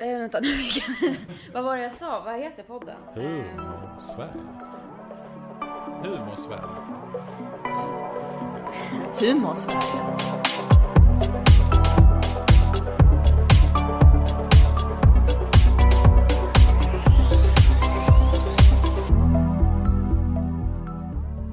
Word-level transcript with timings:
Eh, 0.00 0.18
vänta 0.18 0.40
nu, 0.42 0.48
vad 1.52 1.64
var 1.64 1.76
det 1.76 1.82
jag 1.82 1.92
sa? 1.92 2.22
Vad 2.24 2.40
heter 2.40 2.62
podden? 2.62 2.96
Eh, 3.16 3.22
Humor 3.22 4.00
Sverige. 4.14 4.32
Humor 6.02 6.36
Sverige. 6.36 6.62
Humor 9.34 9.54
Sverige. 9.54 10.38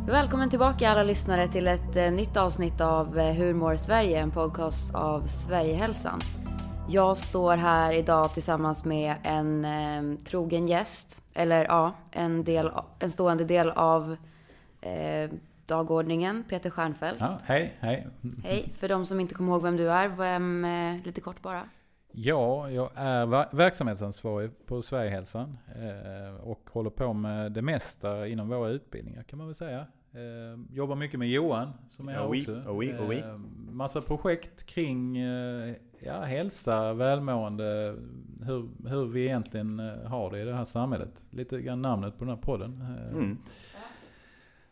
Välkommen 0.07 0.49
tillbaka 0.49 0.89
alla 0.89 1.03
lyssnare 1.03 1.47
till 1.47 1.67
ett 1.67 1.95
eh, 1.95 2.11
nytt 2.11 2.37
avsnitt 2.37 2.81
av 2.81 3.19
eh, 3.19 3.33
Hur 3.33 3.53
mår 3.53 3.75
Sverige? 3.75 4.19
En 4.19 4.31
podcast 4.31 4.95
av 4.95 5.25
Sverigehälsan. 5.27 6.19
Jag 6.87 7.17
står 7.17 7.57
här 7.57 7.93
idag 7.93 8.33
tillsammans 8.33 8.85
med 8.85 9.15
en 9.23 9.65
eh, 9.65 10.17
trogen 10.19 10.67
gäst, 10.67 11.23
eller 11.33 11.65
ja, 11.65 11.93
en, 12.11 12.43
del, 12.43 12.71
en 12.99 13.11
stående 13.11 13.43
del 13.45 13.69
av 13.69 14.15
eh, 14.81 15.29
dagordningen, 15.67 16.43
Peter 16.49 16.69
Stjernfeldt. 16.69 17.21
Ja, 17.21 17.37
hej, 17.45 17.73
hej. 17.79 18.07
Hej, 18.43 18.71
för 18.75 18.89
de 18.89 19.05
som 19.05 19.19
inte 19.19 19.35
kommer 19.35 19.51
ihåg 19.51 19.61
vem 19.63 19.77
du 19.77 19.91
är, 19.91 20.07
vem, 20.07 20.65
eh, 20.65 21.05
lite 21.05 21.21
kort 21.21 21.41
bara. 21.41 21.69
Ja, 22.11 22.69
jag 22.69 22.89
är 22.95 23.25
ver- 23.25 23.55
verksamhetsansvarig 23.55 24.51
på 24.65 24.81
Sverigehälsan 24.81 25.57
eh, 25.75 26.35
och 26.47 26.69
håller 26.71 26.89
på 26.89 27.13
med 27.13 27.51
det 27.51 27.61
mesta 27.61 28.27
inom 28.27 28.49
våra 28.49 28.69
utbildningar 28.69 29.23
kan 29.23 29.37
man 29.37 29.47
väl 29.47 29.55
säga. 29.55 29.79
Eh, 30.13 30.75
jobbar 30.75 30.95
mycket 30.95 31.19
med 31.19 31.29
Johan 31.29 31.73
som 31.89 32.09
är 32.09 32.13
här 32.13 32.27
Oui, 32.27 32.41
också. 32.41 32.63
oui, 32.67 32.93
oui. 33.07 33.17
Eh, 33.19 33.37
massa 33.71 34.01
projekt 34.01 34.65
kring 34.65 35.17
eh, 35.17 35.73
ja, 36.05 36.21
hälsa, 36.21 36.93
välmående, 36.93 37.95
hur, 38.45 38.89
hur 38.89 39.05
vi 39.05 39.25
egentligen 39.25 39.79
eh, 39.79 40.07
har 40.09 40.31
det 40.31 40.39
i 40.39 40.45
det 40.45 40.53
här 40.53 40.65
samhället. 40.65 41.25
Lite 41.29 41.61
grann 41.61 41.81
namnet 41.81 42.17
på 42.17 42.25
den 42.25 42.35
här 42.35 42.41
podden. 42.41 42.81
Eh, 42.81 43.17
Mm. 43.17 43.37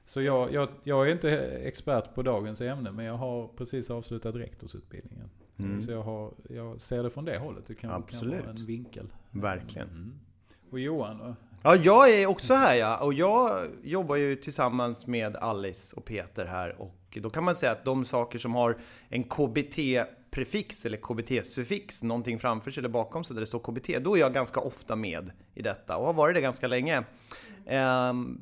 Så 0.05 0.21
jag, 0.21 0.53
jag, 0.53 0.69
jag 0.83 1.07
är 1.07 1.11
inte 1.11 1.31
expert 1.39 2.13
på 2.15 2.21
dagens 2.21 2.61
ämne 2.61 2.91
men 2.91 3.05
jag 3.05 3.17
har 3.17 3.47
precis 3.47 3.89
avslutat 3.89 4.35
rektorsutbildningen. 4.35 5.29
Mm. 5.57 5.81
Så 5.81 5.91
jag, 5.91 6.01
har, 6.01 6.33
jag 6.49 6.81
ser 6.81 7.03
det 7.03 7.09
från 7.09 7.25
det 7.25 7.37
hållet. 7.37 7.63
Det 7.67 7.75
kan, 7.75 7.89
kan 7.89 8.01
Absolut. 8.01 8.41
vara 8.45 8.49
en 8.49 8.65
vinkel. 8.65 9.07
Verkligen. 9.31 9.87
Mm. 9.87 10.13
Och 10.71 10.79
Johan 10.79 11.17
då? 11.17 11.35
Ja, 11.63 11.75
jag 11.75 12.09
är 12.09 12.27
också 12.27 12.53
här 12.53 12.75
ja. 12.75 12.97
Och 12.97 13.13
jag 13.13 13.67
jobbar 13.83 14.15
ju 14.15 14.35
tillsammans 14.35 15.07
med 15.07 15.35
Alice 15.35 15.95
och 15.95 16.05
Peter 16.05 16.45
här. 16.45 16.81
Och 16.81 17.17
då 17.21 17.29
kan 17.29 17.43
man 17.43 17.55
säga 17.55 17.71
att 17.71 17.85
de 17.85 18.05
saker 18.05 18.39
som 18.39 18.55
har 18.55 18.77
en 19.09 19.23
prefix 20.33 20.85
eller 20.85 20.97
KBT-suffix, 20.97 22.03
någonting 22.03 22.39
framför 22.39 22.71
sig 22.71 22.81
eller 22.81 22.89
bakom 22.89 23.23
sig 23.23 23.33
där 23.33 23.41
det 23.41 23.47
står 23.47 23.59
KBT, 23.59 24.03
då 24.03 24.15
är 24.15 24.19
jag 24.19 24.33
ganska 24.33 24.59
ofta 24.59 24.95
med 24.95 25.31
i 25.53 25.61
detta 25.61 25.97
och 25.97 26.05
har 26.05 26.13
varit 26.13 26.35
det 26.35 26.41
ganska 26.41 26.67
länge. 26.67 27.03
Ehm, 27.65 28.41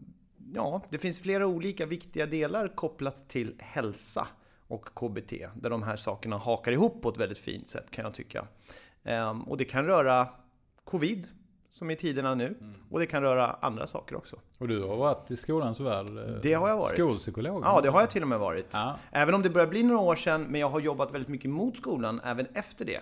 ja, 0.56 0.82
det 0.90 0.98
finns 0.98 1.20
flera 1.20 1.48
olika 1.48 1.86
viktiga 1.86 2.26
delar 2.26 2.68
kopplat 2.68 3.30
till 3.30 3.56
hälsa 3.60 4.28
och 4.68 4.86
KBT, 4.86 5.34
där 5.56 5.70
de 5.70 5.84
här 5.84 5.96
sakerna 5.96 6.38
hakar 6.38 6.72
ihop 6.72 7.02
på 7.02 7.10
ett 7.10 7.18
väldigt 7.18 7.38
fint 7.38 7.70
sätt 7.70 7.92
kan 7.92 8.06
jag 8.06 8.14
tycka. 8.14 8.48
Ehm, 9.04 9.42
och 9.42 9.58
det 9.58 9.66
kan 9.66 9.86
röra 9.86 10.28
covid, 10.84 11.28
som 11.82 11.92
i 11.92 11.96
tiderna 11.96 12.36
nu. 12.36 12.56
Och 12.90 13.00
det 13.00 13.06
kan 13.06 13.22
röra 13.22 13.56
andra 13.62 13.88
saker 13.88 14.16
också. 14.16 14.36
Och 14.58 14.68
du 14.68 14.84
har 14.84 14.98
varit 14.98 15.32
i 15.32 15.38
skolans 15.38 15.80
värld? 15.80 16.06
eh, 16.08 16.36
Det 16.42 16.54
har 16.54 16.70
jag 16.70 16.78
varit. 16.78 16.94
Skolpsykolog? 16.94 17.62
Ja, 17.66 17.82
det 17.82 17.90
har 17.90 18.00
jag 18.00 18.10
till 18.10 18.22
och 18.22 18.28
med 18.28 18.40
varit. 18.40 18.70
Ja. 18.74 18.96
Även 19.12 19.36
om 19.36 19.42
det 19.42 19.50
börjar 19.50 19.68
bli 19.68 19.84
några 19.84 20.02
år 20.02 20.16
sedan, 20.16 20.44
men 20.44 20.62
jag 20.62 20.70
har 20.70 20.80
jobbat 20.80 21.14
väldigt 21.14 21.28
mycket 21.30 21.50
mot 21.50 21.78
skolan 21.78 22.22
även 22.24 22.48
efter 22.54 22.86
det. 22.86 23.00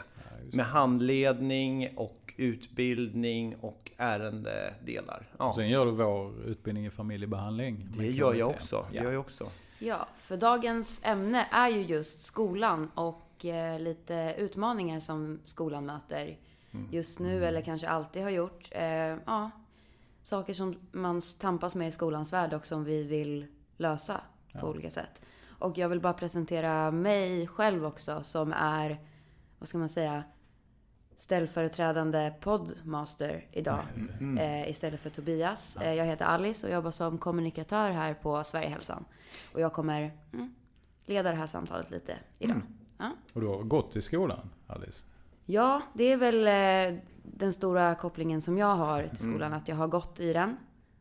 Med 0.54 0.66
handledning 0.66 1.94
och 1.98 2.34
utbildning 2.38 3.56
och 3.62 3.92
ärendedelar. 3.98 5.28
Ja, 5.38 5.50
Och 5.50 5.56
sen 5.56 5.70
gör 5.70 5.86
du 5.86 5.92
vår 5.92 6.34
utbildning 6.46 6.86
i 6.86 6.90
familjebehandling. 6.90 7.88
det 7.98 8.08
gör 8.08 8.34
jag 8.34 8.50
också. 8.50 8.86
Det 8.92 8.98
Ja. 8.98 9.04
gör 9.04 9.12
jag 9.12 9.20
också. 9.22 9.46
Ja, 9.80 10.08
för 10.18 10.38
dagens 10.38 11.06
ämne 11.06 11.46
är 11.52 11.70
ju 11.70 11.82
just 11.82 12.20
skolan 12.22 12.92
och 12.96 13.46
eh, 13.46 13.80
lite 13.80 14.36
utmaningar 14.38 15.00
som 15.00 15.40
skolan 15.46 15.86
möter 15.86 16.38
just 16.92 17.20
nu 17.20 17.46
eller 17.46 17.62
kanske 17.62 17.90
alltid 17.90 18.24
har 18.24 18.30
gjort. 18.30 18.70
Eh, 18.72 18.84
ja, 19.26 19.52
saker 20.22 20.54
som 20.54 20.76
man 20.92 21.22
tampas 21.40 21.76
med 21.76 21.88
i 21.88 21.92
skolans 21.92 22.34
värld 22.34 22.54
och 22.54 22.66
som 22.66 22.84
vi 22.84 23.04
vill 23.04 23.48
lösa 23.78 24.22
på 24.60 24.68
olika 24.68 24.90
sätt. 24.90 25.22
Och 25.60 25.78
jag 25.78 25.90
vill 25.90 26.02
bara 26.02 26.14
presentera 26.14 26.92
mig 26.92 27.48
själv 27.48 27.86
också 27.86 28.24
som 28.24 28.54
är, 28.54 29.00
vad 29.60 29.70
ska 29.70 29.78
man 29.78 29.90
säga, 29.90 30.24
ställföreträdande 31.16 32.34
poddmaster 32.40 33.48
idag 33.52 33.86
eh, 34.40 34.70
istället 34.70 35.00
för 35.00 35.10
Tobias. 35.10 35.78
Eh, 35.78 35.94
jag 35.94 36.06
heter 36.06 36.26
Alice 36.26 36.68
och 36.68 36.74
jobbar 36.74 36.92
som 36.92 37.18
kommunikatör 37.18 37.92
här 37.92 38.14
på 38.14 38.44
Sverigehälsan. 38.44 39.06
Och 39.54 39.60
jag 39.60 39.74
kommer 39.74 40.18
mm, 40.34 40.54
leda 41.06 41.30
det 41.30 41.36
här 41.36 41.48
samtalet 41.48 41.92
lite 41.92 42.18
idag. 42.38 42.62
Ja. 42.98 43.12
Och 43.34 43.42
du 43.42 43.48
har 43.48 43.64
gått 43.64 43.96
i 43.96 44.02
skolan, 44.02 44.50
Alice? 44.68 45.06
Ja, 45.50 45.82
det 45.94 46.04
är 46.04 46.18
väl 46.18 46.48
eh, 46.48 47.00
den 47.24 47.54
stora 47.54 47.96
kopplingen 47.96 48.42
som 48.42 48.58
jag 48.58 48.76
har 48.76 49.08
till 49.08 49.18
skolan, 49.18 49.54
att 49.54 49.68
jag 49.68 49.76
har 49.76 49.88
gått 49.88 50.20
i 50.20 50.34
den. 50.34 50.58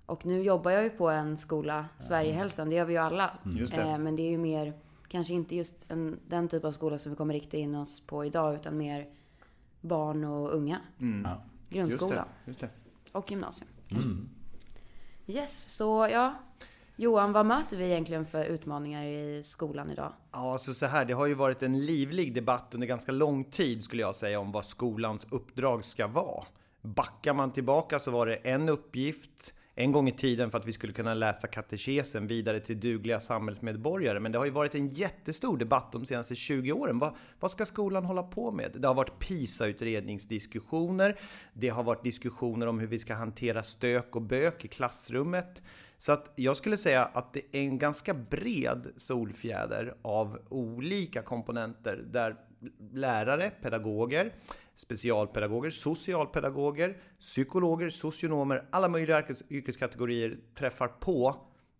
Och 0.07 0.27
nu 0.27 0.43
jobbar 0.43 0.71
jag 0.71 0.83
ju 0.83 0.91
på 0.91 1.09
en 1.11 1.37
skola, 1.37 1.87
Sverigehälsan, 1.99 2.71
det 2.71 2.77
gör 2.77 2.85
vi 2.85 2.93
ju 2.93 2.99
alla. 2.99 3.39
Just 3.45 3.75
det. 3.75 3.83
Eh, 3.83 3.99
men 3.99 4.17
det 4.17 4.23
är 4.23 4.31
ju 4.31 4.39
mer, 4.39 4.73
kanske 5.09 5.33
inte 5.33 5.57
just 5.57 5.91
en, 5.91 6.21
den 6.27 6.49
typ 6.49 6.65
av 6.65 6.73
skola 6.73 6.99
som 6.99 7.13
vi 7.13 7.17
kommer 7.17 7.35
rikta 7.35 7.57
in 7.57 7.75
oss 7.75 8.01
på 8.01 8.25
idag, 8.25 8.55
utan 8.55 8.77
mer 8.77 9.07
barn 9.81 10.25
och 10.25 10.55
unga. 10.55 10.81
Mm. 11.01 11.23
Ja. 11.25 11.43
Just 11.69 11.89
Grundskola 11.91 12.15
det. 12.15 12.51
Just 12.51 12.61
det. 12.61 12.71
och 13.13 13.31
gymnasium. 13.31 13.71
Mm. 13.91 14.29
Yes, 15.27 15.77
så 15.77 16.09
ja. 16.13 16.35
Johan, 17.01 17.33
vad 17.33 17.47
möter 17.47 17.77
vi 17.77 17.85
egentligen 17.85 18.27
för 18.27 18.45
utmaningar 18.45 19.05
i 19.05 19.43
skolan 19.43 19.91
idag? 19.91 20.13
Ja, 20.33 20.53
alltså 20.53 20.75
så 20.75 20.87
här, 20.87 21.05
det 21.05 21.13
har 21.13 21.27
ju 21.27 21.35
varit 21.35 21.63
en 21.63 21.87
livlig 21.87 22.35
debatt 22.35 22.75
under 22.75 22.87
ganska 22.87 23.13
lång 23.13 23.45
tid 23.45 23.85
skulle 23.85 24.03
jag 24.03 24.17
säga 24.17 24.41
om 24.41 24.53
vad 24.53 24.65
skolans 24.65 25.27
uppdrag 25.31 25.85
ska 25.85 26.07
vara. 26.07 26.45
Backar 26.83 27.35
man 27.35 27.53
tillbaka 27.53 27.99
så 27.99 28.11
var 28.11 28.27
det 28.27 28.35
en 28.35 28.69
uppgift 28.69 29.55
en 29.75 29.93
gång 29.93 30.09
i 30.09 30.13
tiden 30.13 30.51
för 30.51 30.59
att 30.59 30.67
vi 30.67 30.73
skulle 30.73 30.93
kunna 30.93 31.15
läsa 31.15 31.49
katekesen 31.49 32.27
vidare 32.27 32.61
till 32.61 32.81
dugliga 32.81 33.21
samhällsmedborgare. 33.21 34.21
Men 34.21 34.33
det 34.33 34.39
har 34.39 34.45
ju 34.45 34.51
varit 34.51 34.75
en 34.75 34.89
jättestor 34.89 35.59
debatt 35.59 35.93
de 35.93 36.07
senaste 36.07 36.35
20 36.35 36.73
åren. 36.73 36.99
Vad, 36.99 37.15
vad 37.41 37.51
ska 37.51 37.67
skolan 37.67 38.05
hålla 38.05 38.23
på 38.23 38.51
med? 38.51 38.71
Det 38.79 38.89
har 38.89 38.95
varit 38.95 39.19
PISA-utredningsdiskussioner. 39.19 41.17
Det 41.53 41.69
har 41.69 41.83
varit 41.83 42.03
diskussioner 42.03 42.67
om 42.67 42.79
hur 42.79 42.87
vi 42.87 42.99
ska 42.99 43.15
hantera 43.15 43.63
stök 43.63 44.17
och 44.17 44.23
bök 44.23 44.65
i 44.65 44.69
klassrummet. 44.69 45.63
Så 45.99 46.13
att 46.13 46.33
jag 46.37 46.57
skulle 46.57 46.77
säga 46.77 47.05
att 47.05 47.33
det 47.33 47.41
är 47.53 47.61
en 47.61 47.79
ganska 47.79 48.15
bred 48.15 48.93
solfjäder 48.97 49.95
av 50.03 50.39
olika 50.49 51.23
komponenter 51.23 52.05
där 52.13 52.37
lärare, 52.93 53.51
pedagoger, 53.63 54.35
specialpedagoger, 54.75 55.71
socialpedagoger, 55.71 56.97
psykologer, 57.21 57.91
socionomer, 57.91 58.65
alla 58.71 58.89
möjliga 58.89 59.25
yrkeskategorier 59.51 60.39
träffar 60.55 60.89
på 60.89 61.37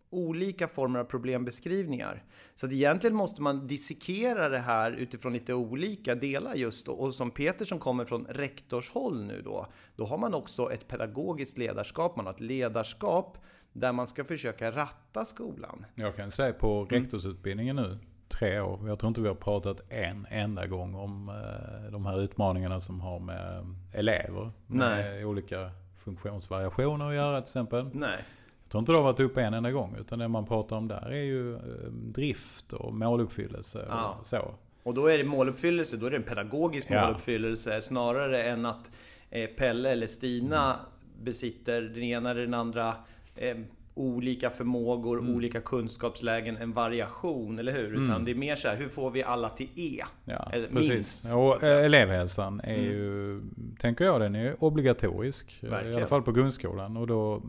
olika 0.09 0.67
former 0.67 0.99
av 0.99 1.03
problembeskrivningar. 1.03 2.23
Så 2.55 2.65
att 2.65 2.71
egentligen 2.71 3.15
måste 3.15 3.41
man 3.41 3.67
dissekera 3.67 4.49
det 4.49 4.59
här 4.59 4.91
utifrån 4.91 5.33
lite 5.33 5.53
olika 5.53 6.15
delar 6.15 6.55
just 6.55 6.85
då. 6.85 6.91
Och 6.91 7.15
som 7.15 7.31
Peter 7.31 7.65
som 7.65 7.79
kommer 7.79 8.05
från 8.05 8.25
rektorshåll 8.25 9.25
nu 9.25 9.41
då, 9.41 9.67
då 9.95 10.05
har 10.05 10.17
man 10.17 10.33
också 10.33 10.71
ett 10.71 10.87
pedagogiskt 10.87 11.57
ledarskap, 11.57 12.15
man 12.15 12.25
har 12.25 12.33
ett 12.33 12.39
ledarskap 12.39 13.37
där 13.73 13.91
man 13.91 14.07
ska 14.07 14.23
försöka 14.23 14.71
ratta 14.71 15.25
skolan. 15.25 15.85
Jag 15.95 16.15
kan 16.15 16.31
säga 16.31 16.53
på 16.53 16.85
rektorsutbildningen 16.85 17.75
nu, 17.75 17.97
tre 18.27 18.59
år. 18.59 18.87
Jag 18.87 18.99
tror 18.99 19.07
inte 19.07 19.21
vi 19.21 19.27
har 19.27 19.35
pratat 19.35 19.81
en 19.89 20.27
enda 20.29 20.67
gång 20.67 20.95
om 20.95 21.29
eh, 21.29 21.91
de 21.91 22.05
här 22.05 22.21
utmaningarna 22.21 22.79
som 22.81 23.01
har 23.01 23.19
med 23.19 23.75
elever. 23.93 24.51
Med 24.67 25.25
olika 25.25 25.71
funktionsvariationer 25.97 27.09
att 27.09 27.15
göra 27.15 27.41
till 27.41 27.49
exempel. 27.49 27.89
Nej. 27.93 28.17
Jag 28.63 28.71
tror 28.71 28.79
inte 28.79 28.91
det 28.91 28.97
har 28.97 29.03
varit 29.03 29.19
uppe 29.19 29.41
en 29.41 29.53
enda 29.53 29.71
gång. 29.71 29.95
Utan 29.99 30.19
det 30.19 30.27
man 30.27 30.45
pratar 30.45 30.75
om 30.75 30.87
där 30.87 31.09
är 31.11 31.23
ju 31.23 31.55
eh, 31.55 31.59
drift 31.91 32.73
och 32.73 32.93
måluppfyllelse 32.93 33.79
och 33.79 33.85
Ja. 33.91 34.17
så. 34.23 34.51
Och 34.83 34.93
då 34.93 35.07
är 35.07 35.17
det 35.17 35.23
måluppfyllelse, 35.23 35.97
då 35.97 36.05
är 36.05 36.11
det 36.11 36.17
en 36.17 36.23
pedagogisk 36.23 36.87
Ja. 36.91 37.01
måluppfyllelse 37.05 37.81
snarare 37.81 38.43
än 38.43 38.65
att 38.65 38.91
eh, 39.29 39.47
Pelle 39.49 39.89
eller 39.91 40.07
Stina 40.07 40.75
besitter 41.21 41.81
den 41.81 42.03
ena 42.03 42.31
eller 42.31 42.41
den 42.41 42.53
andra 42.53 42.95
eh, 43.39 43.57
olika 43.99 44.49
förmågor, 44.49 45.19
mm. 45.19 45.35
olika 45.35 45.61
kunskapslägen, 45.61 46.57
en 46.57 46.73
variation, 46.73 47.59
eller 47.59 47.71
hur? 47.71 47.93
Utan 47.93 48.09
mm. 48.09 48.25
det 48.25 48.31
är 48.31 48.35
mer 48.35 48.55
så 48.55 48.67
här, 48.67 48.75
hur 48.75 48.87
får 48.87 49.11
vi 49.11 49.23
alla 49.23 49.49
till 49.49 49.69
E? 49.75 50.03
Ja, 50.25 50.49
Eller, 50.53 50.67
precis. 50.67 50.89
Minst, 50.89 51.33
och 51.35 51.63
elevhälsan 51.63 52.61
är 52.63 52.73
mm. 52.73 52.85
ju, 52.85 53.41
tänker 53.79 54.05
jag, 54.05 54.21
den 54.21 54.35
är 54.35 54.63
obligatorisk. 54.63 55.59
Verkligen. 55.61 55.93
I 55.93 55.97
alla 55.97 56.07
fall 56.07 56.21
på 56.21 56.31
grundskolan. 56.31 56.97
Och 56.97 57.07
då, 57.07 57.41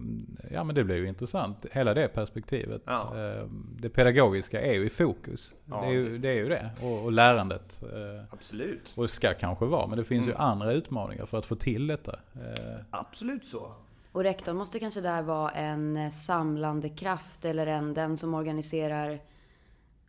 ja 0.50 0.64
men 0.64 0.74
det 0.74 0.84
blir 0.84 0.96
ju 0.96 1.08
intressant, 1.08 1.66
hela 1.72 1.94
det 1.94 2.08
perspektivet. 2.08 2.82
Ja. 2.84 3.12
Eh, 3.16 3.46
det 3.78 3.88
pedagogiska 3.88 4.60
är 4.60 4.72
ju 4.72 4.86
i 4.86 4.90
fokus. 4.90 5.52
Ja, 5.64 5.80
det, 5.80 5.86
är 5.86 5.92
ju, 5.92 6.18
det 6.18 6.28
är 6.28 6.36
ju 6.36 6.48
det. 6.48 6.70
Och, 6.82 7.04
och 7.04 7.12
lärandet. 7.12 7.82
Eh, 7.82 8.24
Absolut. 8.30 8.92
Och 8.96 9.10
ska 9.10 9.34
kanske 9.34 9.64
vara. 9.64 9.86
Men 9.86 9.98
det 9.98 10.04
finns 10.04 10.26
mm. 10.26 10.36
ju 10.36 10.42
andra 10.42 10.72
utmaningar 10.72 11.26
för 11.26 11.38
att 11.38 11.46
få 11.46 11.54
till 11.54 11.86
detta. 11.86 12.12
Eh, 12.34 12.80
Absolut 12.90 13.44
så. 13.44 13.72
Och 14.12 14.22
rektorn 14.22 14.56
måste 14.56 14.78
kanske 14.78 15.00
där 15.00 15.22
vara 15.22 15.50
en 15.50 16.10
samlande 16.10 16.88
kraft 16.88 17.44
eller 17.44 17.66
en, 17.66 17.94
den 17.94 18.16
som 18.16 18.34
organiserar, 18.34 19.20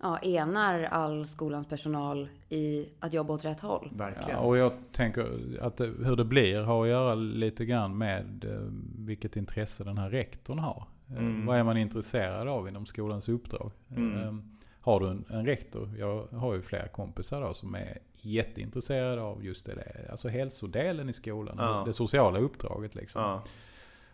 ja, 0.01 0.18
enar 0.18 0.83
all 0.83 1.27
skolans 1.27 1.68
personal 1.68 2.30
i 2.50 2.89
att 3.00 3.13
jobba 3.13 3.33
åt 3.33 3.45
rätt 3.45 3.59
håll. 3.59 3.92
Verkligen. 3.95 4.30
Ja, 4.30 4.38
och 4.38 4.57
jag 4.57 4.74
tänker 4.92 5.57
att 5.62 5.77
det, 5.77 5.86
hur 5.86 6.15
det 6.15 6.25
blir 6.25 6.62
har 6.62 6.83
att 6.83 6.89
göra 6.89 7.15
lite 7.15 7.65
grann 7.65 7.98
med 7.98 8.45
eh, 8.45 8.59
vilket 9.06 9.36
intresse 9.36 9.83
den 9.83 9.98
här 9.98 10.09
rektorn 10.09 10.59
har. 10.59 10.83
Eh, 11.09 11.18
mm. 11.18 11.45
Vad 11.45 11.57
är 11.57 11.63
man 11.63 11.77
intresserad 11.77 12.47
av 12.47 12.68
inom 12.68 12.86
skolans 12.86 13.30
uppdrag? 13.30 13.71
Mm. 13.89 14.18
Ehm, 14.18 14.57
har 14.81 15.00
du 15.00 15.07
en, 15.07 15.25
en, 15.30 15.45
rektor, 15.45 15.89
jag 15.97 16.27
har 16.31 16.54
ju 16.54 16.62
flera 16.62 16.88
kompisar 16.88 17.42
då 17.42 17.54
som 17.54 17.75
är 17.75 17.97
jätteintresserade 18.21 19.21
av 19.21 19.45
just 19.45 19.65
det, 19.65 20.07
alltså 20.12 20.27
hälsodelen 20.27 21.09
i 21.09 21.13
skolan, 21.13 21.56
ja. 21.59 21.83
det 21.86 21.94
sociala 21.94 22.39
uppdraget 22.39 22.95
liksom. 22.95 23.21
Ja. 23.21 23.44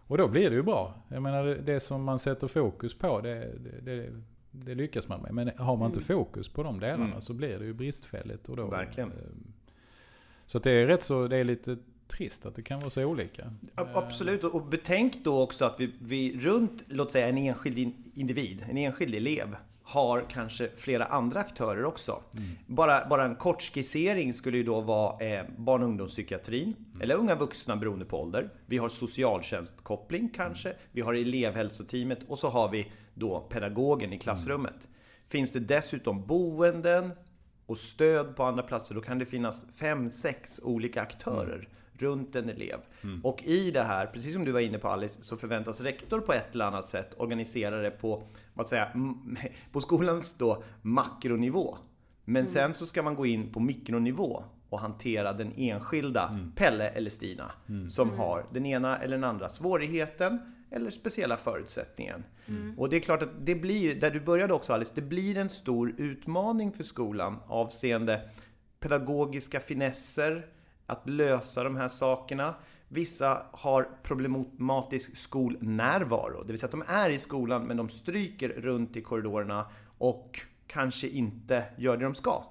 Och 0.07 0.17
då 0.17 0.27
blir 0.27 0.49
det 0.49 0.55
ju 0.55 0.63
bra. 0.63 0.93
Jag 1.07 1.23
menar 1.23 1.43
det, 1.43 1.55
det 1.55 1.79
som 1.79 2.03
man 2.03 2.19
sätter 2.19 2.47
fokus 2.47 2.93
på 2.93 3.21
det, 3.21 3.51
det, 3.81 4.09
det, 4.51 4.75
lyckas 4.75 5.07
man 5.07 5.21
med. 5.21 5.33
Men 5.33 5.51
har 5.57 5.77
man 5.77 5.85
inte 5.85 5.99
mm. 5.99 6.07
fokus 6.07 6.49
på 6.49 6.63
de 6.63 6.79
delarna 6.79 7.05
mm. 7.05 7.21
så 7.21 7.33
blir 7.33 7.59
det 7.59 7.65
ju 7.65 7.73
bristfälligt. 7.73 8.49
Och 8.49 8.55
då, 8.55 8.67
Verkligen. 8.67 9.09
Eh, 9.11 9.15
så 10.45 10.59
det 10.59 10.71
är 10.71 10.87
rätt 10.87 11.03
så, 11.03 11.27
det 11.27 11.37
är 11.37 11.43
lite 11.43 11.77
trist 12.07 12.45
att 12.45 12.55
det 12.55 12.61
kan 12.61 12.79
vara 12.79 12.89
så 12.89 13.05
olika. 13.05 13.53
Absolut, 13.75 14.43
och 14.43 14.65
betänk 14.65 15.23
då 15.23 15.41
också 15.41 15.65
att 15.65 15.79
vi, 15.79 15.93
vi 15.99 16.39
runt, 16.39 16.83
låt 16.87 17.11
säga 17.11 17.27
en 17.27 17.37
enskild 17.37 17.93
individ, 18.13 18.65
en 18.69 18.77
enskild 18.77 19.15
elev, 19.15 19.55
har 19.87 20.25
kanske 20.29 20.69
flera 20.75 21.05
andra 21.05 21.39
aktörer 21.39 21.85
också. 21.85 22.23
Mm. 22.37 22.49
Bara, 22.65 23.07
bara 23.09 23.25
en 23.25 23.35
kort 23.35 23.61
skissering 23.61 24.33
skulle 24.33 24.57
ju 24.57 24.63
då 24.63 24.81
vara 24.81 25.25
eh, 25.25 25.45
barn 25.57 25.81
och 25.81 25.87
ungdomspsykiatrin, 25.87 26.75
mm. 26.77 27.01
eller 27.01 27.15
unga 27.15 27.35
vuxna 27.35 27.75
beroende 27.75 28.05
på 28.05 28.21
ålder. 28.21 28.49
Vi 28.65 28.77
har 28.77 28.89
socialtjänstkoppling 28.89 30.29
kanske, 30.29 30.69
mm. 30.69 30.81
vi 30.91 31.01
har 31.01 31.13
elevhälsoteamet 31.13 32.19
och 32.27 32.39
så 32.39 32.49
har 32.49 32.69
vi 32.69 32.91
då 33.13 33.39
pedagogen 33.39 34.13
i 34.13 34.19
klassrummet. 34.19 34.85
Mm. 34.85 34.95
Finns 35.29 35.51
det 35.51 35.59
dessutom 35.59 36.25
boenden 36.25 37.11
och 37.65 37.77
stöd 37.77 38.35
på 38.35 38.43
andra 38.43 38.63
platser, 38.63 38.95
då 38.95 39.01
kan 39.01 39.19
det 39.19 39.25
finnas 39.25 39.65
fem, 39.75 40.09
sex 40.09 40.59
olika 40.63 41.01
aktörer 41.01 41.55
mm. 41.55 41.67
Runt 42.01 42.35
en 42.35 42.49
elev. 42.49 42.79
Mm. 43.03 43.25
Och 43.25 43.43
i 43.43 43.71
det 43.71 43.83
här, 43.83 44.05
precis 44.05 44.33
som 44.33 44.45
du 44.45 44.51
var 44.51 44.59
inne 44.59 44.77
på 44.77 44.87
Alice, 44.87 45.23
så 45.23 45.37
förväntas 45.37 45.81
rektor 45.81 46.19
på 46.19 46.33
ett 46.33 46.53
eller 46.53 46.65
annat 46.65 46.85
sätt 46.85 47.13
organisera 47.17 47.81
det 47.81 47.91
på 47.91 48.23
vad 48.53 48.67
säga, 48.67 48.91
på 49.71 49.81
skolans 49.81 50.37
då 50.37 50.63
makronivå. 50.81 51.77
Men 52.25 52.41
mm. 52.41 52.47
sen 52.47 52.73
så 52.73 52.85
ska 52.85 53.03
man 53.03 53.15
gå 53.15 53.25
in 53.25 53.51
på 53.51 53.59
mikronivå 53.59 54.43
och 54.69 54.79
hantera 54.79 55.33
den 55.33 55.53
enskilda 55.57 56.27
mm. 56.27 56.51
Pelle 56.51 56.89
eller 56.89 57.09
Stina 57.09 57.51
mm. 57.69 57.89
som 57.89 58.07
mm. 58.07 58.19
har 58.19 58.45
den 58.53 58.65
ena 58.65 58.97
eller 58.97 59.17
den 59.17 59.23
andra 59.23 59.49
svårigheten 59.49 60.39
eller 60.71 60.91
speciella 60.91 61.37
förutsättningen. 61.37 62.23
Mm. 62.47 62.79
Och 62.79 62.89
det 62.89 62.95
är 62.95 62.99
klart 62.99 63.23
att 63.23 63.45
det 63.45 63.55
blir, 63.55 63.95
där 63.95 64.11
du 64.11 64.19
började 64.19 64.53
också 64.53 64.73
Alice, 64.73 64.91
det 64.95 65.01
blir 65.01 65.37
en 65.37 65.49
stor 65.49 65.95
utmaning 65.97 66.71
för 66.71 66.83
skolan 66.83 67.39
avseende 67.47 68.21
pedagogiska 68.79 69.59
finesser, 69.59 70.45
att 70.87 71.09
lösa 71.09 71.63
de 71.63 71.75
här 71.77 71.87
sakerna. 71.87 72.55
Vissa 72.87 73.45
har 73.51 73.89
problematisk 74.03 75.17
skolnärvaro, 75.17 76.43
det 76.43 76.51
vill 76.51 76.59
säga 76.59 76.67
att 76.67 76.71
de 76.71 76.83
är 76.87 77.09
i 77.09 77.19
skolan 77.19 77.63
men 77.63 77.77
de 77.77 77.89
stryker 77.89 78.49
runt 78.49 78.95
i 78.95 79.01
korridorerna 79.01 79.65
och 79.97 80.39
kanske 80.67 81.07
inte 81.07 81.63
gör 81.77 81.97
det 81.97 82.03
de 82.03 82.15
ska. 82.15 82.43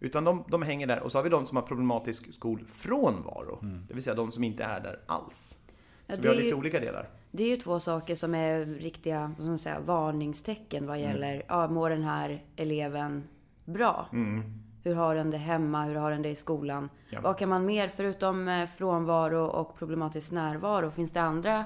Utan 0.00 0.24
de, 0.24 0.44
de 0.48 0.62
hänger 0.62 0.86
där. 0.86 1.00
Och 1.00 1.12
så 1.12 1.18
har 1.18 1.22
vi 1.22 1.30
de 1.30 1.46
som 1.46 1.56
har 1.56 1.62
problematisk 1.62 2.34
skolfrånvaro. 2.34 3.58
Mm. 3.62 3.84
Det 3.88 3.94
vill 3.94 4.02
säga 4.02 4.14
de 4.14 4.32
som 4.32 4.44
inte 4.44 4.64
är 4.64 4.80
där 4.80 5.00
alls. 5.06 5.58
Ja, 6.06 6.16
så 6.16 6.22
vi 6.22 6.28
har 6.28 6.34
lite 6.34 6.48
ju, 6.48 6.54
olika 6.54 6.80
delar. 6.80 7.08
Det 7.30 7.42
är 7.42 7.48
ju 7.48 7.56
två 7.56 7.80
saker 7.80 8.16
som 8.16 8.34
är 8.34 8.66
riktiga 8.66 9.34
som 9.36 9.46
man 9.46 9.58
säger, 9.58 9.80
varningstecken 9.80 10.86
vad 10.86 10.98
mm. 10.98 11.10
gäller, 11.10 11.34
mm. 11.34 11.46
ja, 11.48 11.68
mår 11.68 11.90
den 11.90 12.02
här 12.02 12.44
eleven 12.56 13.28
bra? 13.64 14.08
Mm. 14.12 14.67
Hur 14.82 14.94
har 14.94 15.14
den 15.14 15.30
det 15.30 15.38
hemma? 15.38 15.84
Hur 15.84 15.94
har 15.94 16.10
den 16.10 16.22
det 16.22 16.28
i 16.28 16.34
skolan? 16.34 16.90
Ja. 17.10 17.20
Vad 17.20 17.38
kan 17.38 17.48
man 17.48 17.64
mer, 17.66 17.88
förutom 17.88 18.48
eh, 18.48 18.66
frånvaro 18.66 19.44
och 19.44 19.78
problematisk 19.78 20.30
närvaro, 20.30 20.90
finns 20.90 21.12
det 21.12 21.20
andra 21.20 21.64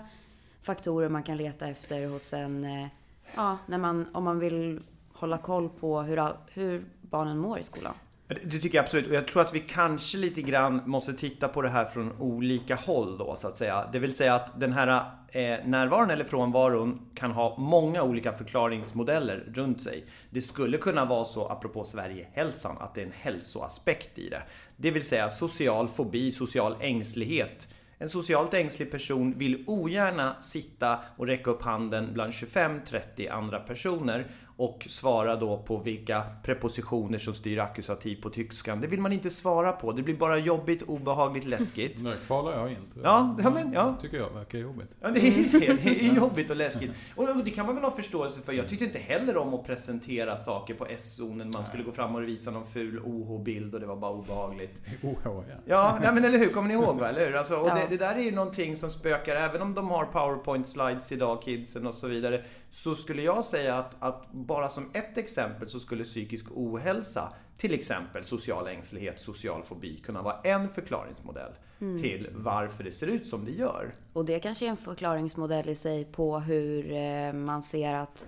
faktorer 0.63 1.09
man 1.09 1.23
kan 1.23 1.37
leta 1.37 1.69
efter 1.69 2.07
hos 2.07 2.33
en, 2.33 2.65
eh, 2.65 2.89
ja, 3.35 3.59
när 3.67 3.79
man, 3.79 4.07
om 4.13 4.25
man 4.25 4.39
vill 4.39 4.83
hålla 5.13 5.39
koll 5.39 5.69
på 5.69 6.03
hur, 6.03 6.29
hur 6.47 6.85
barnen 7.01 7.39
mår 7.39 7.59
i 7.59 7.63
skolan? 7.63 7.95
Det 8.29 8.59
tycker 8.59 8.79
jag 8.79 8.85
absolut. 8.85 9.07
Och 9.07 9.15
jag 9.15 9.29
tror 9.29 9.43
att 9.43 9.55
vi 9.55 9.61
kanske 9.61 10.19
lite 10.19 10.43
grann 10.43 10.83
måste 10.87 11.13
titta 11.13 11.49
på 11.49 11.63
det 11.63 11.69
här 11.69 11.85
från 11.85 12.13
olika 12.19 12.75
håll 12.75 13.19
då, 13.19 13.37
så 13.37 13.49
att 13.49 13.57
säga. 13.57 13.89
Det 13.93 13.99
vill 13.99 14.15
säga 14.15 14.35
att 14.35 14.61
den 14.61 14.73
här 14.73 14.89
eh, 15.29 15.67
närvaron 15.67 16.11
eller 16.11 16.25
frånvaron 16.25 17.01
kan 17.15 17.31
ha 17.31 17.57
många 17.59 18.03
olika 18.03 18.33
förklaringsmodeller 18.33 19.45
runt 19.55 19.81
sig. 19.81 20.05
Det 20.31 20.41
skulle 20.41 20.77
kunna 20.77 21.05
vara 21.05 21.25
så, 21.25 21.49
apropå 21.49 21.85
Sverigehälsan, 21.85 22.77
att 22.81 22.95
det 22.95 23.01
är 23.01 23.07
en 23.07 23.13
hälsoaspekt 23.13 24.19
i 24.19 24.29
det. 24.29 24.43
Det 24.77 24.91
vill 24.91 25.05
säga 25.05 25.31
social 25.31 25.89
fobi, 25.89 26.31
social 26.31 26.77
ängslighet. 26.81 27.69
En 27.99 28.09
socialt 28.09 28.55
ängslig 28.55 28.91
person 28.91 29.33
vill 29.39 29.65
ogärna 29.67 30.41
sitta 30.41 30.99
och 31.17 31.27
räcka 31.27 31.51
upp 31.51 31.63
handen 31.63 32.11
bland 32.13 32.33
25-30 32.33 33.33
andra 33.33 33.59
personer 33.59 34.27
och 34.57 34.87
svara 34.91 35.37
då 35.37 35.59
på 35.59 35.77
vilka 35.77 36.27
prepositioner 36.43 37.19
som 37.19 37.35
styr 37.35 37.59
ackusativ 37.59 38.23
på 38.23 38.31
tyskan. 38.31 38.81
Det 38.81 38.87
vill 38.87 39.01
man 39.01 39.13
inte 39.13 39.31
svara 39.31 39.73
på. 39.73 39.93
Det 39.93 40.03
blir 40.03 40.15
bara 40.15 40.39
jobbigt, 40.39 40.83
obehagligt, 40.83 41.45
läskigt. 41.45 42.03
Nu 42.03 42.13
kvalar 42.27 42.59
jag 42.59 42.71
in. 42.71 42.77
Ja, 43.03 43.37
ja, 43.43 43.51
men, 43.51 43.73
ja. 43.73 43.97
tycker 44.03 44.17
jag 44.17 44.31
verkar 44.31 44.59
jobbigt. 44.59 44.97
Ja, 45.01 45.11
det 45.11 45.21
är 45.21 45.61
det. 45.61 45.83
Det 45.83 46.07
är 46.07 46.15
jobbigt 46.15 46.51
och 46.51 46.57
läskigt. 46.57 46.91
Och 47.17 47.45
det 47.45 47.51
kan 47.51 47.67
man 47.67 47.75
väl 47.75 47.85
ha 47.85 47.91
förståelse 47.91 48.41
för. 48.41 48.53
Jag 48.53 48.69
tyckte 48.69 48.85
inte 48.85 48.99
heller 48.99 49.37
om 49.37 49.55
att 49.55 49.67
presentera 49.67 50.37
saker 50.37 50.75
på 50.75 50.87
S-zonen. 50.87 51.51
Man 51.51 51.65
skulle 51.65 51.83
gå 51.83 51.93
fram 51.93 52.15
och 52.15 52.23
visa 52.23 52.51
någon 52.51 52.67
ful 52.67 53.01
OH-bild 53.05 53.75
och 53.75 53.81
det 53.81 53.87
var 53.87 53.97
bara 53.97 54.13
obehagligt. 54.13 54.81
OH, 55.03 55.19
ja. 55.25 55.55
Ja, 55.65 55.99
nej, 56.03 56.15
men 56.15 56.25
eller 56.25 56.39
hur? 56.39 56.49
Kommer 56.49 56.69
ni 56.69 56.75
ihåg? 56.75 56.97
Va? 56.99 57.09
Eller 57.09 57.27
hur? 57.27 57.37
Alltså, 57.37 57.57
och 57.57 57.71
det, 57.71 57.87
det 57.91 57.97
där 57.97 58.15
är 58.15 58.23
ju 58.23 58.33
någonting 58.33 58.77
som 58.77 58.91
spökar, 58.91 59.37
även 59.37 59.63
om 59.63 59.75
de 59.75 59.91
har 59.91 60.05
powerpoint-slides 60.05 61.13
idag, 61.13 61.43
kidsen 61.43 61.87
och 61.87 61.95
så 61.95 62.09
vidare 62.09 62.45
så 62.71 62.95
skulle 62.95 63.23
jag 63.23 63.45
säga 63.45 63.79
att, 63.79 63.95
att, 63.99 64.33
bara 64.55 64.69
som 64.69 64.91
ett 64.93 65.19
exempel 65.19 65.69
så 65.69 65.81
skulle 65.81 66.05
psykisk 66.05 66.47
ohälsa, 66.51 67.33
till 67.57 67.75
exempel 67.75 68.25
social 68.25 68.69
ängslighet, 68.69 69.21
social 69.21 69.63
fobi, 69.63 69.97
kunna 69.97 70.23
vara 70.23 70.41
en 70.45 70.69
förklaringsmodell 70.69 71.53
mm. 71.81 72.03
till 72.03 72.29
varför 72.33 72.85
det 72.85 72.93
ser 72.93 73.07
ut 73.07 73.27
som 73.27 73.45
det 73.45 73.51
gör. 73.51 73.93
Och 74.13 74.25
det 74.25 74.39
kanske 74.39 74.67
är 74.67 74.71
en 74.71 74.77
förklaringsmodell 74.77 75.69
i 75.69 75.75
sig 75.75 76.05
på 76.05 76.39
hur 76.41 76.93
eh, 76.93 77.33
man 77.33 77.63
ser 77.63 77.95
att 77.95 78.27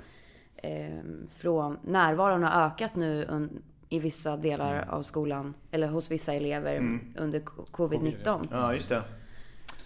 eh, 0.57 1.01
från 1.31 1.79
närvaron 1.83 2.43
har 2.43 2.67
ökat 2.67 2.97
nu 2.97 3.49
i 3.89 3.99
vissa 3.99 4.37
delar 4.37 4.77
mm. 4.77 4.89
av 4.89 5.03
skolan, 5.03 5.55
eller 5.71 5.87
hos 5.87 6.11
vissa 6.11 6.35
elever 6.35 6.77
mm. 6.77 7.15
under 7.19 7.41
covid-19. 7.41 8.49
Ja, 8.51 8.73
just 8.75 8.89
det. 8.89 9.03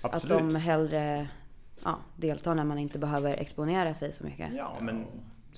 Absolut. 0.00 0.36
Att 0.36 0.52
de 0.52 0.56
hellre 0.56 1.28
ja, 1.84 1.98
delta 2.16 2.54
när 2.54 2.64
man 2.64 2.78
inte 2.78 2.98
behöver 2.98 3.34
exponera 3.34 3.94
sig 3.94 4.12
så 4.12 4.24
mycket. 4.24 4.52
Ja, 4.56 4.76
men 4.80 5.06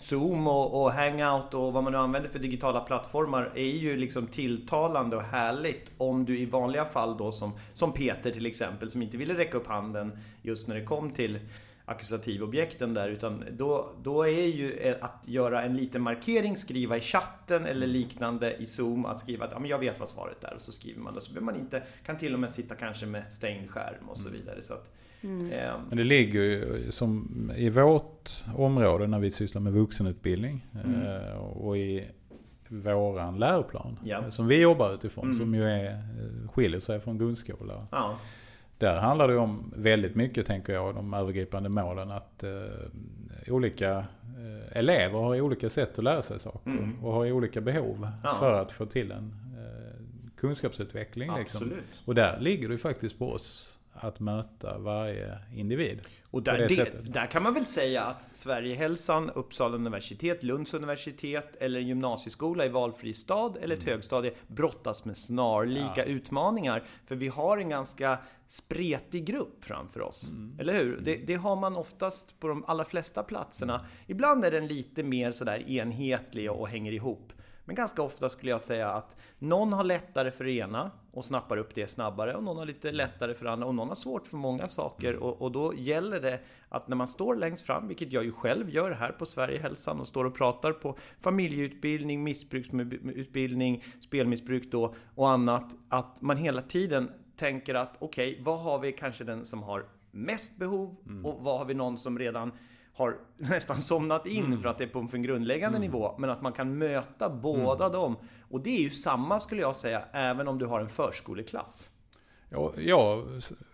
Zoom 0.00 0.46
och, 0.46 0.82
och, 0.82 0.92
Hangout 0.92 1.54
och 1.54 1.72
vad 1.72 1.84
man 1.84 1.92
nu 1.92 1.98
använder 1.98 2.30
för 2.30 2.38
digitala 2.38 2.80
plattformar 2.80 3.52
är 3.54 3.76
ju 3.76 3.96
liksom 3.96 4.26
tilltalande 4.26 5.16
och 5.16 5.22
härligt 5.22 5.92
om 5.96 6.24
du 6.24 6.38
i 6.38 6.44
vanliga 6.44 6.84
fall 6.84 7.16
då 7.16 7.32
som, 7.32 7.52
som 7.74 7.92
Peter 7.92 8.30
till 8.30 8.46
exempel 8.46 8.90
som 8.90 9.02
inte 9.02 9.16
ville 9.16 9.34
räcka 9.34 9.56
upp 9.56 9.66
handen 9.66 10.18
just 10.42 10.68
när 10.68 10.74
det 10.74 10.84
kom 10.84 11.10
till 11.10 11.38
ackusativobjekten 11.84 12.94
där 12.94 13.08
utan 13.08 13.44
då, 13.52 13.92
då 14.02 14.22
är 14.22 14.46
ju 14.46 14.96
att 15.00 15.24
göra 15.26 15.62
en 15.62 15.76
liten 15.76 16.02
markering, 16.02 16.56
skriva 16.56 16.96
i 16.96 17.00
chatten 17.00 17.66
eller 17.66 17.86
liknande 17.86 18.56
i 18.56 18.66
Zoom 18.66 19.06
att 19.06 19.20
skriva 19.20 19.44
att 19.44 19.52
ja, 19.52 19.58
men 19.58 19.70
jag 19.70 19.78
vet 19.78 20.00
vad 20.00 20.08
svaret 20.08 20.44
är 20.44 20.54
och 20.54 20.62
så 20.62 20.72
skriver 20.72 21.00
man 21.00 21.14
det 21.14 21.20
så 21.20 21.32
behöver 21.32 21.52
man 21.52 21.56
inte, 21.60 21.82
kan 22.06 22.16
till 22.16 22.34
och 22.34 22.40
med 22.40 22.50
sitta 22.50 22.74
kanske 22.74 23.06
med 23.06 23.32
stängd 23.32 23.70
skärm 23.70 24.08
och 24.08 24.16
så 24.16 24.28
mm. 24.28 24.40
vidare. 24.40 24.62
Så 24.62 24.74
att, 24.74 24.90
Mm. 25.22 25.52
Ehm. 25.52 25.80
Men 25.88 25.98
det 25.98 26.04
ligger 26.04 26.40
ju 26.40 26.86
som 26.90 27.28
i 27.56 27.68
vårt 27.68 28.30
område 28.56 29.06
när 29.06 29.18
vi 29.18 29.30
sysslar 29.30 29.60
med 29.62 29.72
vuxenutbildning 29.72 30.66
mm. 30.84 31.02
Eh, 31.02 31.38
och 31.38 31.78
i 31.78 32.04
våran 32.68 33.38
läroplan 33.38 33.98
ja. 34.04 34.30
som 34.30 34.46
vi 34.46 34.62
jobbar 34.62 34.94
utifrån 34.94 35.24
mm. 35.24 35.36
som 35.38 35.54
ju 35.54 35.64
är, 35.64 35.90
eh, 35.90 36.50
skiljer 36.50 36.80
sig 36.80 37.00
från 37.00 37.18
grundskola. 37.18 37.86
Ja. 37.90 38.18
Där 38.78 38.96
handlar 38.96 39.28
det 39.28 39.36
om 39.36 39.72
väldigt 39.76 40.14
mycket, 40.14 40.46
tänker 40.46 40.72
jag, 40.72 40.94
de 40.94 41.14
övergripande 41.14 41.68
målen. 41.68 42.10
Att 42.10 42.44
eh, 42.44 42.52
olika 43.48 43.98
eh, 43.98 44.78
elever 44.78 45.18
har 45.18 45.40
olika 45.40 45.70
sätt 45.70 45.98
att 45.98 46.04
lära 46.04 46.22
sig 46.22 46.38
saker 46.38 46.70
mm. 46.70 47.04
och 47.04 47.12
har 47.12 47.32
olika 47.32 47.60
behov 47.60 48.08
ja. 48.24 48.36
för 48.38 48.62
att 48.62 48.72
få 48.72 48.86
till 48.86 49.12
en 49.12 49.34
eh, 49.58 50.00
kunskapsutveckling. 50.36 51.34
Liksom. 51.38 51.72
Och 52.04 52.14
där 52.14 52.40
ligger 52.40 52.68
det 52.68 52.78
faktiskt 52.78 53.18
på 53.18 53.32
oss 53.32 53.78
att 54.00 54.20
möta 54.20 54.78
varje 54.78 55.38
individ. 55.54 56.00
Och 56.30 56.42
där, 56.42 56.68
det, 56.68 57.12
där 57.12 57.26
kan 57.26 57.42
man 57.42 57.54
väl 57.54 57.66
säga 57.66 58.04
att 58.04 58.22
Sverigehälsan, 58.22 59.30
Uppsala 59.30 59.74
universitet, 59.74 60.42
Lunds 60.42 60.74
universitet 60.74 61.56
eller 61.60 61.80
en 61.80 61.86
gymnasieskola 61.86 62.66
i 62.66 62.68
valfri 62.68 63.14
stad 63.14 63.56
eller 63.60 63.76
ett 63.76 63.82
mm. 63.82 63.92
högstadie 63.92 64.32
brottas 64.46 65.04
med 65.04 65.16
snarlika 65.16 65.92
ja. 65.96 66.04
utmaningar. 66.04 66.84
För 67.06 67.14
vi 67.14 67.28
har 67.28 67.58
en 67.58 67.68
ganska 67.68 68.18
spretig 68.46 69.24
grupp 69.24 69.64
framför 69.64 70.00
oss. 70.00 70.28
Mm. 70.28 70.56
Eller 70.58 70.72
hur? 70.72 70.92
Mm. 70.92 71.04
Det, 71.04 71.16
det, 71.16 71.34
har 71.34 71.56
man 71.56 71.76
oftast 71.76 72.40
på 72.40 72.48
de 72.48 72.64
allra 72.66 72.84
flesta 72.84 73.22
platserna. 73.22 73.86
Ibland 74.06 74.44
är 74.44 74.50
den 74.50 74.66
lite 74.66 75.02
mer 75.02 75.32
sådär 75.32 75.70
enhetlig 75.70 76.50
och 76.50 76.68
hänger 76.68 76.92
ihop. 76.92 77.32
Men 77.64 77.74
ganska 77.76 78.02
ofta 78.02 78.28
skulle 78.28 78.50
jag 78.50 78.60
säga 78.60 78.90
att 78.90 79.16
någon 79.38 79.72
har 79.72 79.84
lättare 79.84 80.30
för 80.30 80.44
det 80.44 80.52
ena 80.52 80.90
och 81.12 81.24
snappar 81.24 81.56
upp 81.56 81.74
det 81.74 81.86
snabbare 81.86 82.34
och 82.34 82.44
någon 82.44 82.56
har 82.56 82.66
lite 82.66 82.92
lättare 82.92 83.34
för 83.34 83.46
andra 83.46 83.66
och 83.66 83.74
någon 83.74 83.88
har 83.88 83.94
svårt 83.94 84.26
för 84.26 84.36
många 84.36 84.68
saker 84.68 85.16
och, 85.16 85.42
och 85.42 85.52
då 85.52 85.74
gäller 85.74 86.20
det 86.20 86.40
att 86.68 86.88
när 86.88 86.96
man 86.96 87.08
står 87.08 87.36
längst 87.36 87.66
fram, 87.66 87.88
vilket 87.88 88.12
jag 88.12 88.24
ju 88.24 88.32
själv 88.32 88.70
gör 88.70 88.90
här 88.90 89.12
på 89.12 89.26
Sverigehälsan 89.26 90.00
och 90.00 90.08
står 90.08 90.24
och 90.24 90.34
pratar 90.34 90.72
på 90.72 90.98
familjeutbildning, 91.20 92.22
missbruksutbildning, 92.22 93.84
spelmissbruk 94.00 94.70
då 94.70 94.94
och 95.14 95.30
annat, 95.30 95.74
att 95.88 96.22
man 96.22 96.36
hela 96.36 96.62
tiden 96.62 97.10
tänker 97.36 97.74
att 97.74 97.96
okej, 97.98 98.32
okay, 98.32 98.44
vad 98.44 98.60
har 98.60 98.78
vi 98.78 98.92
kanske 98.92 99.24
den 99.24 99.44
som 99.44 99.62
har 99.62 99.86
mest 100.10 100.58
behov 100.58 100.96
mm. 101.06 101.26
och 101.26 101.44
vad 101.44 101.58
har 101.58 101.64
vi 101.64 101.74
någon 101.74 101.98
som 101.98 102.18
redan 102.18 102.52
har 103.00 103.16
nästan 103.36 103.80
somnat 103.80 104.26
in 104.26 104.44
mm. 104.44 104.60
för 104.60 104.68
att 104.68 104.78
det 104.78 104.84
är 104.84 104.88
på 104.88 105.08
en 105.12 105.22
grundläggande 105.22 105.78
mm. 105.78 105.90
nivå. 105.90 106.14
Men 106.18 106.30
att 106.30 106.42
man 106.42 106.52
kan 106.52 106.78
möta 106.78 107.30
båda 107.30 107.84
mm. 107.84 107.98
dem. 107.98 108.16
Och 108.50 108.60
det 108.60 108.70
är 108.70 108.80
ju 108.80 108.90
samma 108.90 109.40
skulle 109.40 109.60
jag 109.60 109.76
säga, 109.76 110.02
även 110.12 110.48
om 110.48 110.58
du 110.58 110.66
har 110.66 110.80
en 110.80 110.88
förskoleklass. 110.88 111.90
Ja, 112.52 112.72
jag 112.76 113.24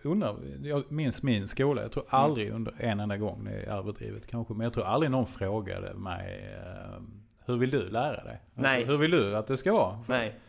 undrar, 0.04 0.36
jag 0.62 0.92
minns 0.92 1.22
min 1.22 1.48
skola, 1.48 1.82
jag 1.82 1.92
tror 1.92 2.02
mm. 2.02 2.24
aldrig 2.24 2.50
under 2.50 2.74
en 2.78 3.00
enda 3.00 3.16
gång, 3.16 3.44
det 3.44 3.50
är 3.50 3.78
överdrivet 3.78 4.26
kanske, 4.26 4.54
men 4.54 4.64
jag 4.64 4.72
tror 4.72 4.84
aldrig 4.84 5.10
någon 5.10 5.26
frågade 5.26 5.94
mig 5.94 6.54
eh, 6.54 7.02
hur 7.46 7.56
vill 7.56 7.70
du 7.70 7.88
lära 7.88 8.24
dig? 8.24 8.42
Alltså, 8.56 8.72
Nej. 8.72 8.84
Hur 8.84 8.98
vill 8.98 9.10
du 9.10 9.36
att 9.36 9.46
det 9.46 9.56
ska 9.56 9.72
vara? 9.72 9.98
Nej. 10.06 10.40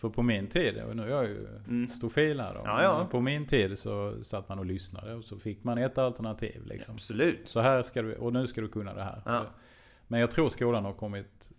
För 0.00 0.08
på 0.08 0.22
min 0.22 0.46
tid, 0.46 0.82
och 0.82 0.96
nu 0.96 1.02
är 1.02 1.08
jag 1.08 1.24
ju 1.24 1.46
mm. 1.68 1.88
stofil 1.88 2.40
här 2.40 2.54
då. 2.54 2.60
Ja, 2.64 2.82
ja. 2.82 3.08
På 3.10 3.20
min 3.20 3.46
tid 3.46 3.78
så 3.78 4.24
satt 4.24 4.48
man 4.48 4.58
och 4.58 4.66
lyssnade 4.66 5.14
och 5.14 5.24
så 5.24 5.38
fick 5.38 5.64
man 5.64 5.78
ett 5.78 5.98
alternativ. 5.98 6.66
Liksom. 6.66 6.94
Absolut. 6.94 7.48
Så 7.48 7.60
här 7.60 7.82
ska 7.82 8.02
du, 8.02 8.14
och 8.14 8.32
nu 8.32 8.46
ska 8.46 8.60
du 8.60 8.68
kunna 8.68 8.94
det 8.94 9.02
här. 9.02 9.22
Ja. 9.24 9.46
Men 10.06 10.20
jag 10.20 10.30
tror 10.30 10.48
skolan 10.48 10.84
har 10.84 10.92
kommit 10.92 11.50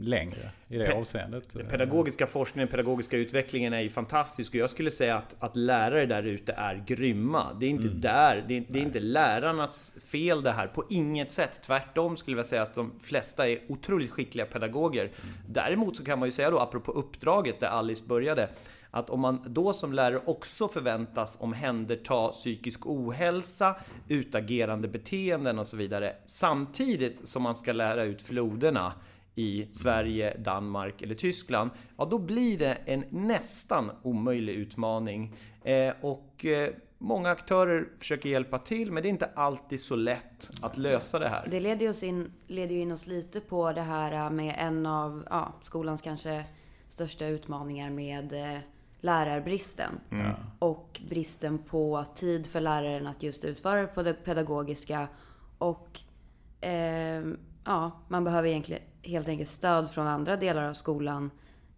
längre 0.00 0.50
i 0.68 0.78
det 0.78 0.86
Pe 0.86 0.94
avseendet. 0.94 1.44
Den 1.52 1.66
pedagogiska 1.66 2.26
forskningen, 2.26 2.68
pedagogiska 2.68 3.16
utvecklingen 3.16 3.72
är 3.72 3.80
ju 3.80 3.90
fantastisk 3.90 4.54
och 4.54 4.60
jag 4.60 4.70
skulle 4.70 4.90
säga 4.90 5.16
att, 5.16 5.36
att 5.38 5.56
lärare 5.56 6.06
där 6.06 6.22
ute 6.22 6.52
är 6.52 6.84
grymma. 6.86 7.54
Det 7.60 7.66
är 7.66 7.70
inte 7.70 7.88
mm. 7.88 8.00
där, 8.00 8.44
det 8.48 8.56
är, 8.56 8.64
det 8.68 8.78
är 8.78 8.82
inte 8.82 9.00
lärarnas 9.00 9.92
fel 10.04 10.42
det 10.42 10.52
här 10.52 10.66
på 10.66 10.84
inget 10.90 11.30
sätt. 11.30 11.60
Tvärtom 11.66 12.16
skulle 12.16 12.36
jag 12.36 12.46
säga 12.46 12.62
att 12.62 12.74
de 12.74 12.92
flesta 13.02 13.48
är 13.48 13.58
otroligt 13.68 14.10
skickliga 14.10 14.46
pedagoger. 14.46 15.04
Mm. 15.04 15.14
Däremot 15.48 15.96
så 15.96 16.04
kan 16.04 16.18
man 16.18 16.28
ju 16.28 16.32
säga 16.32 16.50
då, 16.50 16.58
apropå 16.58 16.92
uppdraget 16.92 17.60
där 17.60 17.68
Alice 17.68 18.04
började, 18.08 18.48
att 18.90 19.10
om 19.10 19.20
man 19.20 19.40
då 19.46 19.72
som 19.72 19.92
lärare 19.92 20.20
också 20.24 20.68
förväntas 20.68 21.36
omhänderta 21.40 22.28
psykisk 22.28 22.86
ohälsa, 22.86 23.76
utagerande 24.08 24.88
beteenden 24.88 25.58
och 25.58 25.66
så 25.66 25.76
vidare, 25.76 26.16
samtidigt 26.26 27.28
som 27.28 27.42
man 27.42 27.54
ska 27.54 27.72
lära 27.72 28.04
ut 28.04 28.22
floderna 28.22 28.92
i 29.36 29.68
Sverige, 29.70 30.36
Danmark 30.38 31.02
eller 31.02 31.14
Tyskland, 31.14 31.70
ja 31.96 32.04
då 32.04 32.18
blir 32.18 32.58
det 32.58 32.74
en 32.74 33.04
nästan 33.10 33.90
omöjlig 34.02 34.52
utmaning. 34.54 35.34
Eh, 35.64 35.94
och 36.00 36.44
eh, 36.44 36.70
många 36.98 37.30
aktörer 37.30 37.88
försöker 37.98 38.28
hjälpa 38.28 38.58
till, 38.58 38.92
men 38.92 39.02
det 39.02 39.08
är 39.08 39.10
inte 39.10 39.30
alltid 39.34 39.80
så 39.80 39.96
lätt 39.96 40.50
att 40.60 40.76
lösa 40.76 41.18
det 41.18 41.28
här. 41.28 41.48
Det 41.50 41.60
leder, 41.60 41.90
oss 41.90 42.02
in, 42.02 42.32
leder 42.46 42.74
ju 42.74 42.80
in 42.80 42.92
oss 42.92 43.06
lite 43.06 43.40
på 43.40 43.72
det 43.72 43.82
här 43.82 44.30
med 44.30 44.54
en 44.58 44.86
av 44.86 45.26
ja, 45.30 45.54
skolans 45.62 46.02
kanske 46.02 46.44
största 46.88 47.26
utmaningar 47.26 47.90
med 47.90 48.32
eh, 48.32 48.58
lärarbristen. 49.00 50.00
Mm. 50.10 50.32
Och 50.58 51.00
bristen 51.08 51.58
på 51.58 52.04
tid 52.14 52.46
för 52.46 52.60
läraren 52.60 53.06
att 53.06 53.22
just 53.22 53.44
utföra 53.44 54.02
det 54.02 54.24
pedagogiska. 54.24 55.08
Och 55.58 56.00
eh, 56.60 57.24
ja, 57.64 57.90
man 58.08 58.24
behöver 58.24 58.48
egentligen 58.48 58.82
helt 59.06 59.28
enkelt 59.28 59.50
stöd 59.50 59.90
från 59.90 60.06
andra 60.06 60.36
delar 60.36 60.68
av 60.68 60.74
skolan. 60.74 61.30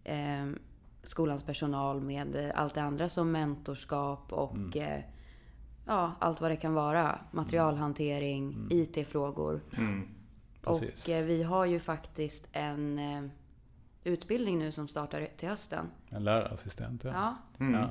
Eh, 0.03 0.47
skolans 1.03 1.43
personal 1.43 2.01
med 2.01 2.51
allt 2.55 2.73
det 2.73 2.81
andra 2.81 3.09
som 3.09 3.31
mentorskap 3.31 4.33
och 4.33 4.55
mm. 4.55 4.81
eh, 4.81 5.03
ja, 5.85 6.15
allt 6.19 6.41
vad 6.41 6.51
det 6.51 6.55
kan 6.55 6.73
vara. 6.73 7.19
Materialhantering, 7.31 8.53
mm. 8.53 8.67
IT-frågor. 8.71 9.61
Mm. 9.77 10.07
Och 10.63 11.09
eh, 11.09 11.25
vi 11.25 11.43
har 11.43 11.65
ju 11.65 11.79
faktiskt 11.79 12.49
en 12.51 12.99
eh, 12.99 13.23
utbildning 14.03 14.59
nu 14.59 14.71
som 14.71 14.87
startar 14.87 15.27
till 15.37 15.49
hösten. 15.49 15.85
En 16.09 16.23
lärarassistent, 16.23 17.03
ja. 17.03 17.11
ja. 17.13 17.35
Mm. 17.65 17.73
ja. 17.73 17.89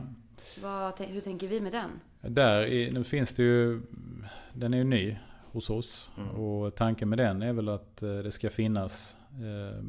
Vad, 0.62 1.00
hur 1.00 1.20
tänker 1.20 1.48
vi 1.48 1.60
med 1.60 1.72
den? 1.72 1.90
Där 2.20 2.66
i, 2.66 2.90
nu 2.92 3.04
finns 3.04 3.34
det 3.34 3.42
ju, 3.42 3.82
den 4.52 4.74
är 4.74 4.78
ju 4.78 4.84
ny 4.84 5.18
hos 5.52 5.70
oss. 5.70 6.10
Mm. 6.16 6.30
Och 6.30 6.74
tanken 6.74 7.08
med 7.08 7.18
den 7.18 7.42
är 7.42 7.52
väl 7.52 7.68
att 7.68 8.02
eh, 8.02 8.18
det 8.18 8.32
ska 8.32 8.50
finnas 8.50 9.16
eh, 9.38 9.82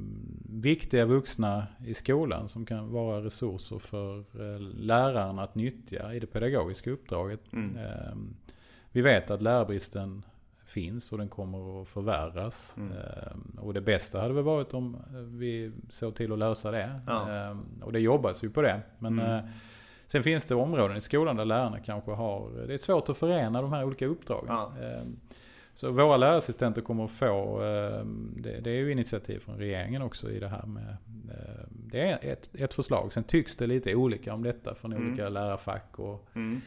viktiga 0.62 1.06
vuxna 1.06 1.68
i 1.86 1.94
skolan 1.94 2.50
som 2.50 2.66
kan 2.66 2.92
vara 2.92 3.24
resurser 3.24 3.80
för 3.80 4.18
eh, 4.20 4.60
läraren 4.60 5.40
att 5.40 5.56
nyttja 5.56 6.14
i 6.14 6.20
det 6.20 6.28
pedagogiska 6.28 6.92
uppdraget. 6.92 7.54
Mm. 7.54 7.78
Eh, 7.78 8.14
vi 8.92 9.02
vet 9.02 9.32
att 9.32 9.42
lärarbristen 9.42 10.24
finns 10.66 11.12
och 11.12 11.18
den 11.18 11.30
kommer 11.30 11.82
att 11.82 11.88
förvärras. 11.88 12.78
Mm. 12.78 12.92
Eh, 12.92 13.64
och 13.64 13.74
det 13.74 13.82
bästa 13.82 14.22
hade 14.22 14.34
väl 14.34 14.44
varit 14.44 14.74
om 14.74 14.98
vi 15.14 15.72
såg 15.90 16.16
till 16.16 16.32
att 16.32 16.40
lösa 16.40 16.72
det. 16.72 17.02
Ja. 17.08 17.30
Ehm, 17.32 17.66
och 17.82 17.92
det 17.92 18.00
jobbas 18.00 18.44
ju 18.44 18.50
på 18.50 18.62
det. 18.62 18.82
Men 19.00 19.20
mm. 19.20 19.32
Eh, 19.32 19.44
sen 20.08 20.24
finns 20.24 20.46
det 20.46 20.56
områden 20.56 20.98
i 20.98 21.02
skolan 21.02 21.36
där 21.36 21.46
lärarna 21.46 21.80
kanske 21.80 22.12
har, 22.12 22.68
det 22.68 22.74
är 22.74 22.78
svårt 22.78 23.10
att 23.10 23.18
förena 23.18 23.62
de 23.62 23.74
här 23.74 23.84
olika 23.84 24.06
uppdragen. 24.06 24.48
Ja. 24.48 24.72
Så 25.80 25.92
våra 25.92 26.18
lärarassistenter 26.18 26.82
kommer 26.82 27.06
att 27.06 27.12
få, 27.12 27.62
ehm, 27.62 28.34
det, 28.38 28.60
det 28.60 28.72
är 28.72 28.76
ju 28.76 28.92
initiativ 28.92 29.40
från 29.40 29.58
regeringen 29.58 30.02
också 30.02 30.32
i 30.32 30.40
det 30.40 30.48
här 30.48 30.66
med, 30.66 30.98
ehm, 31.32 31.88
det 31.92 32.02
är 32.02 32.32
ett, 32.32 32.50
ett 32.54 32.74
förslag. 32.74 33.14
Sen 33.14 33.24
tycks 33.24 33.56
det 33.56 33.68
lite 33.68 33.96
olika 33.96 34.34
om 34.34 34.44
detta 34.44 34.76
från 34.76 34.94
mm. 34.94 35.08
olika 35.08 35.30
lärarfack 35.30 36.00
och 36.00 36.28
mm. 36.36 36.62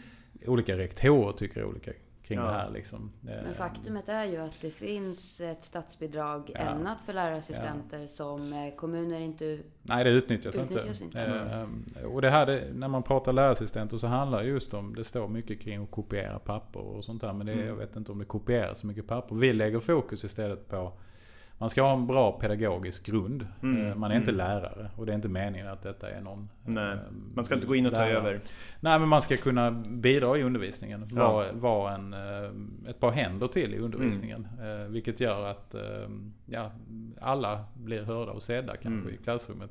olika 0.46 0.78
rektorer 0.78 1.32
tycker 1.32 1.64
olika 1.64 1.92
kring 2.32 2.44
ja. 2.44 2.50
det 2.50 2.58
här. 2.58 2.70
Liksom. 2.70 3.12
Men 3.20 3.54
faktumet 3.54 4.08
är 4.08 4.24
ju 4.24 4.36
att 4.36 4.60
det 4.60 4.70
finns 4.70 5.40
ett 5.40 5.64
statsbidrag 5.64 6.50
ja. 6.54 6.60
ämnat 6.60 7.02
för 7.02 7.12
lärarassistenter 7.12 8.00
ja. 8.00 8.06
som 8.06 8.52
eh, 8.52 8.74
kommuner 8.76 9.20
inte 9.20 9.58
Nej, 9.82 10.04
det 10.04 10.10
utnyttjas, 10.10 10.56
utnyttjas 10.56 11.02
inte. 11.02 11.20
inte. 11.20 11.66
Eh, 12.00 12.06
och 12.06 12.22
det 12.22 12.30
här, 12.30 12.70
när 12.74 12.88
man 12.88 13.02
pratar 13.02 13.32
lärarassistenter 13.32 13.98
så 13.98 14.06
handlar 14.06 14.42
det 14.42 14.48
just 14.48 14.74
om, 14.74 14.94
det 14.94 15.04
står 15.04 15.28
mycket 15.28 15.60
kring 15.60 15.82
att 15.82 15.90
kopiera 15.90 16.38
papper 16.38 16.80
och 16.80 17.04
sånt 17.04 17.20
där. 17.20 17.32
Men 17.32 17.46
det, 17.46 17.52
mm. 17.52 17.66
jag 17.66 17.74
vet 17.74 17.96
inte 17.96 18.12
om 18.12 18.18
det 18.18 18.24
kopieras 18.24 18.78
så 18.78 18.86
mycket 18.86 19.06
papper. 19.06 19.34
Vi 19.34 19.52
lägger 19.52 19.80
fokus 19.80 20.24
istället 20.24 20.68
på 20.68 20.92
man 21.62 21.70
ska 21.70 21.82
ha 21.82 21.92
en 21.92 22.06
bra 22.06 22.32
pedagogisk 22.32 23.06
grund. 23.06 23.46
Mm. 23.62 23.86
Eh, 23.86 23.94
man 23.94 24.10
är 24.10 24.16
inte 24.16 24.30
mm. 24.30 24.38
lärare 24.38 24.90
och 24.96 25.06
det 25.06 25.12
är 25.12 25.16
inte 25.16 25.28
meningen 25.28 25.68
att 25.68 25.82
detta 25.82 26.10
är 26.10 26.20
någon... 26.20 26.48
Nej, 26.64 26.98
man 27.34 27.44
ska 27.44 27.54
inte 27.54 27.66
gå 27.66 27.74
in 27.74 27.86
och 27.86 27.94
ta 27.94 28.00
lärare. 28.00 28.16
över. 28.16 28.40
Nej, 28.80 28.98
men 28.98 29.08
man 29.08 29.22
ska 29.22 29.36
kunna 29.36 29.70
bidra 29.70 30.38
i 30.38 30.42
undervisningen. 30.42 31.08
Ja. 31.10 31.32
Vara 31.32 31.52
var 31.52 31.90
en, 31.90 32.12
eh, 32.12 32.90
ett 32.90 33.00
par 33.00 33.10
händer 33.10 33.48
till 33.48 33.74
i 33.74 33.78
undervisningen. 33.78 34.48
Mm. 34.60 34.92
Vilket 34.92 35.20
gör 35.20 35.46
att 35.46 35.74
ja, 36.46 36.70
alla 37.20 37.64
blir 37.74 38.02
hörda 38.02 38.32
och 38.32 38.42
sedda 38.42 38.76
kanske 38.76 39.08
mm. 39.08 39.14
i 39.14 39.24
klassrummet. 39.24 39.70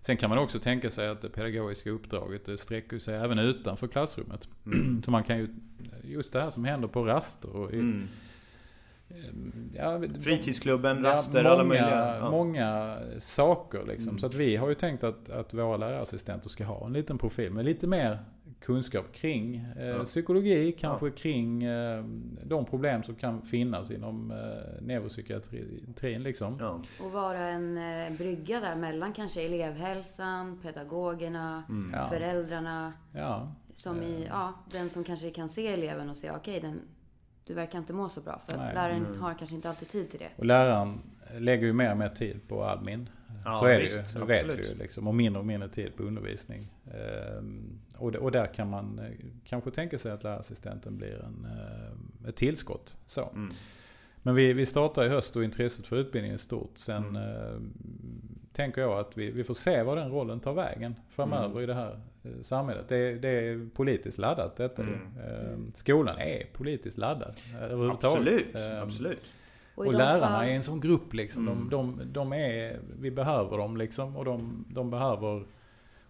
Sen 0.00 0.16
kan 0.16 0.30
man 0.30 0.38
också 0.38 0.58
tänka 0.58 0.90
sig 0.90 1.08
att 1.08 1.22
det 1.22 1.28
pedagogiska 1.28 1.90
uppdraget 1.90 2.60
sträcker 2.60 2.98
sig 2.98 3.14
även 3.14 3.38
utanför 3.38 3.88
klassrummet. 3.88 4.48
Mm. 4.66 5.02
Så 5.04 5.10
man 5.10 5.24
kan 5.24 5.38
ju, 5.38 5.48
just 6.04 6.32
det 6.32 6.40
här 6.40 6.50
som 6.50 6.64
händer 6.64 6.88
på 6.88 7.04
raster 7.04 7.56
och 7.56 7.74
i, 7.74 8.02
ja, 9.76 10.00
Fritidsklubben, 10.22 11.02
raster, 11.02 11.44
ja, 11.44 11.50
alla 11.50 11.64
möjliga. 11.64 12.16
Ja. 12.16 12.30
Många 12.30 12.98
saker 13.18 13.84
liksom. 13.86 14.08
Mm. 14.08 14.18
Så 14.18 14.26
att 14.26 14.34
vi 14.34 14.56
har 14.56 14.68
ju 14.68 14.74
tänkt 14.74 15.04
att, 15.04 15.30
att 15.30 15.54
våra 15.54 15.76
lärarassistenter 15.76 16.48
ska 16.48 16.64
ha 16.64 16.86
en 16.86 16.92
liten 16.92 17.18
profil 17.18 17.52
med 17.52 17.64
lite 17.64 17.86
mer 17.86 18.18
kunskap 18.60 19.12
kring 19.12 19.66
eh, 19.80 19.88
ja. 19.88 20.04
psykologi, 20.04 20.72
kanske 20.72 21.06
ja. 21.06 21.12
kring 21.16 21.64
eh, 21.64 22.04
de 22.44 22.64
problem 22.64 23.02
som 23.02 23.14
kan 23.14 23.42
finnas 23.42 23.90
inom 23.90 24.30
eh, 24.30 24.82
neuropsykiatrin. 24.82 26.22
Liksom. 26.22 26.56
Ja. 26.60 26.80
Och 27.04 27.12
vara 27.12 27.38
en 27.38 27.78
eh, 27.78 28.12
brygga 28.18 28.60
där 28.60 28.76
mellan 28.76 29.12
kanske 29.12 29.42
elevhälsan, 29.42 30.58
pedagogerna, 30.62 31.62
mm. 31.68 32.08
föräldrarna. 32.08 32.92
Ja. 33.12 33.54
Som 33.74 34.02
i, 34.02 34.26
ja, 34.28 34.54
den 34.72 34.90
som 34.90 35.04
kanske 35.04 35.30
kan 35.30 35.48
se 35.48 35.66
eleven 35.66 36.10
och 36.10 36.16
säga 36.16 36.36
okej, 36.36 36.58
okay, 36.58 36.70
den 36.70 36.80
du 37.44 37.54
verkar 37.54 37.78
inte 37.78 37.92
må 37.92 38.08
så 38.08 38.20
bra. 38.20 38.42
För 38.48 38.52
att 38.52 38.74
läraren 38.74 39.06
mm. 39.06 39.20
har 39.20 39.34
kanske 39.34 39.56
inte 39.56 39.68
alltid 39.68 39.88
tid 39.88 40.10
till 40.10 40.18
det. 40.18 40.30
Och 40.36 40.44
läraren 40.44 41.00
lägger 41.38 41.66
ju 41.66 41.72
mer 41.72 41.90
och 41.90 41.98
mer 41.98 42.08
tid 42.08 42.48
på 42.48 42.64
admin. 42.64 43.08
Ja, 43.44 43.52
så 43.52 43.64
är 43.64 43.78
det 43.78 43.84
ju, 43.84 44.20
det 44.20 44.24
vet 44.24 44.58
vi 44.58 44.68
ju. 44.68 44.74
Liksom, 44.74 45.08
och 45.08 45.14
mindre 45.14 45.40
och 45.40 45.46
mindre 45.46 45.68
tid 45.68 45.96
på 45.96 46.02
undervisning. 46.02 46.72
Ehm, 46.86 47.80
och, 47.96 48.14
och 48.14 48.32
där 48.32 48.54
kan 48.54 48.70
man 48.70 48.98
eh, 48.98 49.26
kanske 49.44 49.70
tänka 49.70 49.98
sig 49.98 50.12
att 50.12 50.22
lärarassistenten 50.22 50.96
blir 50.96 51.24
en, 51.24 51.46
eh, 51.50 52.28
ett 52.28 52.36
tillskott. 52.36 52.96
Så. 53.06 53.28
Mm. 53.28 53.50
Men 54.22 54.34
vi, 54.34 54.52
vi 54.52 54.66
startar 54.66 55.04
i 55.04 55.08
höst 55.08 55.36
och 55.36 55.44
intresset 55.44 55.86
för 55.86 55.96
utbildningen 55.96 56.34
är 56.34 56.38
stort. 56.38 56.78
Sen 56.78 57.16
mm. 57.16 57.72
Eh, 58.50 58.56
tänker 58.56 58.80
jag 58.80 58.98
att 58.98 59.18
vi, 59.18 59.30
vi 59.30 59.44
får 59.44 59.54
se 59.54 59.82
vad 59.82 59.96
den 59.96 60.10
rollen 60.10 60.40
tar 60.40 60.54
vägen 60.54 60.94
framöver 61.10 61.46
mm. 61.46 61.62
i 61.62 61.66
det 61.66 61.74
här 61.74 62.00
eh, 62.22 62.30
samhället. 62.42 62.88
Det, 62.88 63.14
det, 63.14 63.28
är 63.28 63.68
politiskt 63.74 64.18
laddat 64.18 64.56
detta 64.56 64.82
mm. 64.82 64.94
eh, 64.94 65.72
Skolan 65.74 66.18
är 66.18 66.46
politiskt 66.52 66.98
laddad 66.98 67.34
överhuvudtaget. 67.60 68.04
Absolut, 68.04 68.54
eh, 68.54 68.82
absolut. 68.82 69.32
Och, 69.74 69.86
och 69.86 69.92
lärarna 69.92 70.26
fall... 70.26 70.48
är 70.48 70.52
en 70.52 70.62
sån 70.62 70.80
grupp 70.80 71.14
liksom. 71.14 71.48
Mm. 71.48 71.68
De, 71.70 71.96
de, 71.96 72.12
de, 72.12 72.32
är, 72.32 72.80
vi 73.00 73.10
behöver 73.10 73.58
dem 73.58 73.76
liksom 73.76 74.16
och 74.16 74.24
de, 74.24 74.64
de 74.68 74.90
behöver 74.90 75.44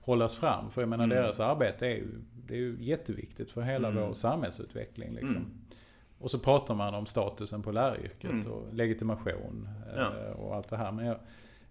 hållas 0.01 0.35
fram. 0.35 0.71
För 0.71 0.83
jag 0.83 0.89
menar 0.89 1.05
mm. 1.05 1.17
deras 1.17 1.41
arbete 1.41 1.87
är 1.87 1.95
ju, 1.95 2.09
det 2.47 2.55
är 2.55 2.59
ju 2.59 2.77
jätteviktigt 2.81 3.51
för 3.51 3.63
hela 3.63 3.89
mm. 3.89 4.03
vår 4.03 4.15
samhällsutveckling 4.15 5.15
liksom. 5.15 5.37
Mm. 5.37 5.51
Och 6.19 6.31
så 6.31 6.39
pratar 6.39 6.75
man 6.75 6.95
om 6.95 7.07
statusen 7.07 7.63
på 7.63 7.73
läraryrket 7.73 8.31
mm. 8.31 8.53
och 8.53 8.75
legitimation 8.75 9.69
ja. 9.97 10.13
Eh, 10.27 10.33
och 10.33 10.55
allt 10.55 10.69
det 10.69 10.77
här. 10.77 10.93
Men 10.93 11.07
jag, 11.07 11.17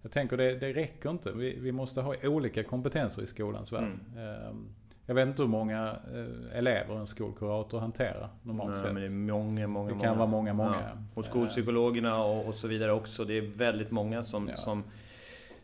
jag 0.02 0.12
tänker 0.12 0.36
det, 0.36 0.54
det 0.54 0.72
räcker 0.72 1.10
inte. 1.10 1.32
Vi, 1.32 1.58
vi, 1.60 1.72
måste 1.72 2.00
ha 2.00 2.14
olika 2.24 2.64
kompetenser 2.64 3.22
i 3.22 3.26
skolans 3.26 3.72
värld. 3.72 3.92
Mm. 4.14 4.46
Ehm, 4.46 4.68
jag 5.06 5.14
vet 5.14 5.28
inte 5.28 5.42
hur 5.42 5.48
många 5.48 5.96
eh, 6.14 6.58
elever 6.58 6.96
en 6.96 7.06
skolkurator 7.06 7.80
hanterar 7.80 8.28
normalt 8.42 8.70
Nej, 8.70 8.80
sett. 8.80 8.92
Men 8.92 9.02
det 9.02 9.08
är 9.08 9.12
många, 9.12 9.66
många, 9.66 9.94
Det 9.94 10.00
kan 10.00 10.08
många. 10.08 10.18
vara 10.18 10.28
många, 10.28 10.52
många. 10.52 10.76
Ja. 10.80 11.02
Och 11.14 11.24
skolpsykologerna 11.24 12.24
och, 12.24 12.48
och, 12.48 12.54
så 12.54 12.68
vidare 12.68 12.92
också. 12.92 13.24
Det 13.24 13.38
är 13.38 13.42
väldigt 13.42 13.90
många 13.90 14.22
som, 14.22 14.48
ja. 14.48 14.56
som 14.56 14.84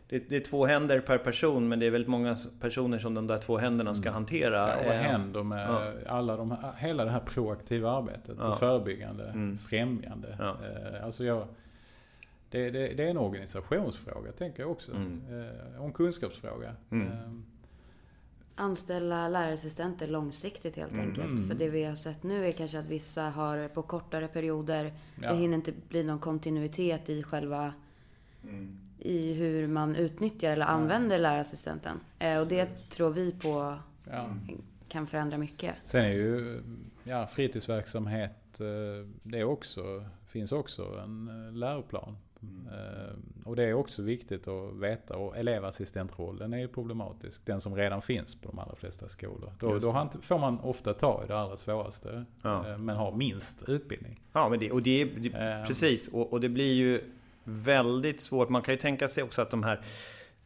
det, 0.09 0.31
är 0.31 0.39
två 0.39 0.65
händer 0.65 0.99
per 0.99 1.17
person 1.17 1.67
men 1.67 1.79
det 1.79 1.85
är 1.85 1.89
väldigt 1.89 2.09
många 2.09 2.35
personer 2.61 2.97
som 2.97 3.13
de 3.13 3.27
där 3.27 3.37
två 3.37 3.57
händerna 3.57 3.93
ska 3.93 4.09
mm. 4.09 4.13
hantera. 4.13 4.69
Ja, 4.69 4.83
vad 4.85 4.95
händer 4.95 5.43
med 5.43 5.69
ja. 5.69 5.91
alla 6.07 6.37
de 6.37 6.51
här, 6.51 6.73
hela 6.77 7.05
det 7.05 7.11
här 7.11 7.19
proaktiva 7.19 7.91
arbetet? 7.91 8.35
Ja. 8.39 8.47
Det 8.47 8.55
förebyggande, 8.55 9.25
mm. 9.25 9.57
främjande. 9.57 10.35
Ja. 10.39 10.49
Eh, 10.49 11.05
alltså 11.05 11.23
jag, 11.25 11.47
det, 12.49 12.71
det, 12.71 12.93
det, 12.93 13.03
är 13.03 13.09
en 13.09 13.17
organisationsfråga 13.17 14.31
tänker 14.31 14.63
jag 14.63 14.71
också. 14.71 14.91
Mm. 14.91 15.21
Eh, 15.29 15.79
och 15.79 15.85
en 15.85 15.93
kunskapsfråga. 15.93 16.75
Mm. 16.91 17.07
Eh, 17.07 17.31
Anställa 18.59 19.27
lärarassistenter 19.27 20.07
långsiktigt 20.07 20.75
helt 20.75 20.93
mm. 20.93 21.07
enkelt. 21.07 21.29
Mm. 21.29 21.47
För 21.47 21.55
det 21.55 21.69
vi 21.69 21.83
har 21.83 21.95
sett 21.95 22.23
nu 22.23 22.47
är 22.47 22.51
kanske 22.51 22.79
att 22.79 22.87
vissa 22.87 23.23
har 23.23 23.67
på 23.67 23.81
kortare 23.81 24.27
perioder, 24.27 24.93
ja. 25.21 25.31
det 25.31 25.37
hinner 25.37 25.55
inte 25.55 25.73
bli 25.89 26.03
någon 26.03 26.19
kontinuitet 26.19 27.09
i 27.09 27.23
själva 27.23 27.73
mm 28.43 28.87
i 28.99 29.33
hur 29.33 29.67
man 29.67 29.95
utnyttjar 29.95 30.51
eller 30.51 30.65
använder 30.65 31.19
lärarassistenten. 31.19 31.99
Eh, 32.19 32.39
och 32.39 32.47
det 32.47 32.89
tror 32.89 33.09
vi 33.09 33.31
på 33.31 33.77
ja. 34.11 34.29
kan 34.87 35.07
förändra 35.07 35.37
mycket. 35.37 35.75
Sen 35.85 36.05
är 36.05 36.13
ju 36.13 36.61
ja, 37.03 37.27
fritidsverksamhet, 37.27 38.61
det 39.23 39.43
också, 39.43 40.05
finns 40.27 40.51
också 40.51 40.99
en 41.03 41.29
läroplan. 41.53 42.17
Mm. 42.41 43.23
Och 43.45 43.55
det 43.55 43.63
är 43.63 43.73
också 43.73 44.01
viktigt 44.01 44.47
att 44.47 44.75
veta. 44.75 45.17
Och 45.17 45.37
elevassistentrollen 45.37 46.53
är 46.53 46.57
ju 46.57 46.67
problematisk. 46.67 47.45
Den 47.45 47.61
som 47.61 47.75
redan 47.75 48.01
finns 48.01 48.35
på 48.35 48.49
de 48.49 48.59
allra 48.59 48.75
flesta 48.75 49.09
skolor. 49.09 49.53
Då, 49.59 49.79
då 49.79 50.09
får 50.21 50.39
man 50.39 50.59
ofta 50.59 50.93
ta 50.93 51.23
i 51.23 51.27
det 51.27 51.39
allra 51.39 51.57
svåraste. 51.57 52.25
Ja. 52.41 52.77
Men 52.77 52.95
har 52.95 53.11
minst 53.11 53.69
utbildning. 53.69 54.21
Ja, 54.33 54.49
men 54.49 54.59
det, 54.59 54.71
och 54.71 54.81
det, 54.81 55.05
det 55.05 55.63
precis. 55.67 56.07
Och, 56.07 56.33
och 56.33 56.41
det 56.41 56.49
blir 56.49 56.73
ju 56.73 57.03
väldigt 57.43 58.21
svårt. 58.21 58.49
Man 58.49 58.61
kan 58.61 58.73
ju 58.73 58.79
tänka 58.79 59.07
sig 59.07 59.23
också 59.23 59.41
att 59.41 59.49
de 59.49 59.63
här 59.63 59.81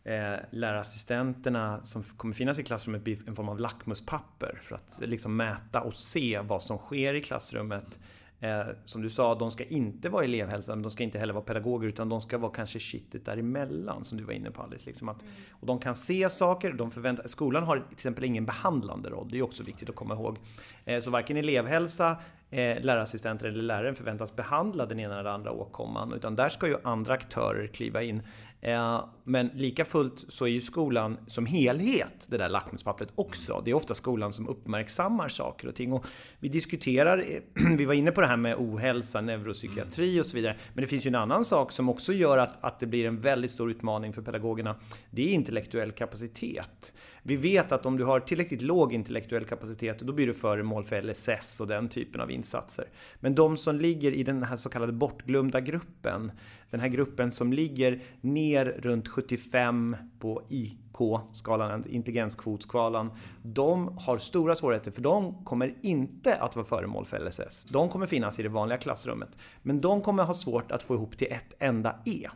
eh, 0.03 0.39
lärarassistenterna 0.49 1.81
som 1.83 2.03
kommer 2.03 2.33
finnas 2.33 2.59
i 2.59 2.63
klassrummet 2.63 3.03
blir 3.03 3.17
en 3.27 3.35
form 3.35 3.49
av 3.49 3.59
lackmuspapper 3.59 4.59
för 4.63 4.75
att 4.75 4.99
liksom 5.03 5.35
mäta 5.35 5.81
och 5.81 5.93
se 5.93 6.39
vad 6.39 6.63
som 6.63 6.77
sker 6.77 7.13
i 7.13 7.21
klassrummet. 7.21 7.99
Eh, 8.43 8.61
som 8.85 9.01
du 9.01 9.09
sa, 9.09 9.35
de 9.35 9.51
ska 9.51 9.63
inte 9.63 10.09
vara 10.09 10.23
elevhälsa, 10.23 10.75
men 10.75 10.81
de 10.81 10.91
ska 10.91 11.03
inte 11.03 11.19
heller 11.19 11.33
vara 11.33 11.43
pedagoger, 11.43 11.87
utan 11.87 12.09
de 12.09 12.21
ska 12.21 12.37
vara 12.37 12.51
kanske 12.51 12.79
kittet 12.79 13.25
däremellan, 13.25 14.03
som 14.03 14.17
du 14.17 14.23
var 14.23 14.33
inne 14.33 14.51
på 14.51 14.61
Alice. 14.61 14.85
Liksom 14.85 15.09
att, 15.09 15.23
och 15.51 15.67
de 15.67 15.79
kan 15.79 15.95
se 15.95 16.29
saker, 16.29 16.73
de 16.73 16.91
förväntar, 16.91 17.27
skolan 17.27 17.63
har 17.63 17.77
till 17.77 17.93
exempel 17.93 18.23
ingen 18.23 18.45
behandlande 18.45 19.09
roll, 19.09 19.29
det 19.31 19.37
är 19.37 19.41
också 19.41 19.63
viktigt 19.63 19.89
att 19.89 19.95
komma 19.95 20.13
ihåg. 20.13 20.37
Eh, 20.85 20.99
så 20.99 21.11
varken 21.11 21.37
elevhälsa 21.37 22.17
eh, 22.51 22.81
lärarassistenter 22.81 23.47
eller 23.47 23.63
läraren 23.63 23.95
förväntas 23.95 24.35
behandla 24.35 24.85
den 24.85 24.99
ena 24.99 25.19
eller 25.19 25.29
andra 25.29 25.51
åkomman, 25.51 26.13
utan 26.13 26.35
där 26.35 26.49
ska 26.49 26.67
ju 26.67 26.77
andra 26.83 27.13
aktörer 27.13 27.67
kliva 27.67 28.01
in. 28.01 28.21
Eh, 28.61 29.05
men 29.23 29.47
lika 29.47 29.85
fullt 29.85 30.25
så 30.27 30.45
är 30.45 30.49
ju 30.49 30.61
skolan 30.61 31.17
som 31.27 31.45
helhet 31.45 32.25
det 32.27 32.37
där 32.37 32.49
lackmuspappret 32.49 33.09
också. 33.15 33.61
Det 33.65 33.71
är 33.71 33.75
ofta 33.75 33.93
skolan 33.93 34.33
som 34.33 34.47
uppmärksammar 34.47 35.27
saker 35.27 35.67
och 35.67 35.75
ting. 35.75 35.93
Och 35.93 36.05
vi 36.39 36.49
diskuterar, 36.49 37.17
eh, 37.17 37.41
vi 37.77 37.85
var 37.85 37.93
inne 37.93 38.11
på 38.11 38.21
det 38.21 38.27
här 38.27 38.37
med 38.37 38.55
ohälsa, 38.55 39.21
neuropsykiatri 39.21 40.21
och 40.21 40.25
så 40.25 40.35
vidare. 40.35 40.57
Men 40.73 40.81
det 40.81 40.87
finns 40.87 41.05
ju 41.05 41.07
en 41.07 41.15
annan 41.15 41.45
sak 41.45 41.71
som 41.71 41.89
också 41.89 42.13
gör 42.13 42.37
att, 42.37 42.63
att 42.63 42.79
det 42.79 42.85
blir 42.85 43.07
en 43.07 43.21
väldigt 43.21 43.51
stor 43.51 43.71
utmaning 43.71 44.13
för 44.13 44.21
pedagogerna. 44.21 44.75
Det 45.09 45.21
är 45.21 45.33
intellektuell 45.33 45.91
kapacitet. 45.91 46.93
Vi 47.23 47.35
vet 47.35 47.71
att 47.71 47.85
om 47.85 47.97
du 47.97 48.03
har 48.03 48.19
tillräckligt 48.19 48.61
låg 48.61 48.93
intellektuell 48.93 49.45
kapacitet, 49.45 49.99
då 49.99 50.13
blir 50.13 50.27
du 50.27 50.33
föremål 50.33 50.83
för 50.83 51.01
LSS 51.01 51.59
och 51.59 51.67
den 51.67 51.89
typen 51.89 52.21
av 52.21 52.31
insatser. 52.41 52.85
Men 53.19 53.35
de 53.35 53.57
som 53.57 53.75
ligger 53.75 54.11
i 54.11 54.23
den 54.23 54.43
här 54.43 54.55
så 54.55 54.69
kallade 54.69 54.93
bortglömda 54.93 55.61
gruppen, 55.61 56.31
den 56.69 56.79
här 56.79 56.87
gruppen 56.87 57.31
som 57.31 57.53
ligger 57.53 58.01
ner 58.21 58.65
runt 58.65 59.07
75 59.07 59.95
på 60.19 60.43
IK-skalan, 60.49 61.71
alltså 61.71 61.89
intelligenskvotskalan, 61.89 63.11
de 63.43 63.97
har 63.97 64.17
stora 64.17 64.55
svårigheter 64.55 64.91
för 64.91 65.01
de 65.01 65.45
kommer 65.45 65.75
inte 65.81 66.35
att 66.35 66.55
vara 66.55 66.65
föremål 66.65 67.05
för 67.05 67.19
LSS. 67.19 67.65
De 67.65 67.89
kommer 67.89 68.05
finnas 68.05 68.39
i 68.39 68.43
det 68.43 68.49
vanliga 68.49 68.77
klassrummet, 68.77 69.29
men 69.61 69.81
de 69.81 70.01
kommer 70.01 70.23
ha 70.23 70.33
svårt 70.33 70.71
att 70.71 70.83
få 70.83 70.95
ihop 70.95 71.17
till 71.17 71.31
ett 71.31 71.53
enda 71.59 71.99
E 72.05 72.29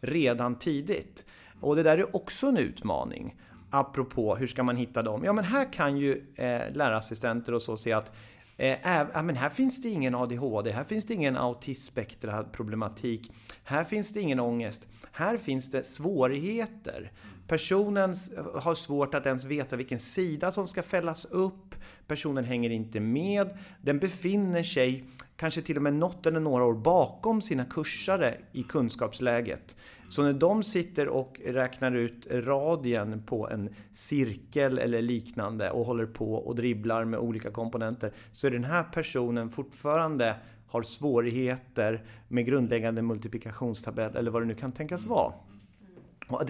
redan 0.00 0.58
tidigt. 0.58 1.24
Och 1.60 1.76
det 1.76 1.82
där 1.82 1.98
är 1.98 2.16
också 2.16 2.46
en 2.46 2.56
utmaning 2.56 3.36
apropå 3.70 4.36
hur 4.36 4.46
ska 4.46 4.62
man 4.62 4.76
hitta 4.76 5.02
dem? 5.02 5.24
Ja, 5.24 5.32
men 5.32 5.44
här 5.44 5.72
kan 5.72 5.96
ju 5.96 6.12
eh, 6.34 6.72
lärarassistenter 6.72 7.54
och 7.54 7.62
så 7.62 7.76
se 7.76 7.92
att 7.92 8.12
eh, 8.60 9.00
äh, 9.00 9.22
men 9.22 9.36
här 9.36 9.50
finns 9.50 9.82
det 9.82 9.88
ingen 9.88 10.14
ADHD, 10.14 10.72
här 10.72 10.84
finns 10.84 11.06
det 11.06 11.14
ingen 11.14 11.36
autismspektra-problematik, 11.36 13.32
här 13.64 13.84
finns 13.84 14.12
det 14.12 14.20
ingen 14.20 14.40
ångest, 14.40 14.88
här 15.12 15.36
finns 15.36 15.70
det 15.70 15.84
svårigheter. 15.84 17.12
Personen 17.50 18.14
har 18.54 18.74
svårt 18.74 19.14
att 19.14 19.26
ens 19.26 19.44
veta 19.44 19.76
vilken 19.76 19.98
sida 19.98 20.50
som 20.50 20.66
ska 20.66 20.82
fällas 20.82 21.24
upp, 21.24 21.74
personen 22.06 22.44
hänger 22.44 22.70
inte 22.70 23.00
med, 23.00 23.58
den 23.82 23.98
befinner 23.98 24.62
sig 24.62 25.04
kanske 25.36 25.62
till 25.62 25.76
och 25.76 25.82
med 25.82 25.94
något 25.94 26.26
eller 26.26 26.40
några 26.40 26.64
år 26.64 26.74
bakom 26.74 27.42
sina 27.42 27.64
kursare 27.64 28.38
i 28.52 28.62
kunskapsläget. 28.62 29.76
Så 30.10 30.22
när 30.22 30.32
de 30.32 30.62
sitter 30.62 31.08
och 31.08 31.40
räknar 31.46 31.96
ut 31.96 32.26
radien 32.30 33.22
på 33.26 33.48
en 33.48 33.74
cirkel 33.92 34.78
eller 34.78 35.02
liknande 35.02 35.70
och 35.70 35.86
håller 35.86 36.06
på 36.06 36.34
och 36.34 36.56
dribblar 36.56 37.04
med 37.04 37.20
olika 37.20 37.50
komponenter 37.50 38.12
så 38.32 38.46
är 38.46 38.50
den 38.50 38.64
här 38.64 38.82
personen 38.82 39.50
fortfarande 39.50 40.36
har 40.66 40.82
svårigheter 40.82 42.04
med 42.28 42.46
grundläggande 42.46 43.02
multiplikationstabell 43.02 44.16
eller 44.16 44.30
vad 44.30 44.42
det 44.42 44.46
nu 44.46 44.54
kan 44.54 44.72
tänkas 44.72 45.06
vara. 45.06 45.32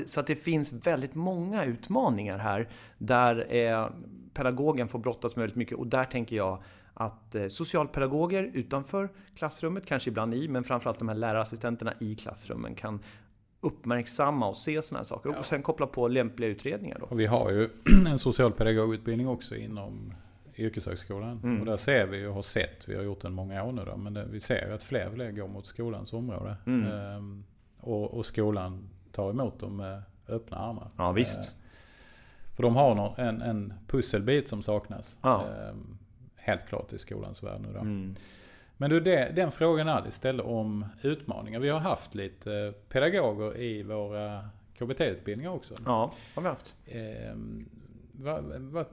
Så 0.07 0.21
att 0.21 0.27
det 0.27 0.37
finns 0.37 0.73
väldigt 0.73 1.15
många 1.15 1.65
utmaningar 1.65 2.39
här 2.39 2.69
där 2.99 3.55
eh, 3.55 3.89
pedagogen 4.35 4.89
får 4.89 4.99
brottas 4.99 5.37
med 5.37 5.43
väldigt 5.43 5.57
mycket 5.57 5.79
och 5.79 5.87
där 5.87 6.05
tänker 6.05 6.37
jag 6.37 6.63
att 6.95 7.35
eh, 7.35 7.47
socialpedagoger 7.47 8.51
utanför 8.55 9.09
klassrummet, 9.35 9.87
kanske 9.87 10.11
ibland 10.11 10.35
i, 10.35 10.49
men 10.49 10.65
framförallt 10.65 10.99
de 10.99 11.09
här 11.09 11.15
lärarassistenterna 11.15 11.95
i 12.01 12.15
klassrummen 12.15 12.75
kan 12.75 13.01
uppmärksamma 13.61 14.49
och 14.49 14.57
se 14.57 14.83
sådana 14.83 14.99
här 14.99 15.05
saker. 15.05 15.31
Ja. 15.31 15.39
Och 15.39 15.45
sen 15.45 15.63
koppla 15.63 15.87
på 15.87 16.09
lämpliga 16.09 16.51
utredningar. 16.51 16.99
Då. 17.01 17.07
Och 17.07 17.21
vi 17.21 17.27
har 17.27 17.51
ju 17.51 17.69
en 18.07 18.19
socialpedagogutbildning 18.19 19.29
också 19.29 19.57
inom 19.57 20.15
yrkeshögskolan. 20.57 21.41
Mm. 21.45 21.61
Och 21.61 21.67
där 21.67 21.77
ser 21.77 22.07
vi 22.07 22.27
och 22.27 22.35
har 22.35 22.43
sett, 22.43 22.89
vi 22.89 22.97
har 22.97 23.03
gjort 23.03 23.23
den 23.23 23.33
många 23.33 23.65
år 23.65 23.73
nu 23.73 23.85
då, 23.85 23.97
men 23.97 24.15
det, 24.15 24.27
vi 24.31 24.41
ser 24.41 24.67
ju 24.67 24.75
att 24.75 24.83
fler 24.83 25.07
och 25.07 25.15
fler 25.15 25.31
går 25.31 25.49
mot 25.49 25.67
skolans 25.67 26.13
område. 26.13 26.57
Mm. 26.67 26.93
Ehm, 26.93 27.45
och, 27.81 28.15
och, 28.15 28.27
skolan 28.27 28.89
tar 29.13 29.31
emot 29.31 29.61
dem 29.61 29.77
med 29.77 30.03
öppna 30.29 30.57
armar. 30.57 30.91
Ja, 30.97 31.13
visst. 31.13 31.39
Ehm, 31.39 31.55
för 32.57 32.63
de 32.63 32.77
har 32.77 33.21
en, 33.21 33.43
en 33.43 33.73
pusselbit 33.87 34.49
som 34.49 34.63
saknas. 34.63 35.19
Ja. 35.23 35.45
Ehm, 35.47 35.99
helt 36.37 36.67
klart 36.67 36.93
i 36.93 36.99
skolans 36.99 37.43
värld 37.43 37.61
nu 37.61 37.73
då. 37.73 37.81
Mm. 37.81 38.15
Men 38.77 38.91
du, 38.91 39.01
det, 39.01 39.33
den 39.37 39.53
frågan 39.53 39.89
Alice 39.89 40.17
ställde 40.17 40.43
om 40.43 40.85
utmaningar. 41.03 41.61
Vi 41.61 41.69
har 41.69 41.81
haft 41.81 42.15
lite 42.15 42.75
pedagoger 42.89 43.57
i 43.57 43.83
våra 43.83 44.49
KBT-utbildningar 44.79 45.51
också. 45.51 45.75
Ja, 45.85 46.13
har 46.35 46.43
vi 46.43 46.49
haft. 46.49 46.77
Eh, 46.87 47.35
vad, 48.13 48.45
vad, 48.59 48.87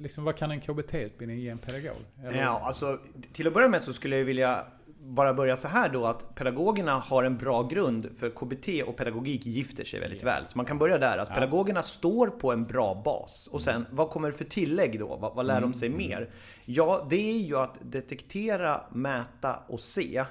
liksom, 0.00 0.24
vad 0.24 0.36
kan 0.36 0.50
en 0.50 0.60
KBT-utbildning 0.60 1.38
ge 1.38 1.48
en 1.48 1.58
pedagog? 1.58 1.96
Eller? 2.24 2.42
Ja, 2.42 2.60
alltså, 2.64 2.98
till 3.32 3.46
att 3.46 3.54
börja 3.54 3.68
med 3.68 3.82
så 3.82 3.92
skulle 3.92 4.16
jag 4.16 4.24
vilja 4.24 4.64
bara 5.02 5.34
börja 5.34 5.56
så 5.56 5.68
här 5.68 5.88
då 5.88 6.06
att 6.06 6.34
pedagogerna 6.34 6.92
har 6.92 7.24
en 7.24 7.36
bra 7.36 7.62
grund 7.62 8.08
för 8.18 8.30
KBT 8.30 8.88
och 8.88 8.96
pedagogik 8.96 9.46
gifter 9.46 9.84
sig 9.84 10.00
väldigt 10.00 10.22
yeah. 10.22 10.34
väl. 10.36 10.46
Så 10.46 10.58
man 10.58 10.66
kan 10.66 10.78
börja 10.78 10.98
där, 10.98 11.18
att 11.18 11.28
ja. 11.28 11.34
pedagogerna 11.34 11.82
står 11.82 12.26
på 12.26 12.52
en 12.52 12.64
bra 12.64 13.02
bas. 13.04 13.48
Och 13.52 13.60
sen, 13.60 13.86
vad 13.90 14.10
kommer 14.10 14.30
det 14.30 14.36
för 14.36 14.44
tillägg 14.44 14.98
då? 14.98 15.16
Vad, 15.16 15.34
vad 15.34 15.46
lär 15.46 15.56
mm. 15.56 15.70
de 15.70 15.78
sig 15.78 15.88
mer? 15.88 16.30
Ja, 16.64 17.06
det 17.10 17.30
är 17.30 17.38
ju 17.38 17.56
att 17.56 17.78
detektera, 17.82 18.80
mäta 18.90 19.58
och 19.68 19.80
se 19.80 20.24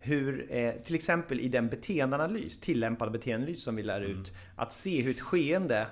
hur, 0.00 0.46
eh, 0.50 0.72
till 0.72 0.94
exempel 0.94 1.40
i 1.40 1.48
den 1.48 1.68
beteendeanalys, 1.68 2.60
tillämpad 2.60 3.12
beteendeanalys 3.12 3.64
som 3.64 3.76
vi 3.76 3.82
lär 3.82 4.00
ut, 4.00 4.28
mm. 4.28 4.40
att 4.56 4.72
se 4.72 5.02
hur 5.02 5.10
ett 5.10 5.20
skeende 5.20 5.86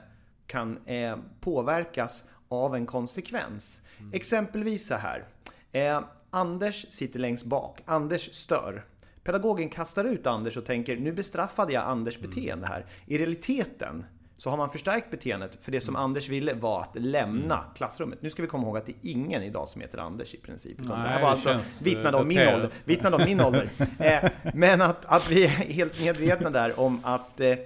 kan 0.47 0.79
eh, 0.87 1.17
påverkas 1.41 2.31
av 2.49 2.75
en 2.75 2.87
konsekvens. 2.87 3.87
Mm. 3.99 4.13
Exempelvis 4.13 4.87
så 4.87 4.95
här. 4.95 5.25
Eh, 5.73 6.01
Anders 6.31 6.87
sitter 6.91 7.19
längst 7.19 7.45
bak. 7.45 7.81
Anders 7.85 8.35
stör. 8.35 8.85
Pedagogen 9.25 9.69
kastar 9.69 10.05
ut 10.05 10.27
Anders 10.27 10.57
och 10.57 10.67
tänker 10.67 10.97
nu 10.97 11.13
bestraffade 11.13 11.73
jag 11.73 11.85
Anders 11.85 12.19
mm. 12.19 12.31
beteende 12.31 12.67
här. 12.67 12.87
I 13.07 13.19
realiteten 13.19 14.05
så 14.39 14.51
har 14.51 14.57
man 14.57 14.71
förstärkt 14.71 15.11
beteendet 15.11 15.65
för 15.65 15.73
det 15.73 15.81
som 15.81 15.97
mm. 15.97 16.05
Anders 16.05 16.29
ville 16.29 16.55
var 16.55 16.81
att 16.81 16.91
lämna 16.95 17.59
mm. 17.59 17.75
klassrummet. 17.75 18.23
Nu 18.23 18.31
ska 18.31 18.43
vi 18.43 18.49
komma 18.49 18.67
ihåg 18.67 18.77
att 18.77 18.87
det 18.87 18.93
är 18.93 19.11
ingen 19.11 19.43
idag 19.43 19.69
som 19.69 19.81
heter 19.81 19.99
Anders 19.99 20.35
i 20.35 20.39
princip. 20.39 20.79
Nej, 20.79 20.89
det 20.89 20.95
här 20.95 21.23
var 21.23 21.29
alltså 21.29 21.61
vittnade 21.85 22.17
om, 22.17 22.29
min 22.29 22.39
ålder, 22.39 22.71
vittnade 22.85 23.17
om 23.17 23.23
min 23.25 23.41
ålder. 23.41 23.71
Eh, 23.99 24.31
men 24.55 24.83
att, 24.83 25.05
att 25.05 25.31
vi 25.31 25.45
är 25.45 25.49
helt 25.49 26.01
medvetna 26.01 26.51
där 26.51 26.81
om 26.81 27.01
att 27.05 27.41
eh, 27.41 27.57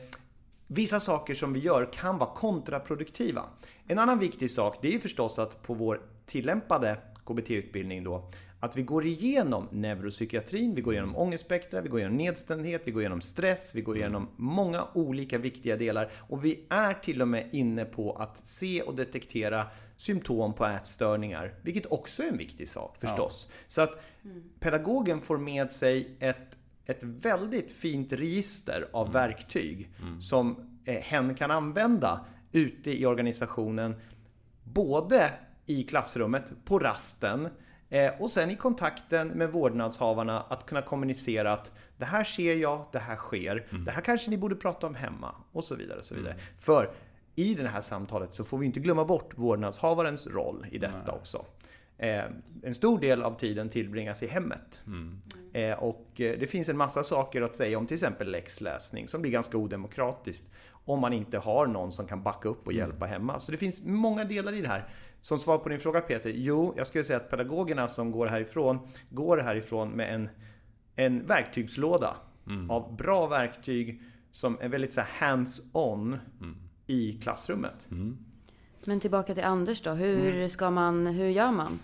vissa 0.66 1.00
saker 1.00 1.35
som 1.35 1.53
vi 1.53 1.61
gör 1.61 1.92
kan 1.92 2.18
vara 2.18 2.31
kontraproduktiva. 2.31 3.44
En 3.87 3.98
annan 3.98 4.18
viktig 4.18 4.50
sak, 4.50 4.79
det 4.83 4.88
är 4.88 4.92
ju 4.92 5.00
förstås 5.00 5.38
att 5.38 5.62
på 5.62 5.74
vår 5.74 6.00
tillämpade 6.27 6.96
KBT-utbildning 7.24 8.05
då, 8.05 8.31
att 8.61 8.77
vi 8.77 8.83
går 8.83 9.07
igenom 9.07 9.69
neuropsykiatrin, 9.73 10.75
vi 10.75 10.83
går 10.83 10.95
igenom 10.95 11.17
ångestspektra, 11.17 11.81
vi 11.81 11.88
går 11.88 12.01
igenom 12.01 12.17
nedstämdhet, 12.17 12.83
vi 12.85 12.90
går 12.90 13.03
igenom 13.03 13.21
stress, 13.21 13.75
vi 13.75 13.81
går 13.81 13.97
igenom 13.97 14.29
många 14.37 14.85
olika 14.95 15.38
viktiga 15.38 15.77
delar 15.77 16.12
och 16.17 16.45
vi 16.45 16.67
är 16.69 16.95
till 16.95 17.23
och 17.23 17.29
med 17.29 17.49
inne 17.53 17.85
på 17.85 18.12
att 18.12 18.37
se 18.37 18.83
och 18.83 18.95
detektera 18.95 19.67
symptom 19.97 20.55
på 20.55 20.67
ätstörningar, 20.67 21.55
vilket 21.62 21.87
också 21.87 22.23
är 22.23 22.29
en 22.29 22.37
viktig 22.37 22.69
sak 22.69 22.97
förstås. 23.01 23.47
Ja. 23.49 23.55
Så 23.67 23.81
att 23.81 24.05
pedagogen 24.61 25.21
får 25.21 25.38
med 25.38 25.73
sig 25.73 26.17
ett, 26.21 26.59
ett 26.87 27.03
väldigt 27.03 27.73
fint 27.73 28.12
register 28.12 28.88
av 28.93 29.07
mm. 29.07 29.12
verktyg 29.12 29.90
mm. 30.03 30.21
som 30.21 30.79
eh, 30.85 31.01
hen 31.01 31.35
kan 31.35 31.51
använda 31.51 32.27
ute 32.53 33.01
i 33.01 33.07
organisationen, 33.07 33.95
både 34.64 35.31
i 35.67 35.85
klassrummet, 35.85 36.53
på 36.64 36.79
rasten, 36.79 37.49
och 38.19 38.31
sen 38.31 38.51
i 38.51 38.57
kontakten 38.57 39.29
med 39.29 39.53
vårdnadshavarna 39.53 40.41
att 40.41 40.67
kunna 40.67 40.83
kommunicera 40.83 41.53
att 41.53 41.73
det 41.97 42.05
här 42.05 42.25
ser 42.25 42.55
jag, 42.55 42.87
det 42.93 42.99
här 42.99 43.17
sker, 43.17 43.67
mm. 43.71 43.85
det 43.85 43.91
här 43.91 44.03
kanske 44.03 44.31
ni 44.31 44.37
borde 44.37 44.57
prata 44.57 44.87
om 44.87 44.95
hemma 44.95 45.35
och 45.53 45.65
så 45.65 45.75
vidare. 45.75 45.99
Och 45.99 46.05
så 46.05 46.15
vidare. 46.15 46.33
Mm. 46.33 46.45
För 46.59 46.91
i 47.35 47.55
det 47.55 47.69
här 47.69 47.81
samtalet 47.81 48.35
så 48.35 48.45
får 48.45 48.59
vi 48.59 48.67
inte 48.67 48.81
glömma 48.81 49.05
bort 49.05 49.39
vårdnadshavarens 49.39 50.27
roll 50.27 50.67
i 50.71 50.79
detta 50.79 50.99
Nej. 51.07 51.15
också. 51.15 51.45
Eh, 51.99 52.25
en 52.63 52.75
stor 52.75 53.01
del 53.01 53.23
av 53.23 53.39
tiden 53.39 53.69
tillbringas 53.69 54.23
i 54.23 54.27
hemmet. 54.27 54.83
Mm. 54.87 55.21
Eh, 55.53 55.79
och 55.79 56.21
eh, 56.21 56.39
det 56.39 56.47
finns 56.47 56.69
en 56.69 56.77
massa 56.77 57.03
saker 57.03 57.43
att 57.43 57.55
säga 57.55 57.79
om 57.79 57.87
till 57.87 57.95
exempel 57.95 58.31
läxläsning 58.31 59.09
som 59.09 59.23
blir 59.23 59.33
ganska 59.33 59.59
odemokratiskt 59.59 60.51
om 60.71 61.01
man 61.01 61.13
inte 61.13 61.39
har 61.39 61.67
någon 61.67 61.93
som 61.93 62.07
kan 62.07 62.23
backa 62.23 62.49
upp 62.49 62.67
och 62.67 62.73
mm. 62.73 62.87
hjälpa 62.89 63.07
hemma. 63.07 63.39
Så 63.39 63.53
det 63.53 63.59
finns 63.59 63.85
många 63.85 64.25
delar 64.25 64.53
i 64.53 64.61
det 64.61 64.69
här. 64.69 64.89
Som 65.25 65.39
svar 65.39 65.59
på 65.59 65.69
din 65.69 65.81
fråga 65.81 66.01
Peter, 66.01 66.31
jo, 66.31 66.75
jag 66.77 66.87
skulle 66.87 67.05
säga 67.05 67.17
att 67.17 67.31
pedagogerna 67.31 67.89
som 67.89 68.13
går 68.13 68.27
härifrån, 68.27 68.79
går 69.11 69.39
härifrån 69.39 69.91
med 69.91 70.15
en, 70.15 70.29
en 70.97 71.27
verktygslåda 71.27 72.17
mm. 72.47 72.71
av 72.71 72.97
bra 72.97 73.27
verktyg 73.27 74.03
som 74.31 74.59
är 74.61 74.69
väldigt 74.69 74.93
så 74.93 75.01
hands-on 75.01 76.19
mm. 76.41 76.57
i 76.87 77.13
klassrummet. 77.13 77.89
Mm. 77.91 78.19
Men 78.85 79.01
tillbaka 79.01 79.35
till 79.35 79.45
Anders 79.45 79.83
då, 79.83 79.91
hur 79.91 80.35
mm. 80.35 80.49
ska 80.49 80.71
man, 80.71 81.07
hur 81.07 81.29
gör 81.29 81.53
man? 81.53 81.79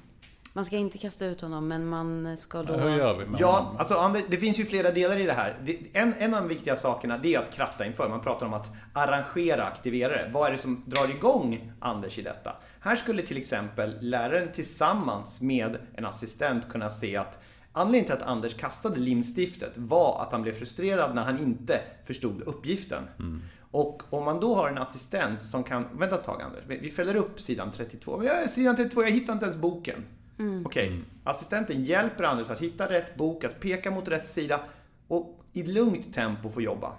Man 0.52 0.64
ska 0.64 0.76
inte 0.76 0.98
kasta 0.98 1.26
ut 1.26 1.40
honom, 1.40 1.68
men 1.68 1.86
man 1.86 2.36
ska 2.36 2.62
då... 2.62 2.74
Hur 2.74 2.96
gör 2.96 3.18
vi 3.18 3.26
med 3.26 3.40
Ja, 3.40 3.52
honom? 3.60 3.76
alltså 3.76 3.94
Anders, 3.94 4.22
det 4.28 4.36
finns 4.36 4.58
ju 4.60 4.64
flera 4.64 4.90
delar 4.90 5.16
i 5.16 5.22
det 5.26 5.32
här. 5.32 5.78
En, 5.92 6.14
en 6.18 6.34
av 6.34 6.40
de 6.42 6.48
viktiga 6.48 6.76
sakerna, 6.76 7.18
det 7.18 7.34
är 7.34 7.38
att 7.38 7.54
kratta 7.54 7.86
inför. 7.86 8.08
Man 8.08 8.20
pratar 8.20 8.46
om 8.46 8.54
att 8.54 8.70
arrangera 8.92 9.64
aktiverare. 9.66 10.30
Vad 10.32 10.48
är 10.48 10.52
det 10.52 10.58
som 10.58 10.82
drar 10.86 11.10
igång 11.10 11.72
Anders 11.80 12.18
i 12.18 12.22
detta? 12.22 12.56
Här 12.80 12.96
skulle 12.96 13.22
till 13.22 13.36
exempel 13.36 13.96
läraren 14.00 14.52
tillsammans 14.52 15.42
med 15.42 15.76
en 15.94 16.06
assistent 16.06 16.68
kunna 16.68 16.90
se 16.90 17.16
att 17.16 17.38
Anledningen 17.72 18.04
till 18.04 18.14
att 18.24 18.30
Anders 18.30 18.54
kastade 18.54 19.00
limstiftet 19.00 19.72
var 19.76 20.22
att 20.22 20.32
han 20.32 20.42
blev 20.42 20.52
frustrerad 20.52 21.14
när 21.14 21.22
han 21.22 21.38
inte 21.38 21.80
förstod 22.04 22.42
uppgiften. 22.42 23.04
Mm. 23.18 23.42
Och 23.70 24.02
om 24.10 24.24
man 24.24 24.40
då 24.40 24.54
har 24.54 24.68
en 24.68 24.78
assistent 24.78 25.40
som 25.40 25.64
kan, 25.64 25.86
vänta 25.92 26.14
ett 26.18 26.24
tag 26.24 26.42
Anders, 26.42 26.64
vi 26.66 26.90
fäller 26.90 27.16
upp 27.16 27.40
sidan 27.40 27.70
32. 27.70 28.24
Ja, 28.24 28.48
sidan 28.48 28.76
32, 28.76 29.02
jag 29.02 29.10
hittar 29.10 29.32
inte 29.32 29.44
ens 29.44 29.56
boken. 29.56 30.04
Mm. 30.40 30.66
Okej, 30.66 30.88
okay. 30.88 31.00
assistenten 31.24 31.84
hjälper 31.84 32.24
Anders 32.24 32.50
att 32.50 32.60
hitta 32.60 32.92
rätt 32.92 33.16
bok, 33.16 33.44
att 33.44 33.60
peka 33.60 33.90
mot 33.90 34.08
rätt 34.08 34.26
sida 34.26 34.60
och 35.08 35.40
i 35.52 35.62
lugnt 35.62 36.14
tempo 36.14 36.50
få 36.50 36.62
jobba. 36.62 36.92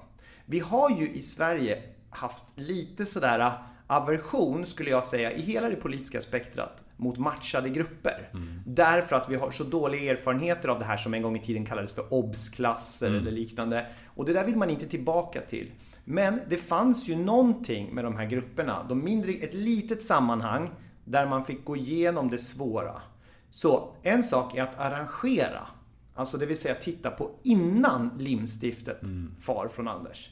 Vi 0.46 0.60
har 0.60 0.90
ju 1.00 1.10
i 1.10 1.22
Sverige 1.22 1.84
haft 2.10 2.44
lite 2.56 3.06
sådär 3.06 3.54
aversion, 3.88 4.66
skulle 4.66 4.90
jag 4.90 5.04
säga, 5.04 5.32
i 5.32 5.42
hela 5.42 5.70
det 5.70 5.76
politiska 5.76 6.22
spektrat 6.22 6.84
mot 6.98 7.18
matchade 7.18 7.70
grupper. 7.70 8.30
Mm. 8.34 8.62
Därför 8.66 9.16
att 9.16 9.30
vi 9.30 9.36
har 9.36 9.52
så 9.52 9.64
dåliga 9.64 10.12
erfarenheter 10.12 10.70
av 10.70 10.80
det 10.80 10.86
här 10.86 10.98
som 10.98 11.14
en 11.14 11.22
gång 11.22 11.38
i 11.38 11.42
tiden 11.42 11.66
kallades 11.66 11.94
för 11.94 12.14
obsklasser 12.14 13.08
mm. 13.08 13.20
eller 13.20 13.32
liknande. 13.32 13.86
Och 14.06 14.26
det 14.26 14.34
där 14.34 14.46
vill 14.46 14.56
man 14.56 14.70
inte 14.70 14.88
tillbaka 14.88 15.42
till. 15.42 15.72
Men 16.06 16.40
det 16.50 16.58
fanns 16.58 17.10
ju 17.10 17.16
någonting 17.16 17.96
med 17.96 18.04
de 18.04 18.16
här 18.16 18.26
grupperna, 18.26 18.86
de 18.90 19.04
mindre, 19.04 19.32
ett 19.32 19.54
litet 19.54 20.04
sammanhang 20.04 20.70
där 21.06 21.26
man 21.26 21.46
fick 21.46 21.66
gå 21.66 21.76
igenom 21.76 22.30
det 22.30 22.38
svåra. 22.38 23.02
Så 23.52 23.96
en 24.04 24.24
sak 24.24 24.56
är 24.56 24.62
att 24.62 24.80
arrangera, 24.80 25.68
alltså 26.16 26.38
det 26.38 26.46
vill 26.46 26.58
säga 26.58 26.76
titta 26.76 27.12
på 27.12 27.32
innan 27.44 28.12
limstiftet 28.18 29.04
mm. 29.04 29.36
far 29.40 29.68
från 29.68 29.88
Anders. 29.88 30.30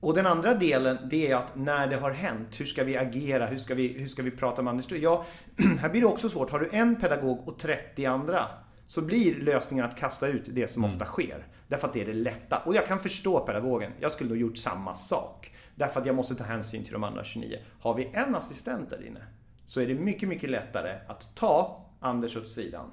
Och 0.00 0.14
den 0.14 0.26
andra 0.26 0.54
delen, 0.54 0.98
det 1.10 1.30
är 1.30 1.36
att 1.36 1.56
när 1.56 1.86
det 1.86 1.96
har 1.96 2.10
hänt, 2.10 2.60
hur 2.60 2.64
ska 2.64 2.84
vi 2.84 2.96
agera? 2.96 3.46
Hur 3.46 3.58
ska 3.58 3.74
vi, 3.74 3.88
hur 3.88 4.08
ska 4.08 4.22
vi 4.22 4.30
prata 4.30 4.62
med 4.62 4.70
Anders? 4.70 4.92
Ja, 4.92 5.26
här 5.80 5.88
blir 5.88 6.00
det 6.00 6.06
också 6.06 6.28
svårt. 6.28 6.50
Har 6.50 6.60
du 6.60 6.68
en 6.72 6.96
pedagog 6.96 7.48
och 7.48 7.58
30 7.58 8.06
andra, 8.06 8.48
så 8.86 9.02
blir 9.02 9.40
lösningen 9.40 9.84
att 9.84 9.96
kasta 9.96 10.28
ut 10.28 10.44
det 10.46 10.68
som 10.68 10.84
mm. 10.84 10.94
ofta 10.94 11.04
sker. 11.04 11.46
Därför 11.68 11.88
att 11.88 11.92
det 11.92 12.00
är 12.00 12.06
det 12.06 12.12
lätta. 12.12 12.58
Och 12.58 12.74
jag 12.74 12.86
kan 12.86 13.00
förstå 13.00 13.40
pedagogen. 13.40 13.92
Jag 14.00 14.10
skulle 14.10 14.30
nog 14.30 14.38
gjort 14.38 14.58
samma 14.58 14.94
sak. 14.94 15.50
Därför 15.74 16.00
att 16.00 16.06
jag 16.06 16.16
måste 16.16 16.34
ta 16.34 16.44
hänsyn 16.44 16.84
till 16.84 16.92
de 16.92 17.04
andra 17.04 17.24
29. 17.24 17.58
Har 17.80 17.94
vi 17.94 18.10
en 18.12 18.34
assistent 18.34 18.90
där 18.90 19.06
inne, 19.06 19.26
så 19.64 19.80
är 19.80 19.86
det 19.86 19.94
mycket, 19.94 20.28
mycket 20.28 20.50
lättare 20.50 20.98
att 21.08 21.34
ta 21.34 21.83
Anders 22.04 22.36
åt 22.36 22.48
sidan. 22.48 22.92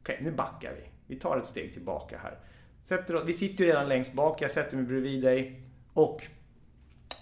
Okej, 0.00 0.18
nu 0.22 0.32
backar 0.32 0.72
vi. 0.72 0.88
Vi 1.06 1.20
tar 1.20 1.38
ett 1.38 1.46
steg 1.46 1.72
tillbaka 1.72 2.18
här. 2.22 2.38
Sätter, 2.82 3.24
vi 3.24 3.32
sitter 3.32 3.64
ju 3.64 3.70
redan 3.70 3.88
längst 3.88 4.12
bak, 4.12 4.42
jag 4.42 4.50
sätter 4.50 4.76
mig 4.76 4.86
bredvid 4.86 5.22
dig 5.22 5.60
och 5.92 6.26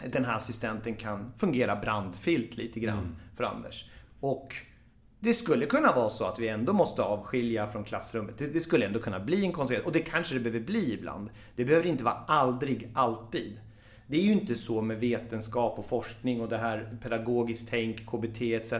den 0.06 0.24
här 0.24 0.36
assistenten 0.36 0.96
kan 0.96 1.32
fungera 1.36 1.76
brandfilt 1.76 2.56
lite 2.56 2.80
grann 2.80 2.98
mm. 2.98 3.16
för 3.36 3.44
Anders. 3.44 3.90
Och 4.20 4.56
det 5.20 5.34
skulle 5.34 5.66
kunna 5.66 5.92
vara 5.92 6.08
så 6.08 6.24
att 6.24 6.38
vi 6.38 6.48
ändå 6.48 6.72
måste 6.72 7.02
avskilja 7.02 7.66
från 7.66 7.84
klassrummet. 7.84 8.38
Det, 8.38 8.46
det, 8.46 8.60
skulle 8.60 8.86
ändå 8.86 9.00
kunna 9.00 9.20
bli 9.20 9.44
en 9.44 9.52
konsekvens. 9.52 9.86
Och 9.86 9.92
det 9.92 10.00
kanske 10.00 10.34
det 10.34 10.40
behöver 10.40 10.66
bli 10.66 10.94
ibland. 10.94 11.30
Det 11.56 11.64
behöver 11.64 11.86
inte 11.86 12.04
vara 12.04 12.14
aldrig, 12.14 12.90
alltid. 12.94 13.60
Det 14.12 14.18
är 14.18 14.22
ju 14.22 14.32
inte 14.32 14.54
så 14.54 14.82
med 14.82 15.00
vetenskap 15.00 15.78
och 15.78 15.86
forskning 15.86 16.40
och 16.40 16.48
det 16.48 16.58
här 16.58 16.96
pedagogiskt 17.02 17.68
tänk, 17.70 18.06
KBT 18.06 18.40
etc. 18.42 18.72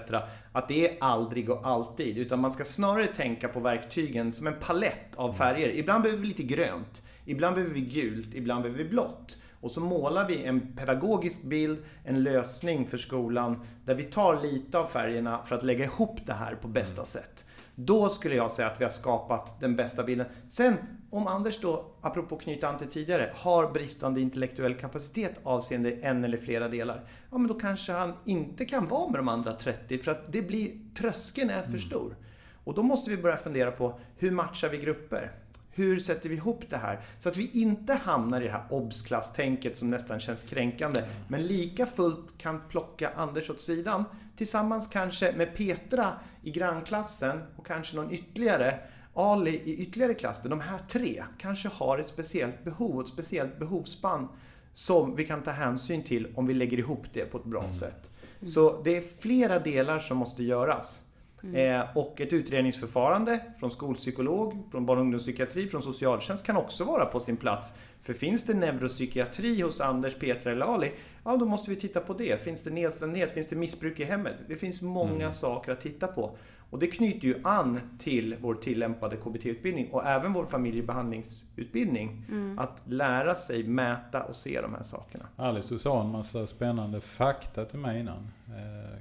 Att 0.52 0.68
det 0.68 0.88
är 0.88 0.96
aldrig 1.00 1.50
och 1.50 1.66
alltid. 1.66 2.18
Utan 2.18 2.40
man 2.40 2.52
ska 2.52 2.64
snarare 2.64 3.06
tänka 3.06 3.48
på 3.48 3.60
verktygen 3.60 4.32
som 4.32 4.46
en 4.46 4.54
palett 4.60 5.16
av 5.16 5.32
färger. 5.32 5.68
Ibland 5.68 6.02
behöver 6.02 6.22
vi 6.22 6.28
lite 6.28 6.42
grönt. 6.42 7.02
Ibland 7.24 7.54
behöver 7.54 7.74
vi 7.74 7.80
gult. 7.80 8.34
Ibland 8.34 8.62
behöver 8.62 8.84
vi 8.84 8.90
blått. 8.90 9.38
Och 9.60 9.70
så 9.70 9.80
målar 9.80 10.28
vi 10.28 10.44
en 10.44 10.76
pedagogisk 10.76 11.42
bild, 11.42 11.78
en 12.04 12.22
lösning 12.22 12.86
för 12.86 12.96
skolan 12.96 13.66
där 13.84 13.94
vi 13.94 14.02
tar 14.02 14.42
lite 14.42 14.78
av 14.78 14.86
färgerna 14.86 15.42
för 15.44 15.56
att 15.56 15.62
lägga 15.62 15.84
ihop 15.84 16.26
det 16.26 16.34
här 16.34 16.54
på 16.54 16.68
bästa 16.68 17.00
mm. 17.00 17.06
sätt. 17.06 17.44
Då 17.74 18.08
skulle 18.08 18.34
jag 18.34 18.52
säga 18.52 18.68
att 18.68 18.80
vi 18.80 18.84
har 18.84 18.90
skapat 18.90 19.60
den 19.60 19.76
bästa 19.76 20.02
bilden. 20.02 20.26
Sen 20.48 20.76
om 21.12 21.26
Anders 21.26 21.60
då, 21.60 21.84
apropå 22.00 22.36
knyta 22.36 22.68
an 22.68 22.78
till 22.78 22.88
tidigare, 22.88 23.32
har 23.34 23.72
bristande 23.72 24.20
intellektuell 24.20 24.74
kapacitet 24.74 25.40
avseende 25.42 25.92
en 25.92 26.24
eller 26.24 26.38
flera 26.38 26.68
delar, 26.68 27.04
ja 27.30 27.38
men 27.38 27.48
då 27.48 27.54
kanske 27.54 27.92
han 27.92 28.12
inte 28.24 28.64
kan 28.64 28.88
vara 28.88 29.10
med 29.10 29.18
de 29.18 29.28
andra 29.28 29.52
30 29.52 29.98
för 29.98 30.12
att 30.12 30.32
det 30.32 30.42
blir, 30.42 30.72
tröskeln 30.94 31.50
är 31.50 31.60
för 31.60 31.68
mm. 31.68 31.78
stor. 31.78 32.16
Och 32.64 32.74
då 32.74 32.82
måste 32.82 33.10
vi 33.10 33.16
börja 33.16 33.36
fundera 33.36 33.70
på 33.70 34.00
hur 34.16 34.30
matchar 34.30 34.68
vi 34.68 34.78
grupper? 34.78 35.32
Hur 35.70 35.96
sätter 35.96 36.28
vi 36.28 36.34
ihop 36.34 36.64
det 36.70 36.76
här? 36.76 37.00
Så 37.18 37.28
att 37.28 37.36
vi 37.36 37.50
inte 37.52 37.94
hamnar 37.94 38.40
i 38.40 38.44
det 38.44 38.50
här 38.50 38.64
obs-klasstänket 38.70 39.76
som 39.76 39.90
nästan 39.90 40.20
känns 40.20 40.42
kränkande. 40.42 41.02
Men 41.28 41.46
lika 41.46 41.86
fullt 41.86 42.38
kan 42.38 42.60
plocka 42.68 43.10
Anders 43.16 43.50
åt 43.50 43.60
sidan. 43.60 44.04
Tillsammans 44.36 44.86
kanske 44.86 45.32
med 45.36 45.56
Petra 45.56 46.12
i 46.42 46.50
grannklassen 46.50 47.42
och 47.56 47.66
kanske 47.66 47.96
någon 47.96 48.10
ytterligare. 48.10 48.78
Ali 49.14 49.62
i 49.64 49.76
ytterligare 49.76 50.14
klass. 50.14 50.42
De 50.42 50.60
här 50.60 50.78
tre 50.88 51.24
kanske 51.38 51.68
har 51.68 51.98
ett 51.98 52.08
speciellt 52.08 52.64
behov 52.64 52.96
och 52.96 53.02
ett 53.02 53.08
speciellt 53.08 53.58
behovsspann 53.58 54.28
som 54.72 55.16
vi 55.16 55.26
kan 55.26 55.42
ta 55.42 55.50
hänsyn 55.50 56.02
till 56.02 56.26
om 56.34 56.46
vi 56.46 56.54
lägger 56.54 56.78
ihop 56.78 57.06
det 57.12 57.24
på 57.24 57.38
ett 57.38 57.44
bra 57.44 57.60
mm. 57.60 57.72
sätt. 57.72 58.10
Så 58.42 58.82
det 58.82 58.96
är 58.96 59.02
flera 59.20 59.58
delar 59.58 59.98
som 59.98 60.16
måste 60.18 60.42
göras. 60.42 61.04
Mm. 61.42 61.80
Eh, 61.80 61.96
och 61.96 62.20
ett 62.20 62.32
utredningsförfarande 62.32 63.40
från 63.58 63.70
skolpsykolog, 63.70 64.68
från 64.70 64.86
barn 64.86 64.98
och 64.98 65.02
ungdomspsykiatri, 65.04 65.68
från 65.68 65.82
socialtjänst 65.82 66.46
kan 66.46 66.56
också 66.56 66.84
vara 66.84 67.04
på 67.04 67.20
sin 67.20 67.36
plats. 67.36 67.72
För 68.02 68.12
finns 68.12 68.42
det 68.42 68.54
neuropsykiatri 68.54 69.60
hos 69.60 69.80
Anders, 69.80 70.14
Petra 70.14 70.52
eller 70.52 70.66
Ali, 70.66 70.92
ja 71.24 71.36
då 71.36 71.44
måste 71.44 71.70
vi 71.70 71.76
titta 71.76 72.00
på 72.00 72.14
det. 72.14 72.42
Finns 72.42 72.62
det 72.62 72.70
nedstämdhet? 72.70 73.32
Finns 73.32 73.48
det 73.48 73.56
missbruk 73.56 74.00
i 74.00 74.04
hemmet? 74.04 74.34
Det 74.48 74.56
finns 74.56 74.82
många 74.82 75.14
mm. 75.14 75.32
saker 75.32 75.72
att 75.72 75.80
titta 75.80 76.06
på. 76.06 76.36
Och 76.72 76.78
det 76.78 76.86
knyter 76.86 77.28
ju 77.28 77.40
an 77.44 77.80
till 77.98 78.36
vår 78.40 78.54
tillämpade 78.54 79.16
KBT-utbildning 79.16 79.90
och 79.90 80.06
även 80.06 80.32
vår 80.32 80.46
familjebehandlingsutbildning. 80.46 82.24
Mm. 82.28 82.58
Att 82.58 82.82
lära 82.84 83.34
sig 83.34 83.64
mäta 83.64 84.22
och 84.22 84.36
se 84.36 84.60
de 84.60 84.74
här 84.74 84.82
sakerna. 84.82 85.24
Alice, 85.36 85.68
du 85.68 85.78
sa 85.78 86.00
en 86.00 86.10
massa 86.10 86.46
spännande 86.46 87.00
fakta 87.00 87.64
till 87.64 87.78
mig 87.78 88.00
innan. 88.00 88.30
Eh, 88.48 88.98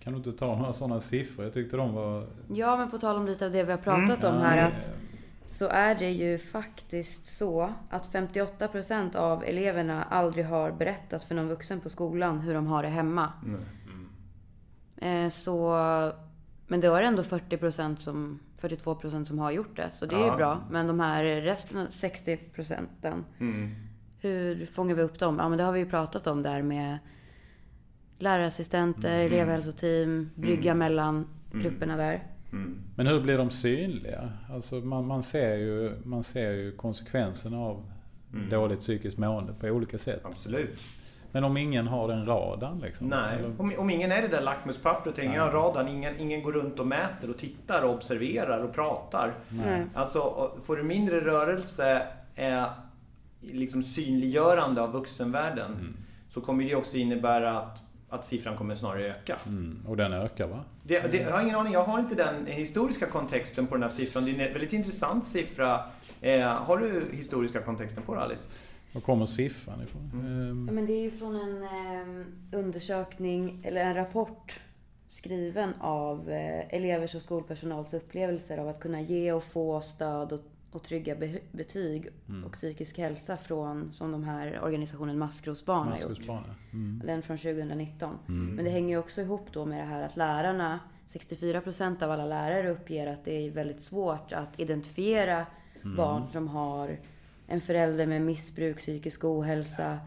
kan 0.00 0.12
du 0.12 0.16
inte 0.16 0.32
ta 0.32 0.56
några 0.58 0.72
sådana 0.72 1.00
siffror? 1.00 1.44
Jag 1.44 1.54
tyckte 1.54 1.76
de 1.76 1.94
var... 1.94 2.26
Ja, 2.54 2.76
men 2.76 2.90
på 2.90 2.98
tal 2.98 3.16
om 3.16 3.26
lite 3.26 3.46
av 3.46 3.52
det 3.52 3.64
vi 3.64 3.70
har 3.70 3.78
pratat 3.78 4.24
mm. 4.24 4.34
om 4.34 4.40
här. 4.40 4.68
Att 4.68 4.96
så 5.50 5.68
är 5.68 5.94
det 5.94 6.10
ju 6.10 6.38
faktiskt 6.38 7.26
så 7.26 7.72
att 7.90 8.12
58% 8.12 9.16
av 9.16 9.44
eleverna 9.44 10.02
aldrig 10.02 10.46
har 10.46 10.70
berättat 10.72 11.24
för 11.24 11.34
någon 11.34 11.48
vuxen 11.48 11.80
på 11.80 11.90
skolan 11.90 12.40
hur 12.40 12.54
de 12.54 12.66
har 12.66 12.82
det 12.82 12.88
hemma. 12.88 13.32
Mm. 13.44 13.60
Mm. 15.02 15.30
Så 15.30 15.76
men 16.70 16.80
det 16.80 16.90
var 16.90 17.02
ändå 17.02 17.22
40% 17.22 17.96
som, 17.96 18.40
42% 18.60 19.24
som 19.24 19.38
har 19.38 19.50
gjort 19.50 19.76
det. 19.76 19.90
Så 19.92 20.06
det 20.06 20.14
är 20.14 20.20
ja. 20.20 20.30
ju 20.30 20.36
bra. 20.36 20.62
Men 20.70 20.86
de 20.86 21.00
här 21.00 21.24
resten, 21.24 21.90
60 21.90 22.36
procenten. 22.36 23.24
Mm. 23.40 23.74
Hur 24.20 24.66
fångar 24.66 24.94
vi 24.94 25.02
upp 25.02 25.18
dem? 25.18 25.36
Ja 25.38 25.48
men 25.48 25.58
det 25.58 25.64
har 25.64 25.72
vi 25.72 25.78
ju 25.78 25.86
pratat 25.86 26.26
om 26.26 26.42
där 26.42 26.62
med 26.62 26.98
lärarassistenter, 28.18 29.20
mm. 29.20 29.26
elevhälsoteam, 29.26 30.30
brygga 30.34 30.70
mm. 30.70 30.78
mellan 30.78 31.26
mm. 31.52 31.62
grupperna 31.62 31.96
där. 31.96 32.26
Mm. 32.52 32.82
Men 32.96 33.06
hur 33.06 33.20
blir 33.20 33.38
de 33.38 33.50
synliga? 33.50 34.32
Alltså 34.50 34.74
man, 34.74 35.06
man, 35.06 35.22
ser, 35.22 35.56
ju, 35.56 35.92
man 36.04 36.24
ser 36.24 36.50
ju 36.50 36.72
konsekvenserna 36.72 37.58
av 37.58 37.90
mm. 38.32 38.50
dåligt 38.50 38.80
psykiskt 38.80 39.18
mående 39.18 39.52
på 39.52 39.66
olika 39.66 39.98
sätt. 39.98 40.20
Absolut. 40.24 40.78
Men 41.32 41.44
om 41.44 41.56
ingen 41.56 41.86
har 41.86 42.08
den 42.08 42.26
radarn 42.26 42.78
liksom? 42.78 43.06
Nej, 43.06 43.44
om, 43.58 43.72
om, 43.78 43.90
ingen 43.90 44.12
är 44.12 44.22
det 44.22 44.28
där 44.28 44.40
lackmuspappret, 44.40 45.18
ingen 45.18 45.40
har 45.40 45.50
radarn, 45.50 45.88
ingen, 45.88 46.20
ingen 46.20 46.42
går 46.42 46.52
runt 46.52 46.80
och 46.80 46.86
mäter 46.86 47.30
och 47.30 47.38
tittar 47.38 47.82
och 47.82 47.94
observerar 47.94 48.64
och 48.64 48.74
pratar. 48.74 49.34
Nej. 49.48 49.84
Alltså, 49.94 50.50
får 50.64 50.76
du 50.76 50.82
mindre 50.82 51.20
rörelse, 51.20 52.02
eh, 52.34 52.64
liksom 53.40 53.82
synliggörande 53.82 54.82
av 54.82 54.92
vuxenvärlden, 54.92 55.72
mm. 55.72 55.96
så 56.28 56.40
kommer 56.40 56.64
det 56.64 56.74
också 56.74 56.96
innebära 56.96 57.58
att 57.58 57.82
att 58.10 58.24
siffran 58.24 58.56
kommer 58.56 58.74
snarare 58.74 59.10
öka. 59.10 59.36
Mm, 59.46 59.82
och 59.86 59.96
den 59.96 60.12
ökar 60.12 60.46
va? 60.46 60.64
Det, 60.82 61.00
det, 61.00 61.16
jag 61.16 61.30
har 61.30 61.42
ingen 61.42 61.56
aning, 61.56 61.72
jag 61.72 61.84
har 61.84 61.98
inte 61.98 62.14
den 62.14 62.46
historiska 62.46 63.06
kontexten 63.06 63.66
på 63.66 63.74
den 63.74 63.82
här 63.82 63.90
siffran. 63.90 64.24
Det 64.24 64.30
är 64.30 64.46
en 64.46 64.52
väldigt 64.52 64.72
intressant 64.72 65.24
siffra. 65.24 65.84
Eh, 66.20 66.40
har 66.42 66.78
du 66.78 67.08
historiska 67.12 67.62
kontexten 67.62 68.02
på 68.02 68.14
det 68.14 68.20
Alice? 68.20 68.50
Var 68.92 69.00
kommer 69.00 69.26
siffran 69.26 69.82
ifrån? 69.82 70.10
Mm. 70.14 70.50
Ehm. 70.50 70.66
Ja, 70.68 70.72
men 70.72 70.86
det 70.86 70.92
är 70.92 71.02
ju 71.02 71.10
från 71.10 71.36
en 71.36 71.62
eh, 71.62 72.26
undersökning, 72.58 73.60
eller 73.64 73.84
en 73.84 73.94
rapport 73.94 74.60
skriven 75.10 75.74
av 75.80 76.30
eh, 76.30 76.74
elevers 76.74 77.14
och 77.14 77.22
skolpersonals 77.22 77.94
upplevelser 77.94 78.58
av 78.58 78.68
att 78.68 78.80
kunna 78.80 79.00
ge 79.00 79.32
och 79.32 79.44
få 79.44 79.80
stöd 79.80 80.32
och, 80.32 80.40
och 80.70 80.82
trygga 80.82 81.16
be 81.16 81.38
betyg 81.52 82.08
mm. 82.28 82.44
och 82.44 82.52
psykisk 82.52 82.98
hälsa 82.98 83.36
från, 83.36 83.92
som 83.92 84.12
de 84.12 84.24
här 84.24 84.60
organisationen 84.62 85.18
Maskrosbarn 85.18 85.88
har 85.88 85.98
gjort. 85.98 86.28
Mm. 86.72 87.02
Den 87.06 87.22
från 87.22 87.38
2019. 87.38 88.18
Mm. 88.28 88.54
Men 88.54 88.64
det 88.64 88.70
hänger 88.70 88.88
ju 88.88 88.98
också 88.98 89.20
ihop 89.20 89.46
då 89.52 89.64
med 89.64 89.78
det 89.78 89.86
här 89.86 90.02
att 90.02 90.16
lärarna, 90.16 90.80
64% 91.08 92.02
av 92.02 92.10
alla 92.10 92.26
lärare 92.26 92.70
uppger 92.70 93.06
att 93.06 93.24
det 93.24 93.46
är 93.46 93.50
väldigt 93.50 93.82
svårt 93.82 94.32
att 94.32 94.60
identifiera 94.60 95.46
mm. 95.82 95.96
barn 95.96 96.28
som 96.32 96.48
har 96.48 96.98
en 97.50 97.60
förälder 97.60 98.06
med 98.06 98.22
missbruk, 98.22 98.76
psykisk 98.76 99.24
ohälsa. 99.24 99.98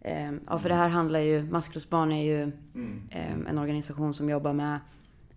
Ehm, 0.00 0.40
ja, 0.46 0.58
för 0.58 0.68
det 0.68 0.74
här 0.74 0.88
handlar 0.88 1.20
ju, 1.20 1.42
Maskrosbarn 1.42 2.12
är 2.12 2.24
ju 2.24 2.42
mm. 2.42 3.02
Ehm, 3.10 3.46
en 3.46 3.58
organisation 3.58 4.14
som 4.14 4.30
jobbar 4.30 4.52
med 4.52 4.78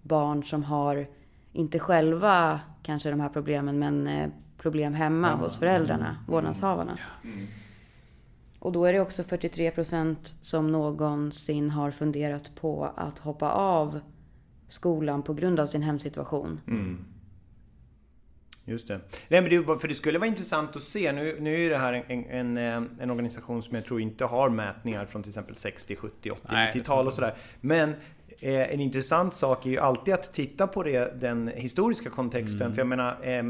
barn 0.02 0.44
som 0.44 0.64
har, 0.64 1.08
inte 1.54 1.80
själva 1.80 2.60
kanske 2.84 3.10
de 3.10 3.20
här 3.20 3.30
problemen, 3.30 3.80
men 3.80 4.08
eh, 4.08 4.30
problem 4.58 4.94
hemma 4.94 5.28
mm. 5.28 5.40
hos 5.40 5.58
föräldrarna, 5.58 6.08
mm. 6.08 6.22
vårdnadshavarna. 6.28 7.00
Mm. 7.24 7.48
Och 8.60 8.72
då 8.72 8.86
är 8.86 8.94
det 8.94 9.00
också 9.00 9.24
43 9.24 9.72
procent 9.72 10.36
som 10.42 10.72
någonsin 10.72 11.70
har 11.70 11.92
funderat 11.92 12.56
på 12.56 12.94
att 12.96 13.20
hoppa 13.20 13.52
av 13.52 14.00
skolan 14.68 15.24
på 15.24 15.34
grund 15.34 15.60
av 15.60 15.68
sin 15.68 15.84
hemsituation. 15.84 16.60
Just 18.70 18.88
det. 18.88 19.00
Nej, 19.28 19.42
men 19.42 19.50
det, 19.50 19.80
för 19.80 19.88
det 19.88 19.96
skulle 19.96 20.20
vara 20.20 20.28
intressant 20.28 20.76
att 20.76 20.84
se. 20.84 21.12
Nu, 21.12 21.38
nu 21.40 21.66
är 21.66 21.70
det 21.70 21.78
här 21.78 21.94
en, 22.08 22.26
en, 22.26 22.58
en 23.00 23.10
organisation 23.10 23.64
som 23.64 23.76
jag 23.76 23.86
tror 23.86 24.02
inte 24.02 24.26
har 24.26 24.50
mätningar 24.50 25.06
från 25.06 25.24
till 25.24 25.30
exempel 25.30 25.56
60, 25.56 25.96
70, 25.96 26.32
80, 26.32 26.42
90-tal 26.48 27.08
och 27.08 27.14
sådär. 27.14 27.36
Men 27.62 27.90
eh, 28.40 28.74
en 28.74 28.80
intressant 28.80 29.34
sak 29.34 29.66
är 29.66 29.70
ju 29.70 29.80
alltid 29.80 30.14
att 30.14 30.34
titta 30.34 30.68
på 30.68 30.84
det, 30.84 31.22
den 31.22 31.48
historiska 31.48 32.10
kontexten. 32.10 32.62
Mm. 32.62 32.74
För 32.74 32.80
jag 32.80 32.88
menar, 32.88 33.18
eh, 33.22 33.44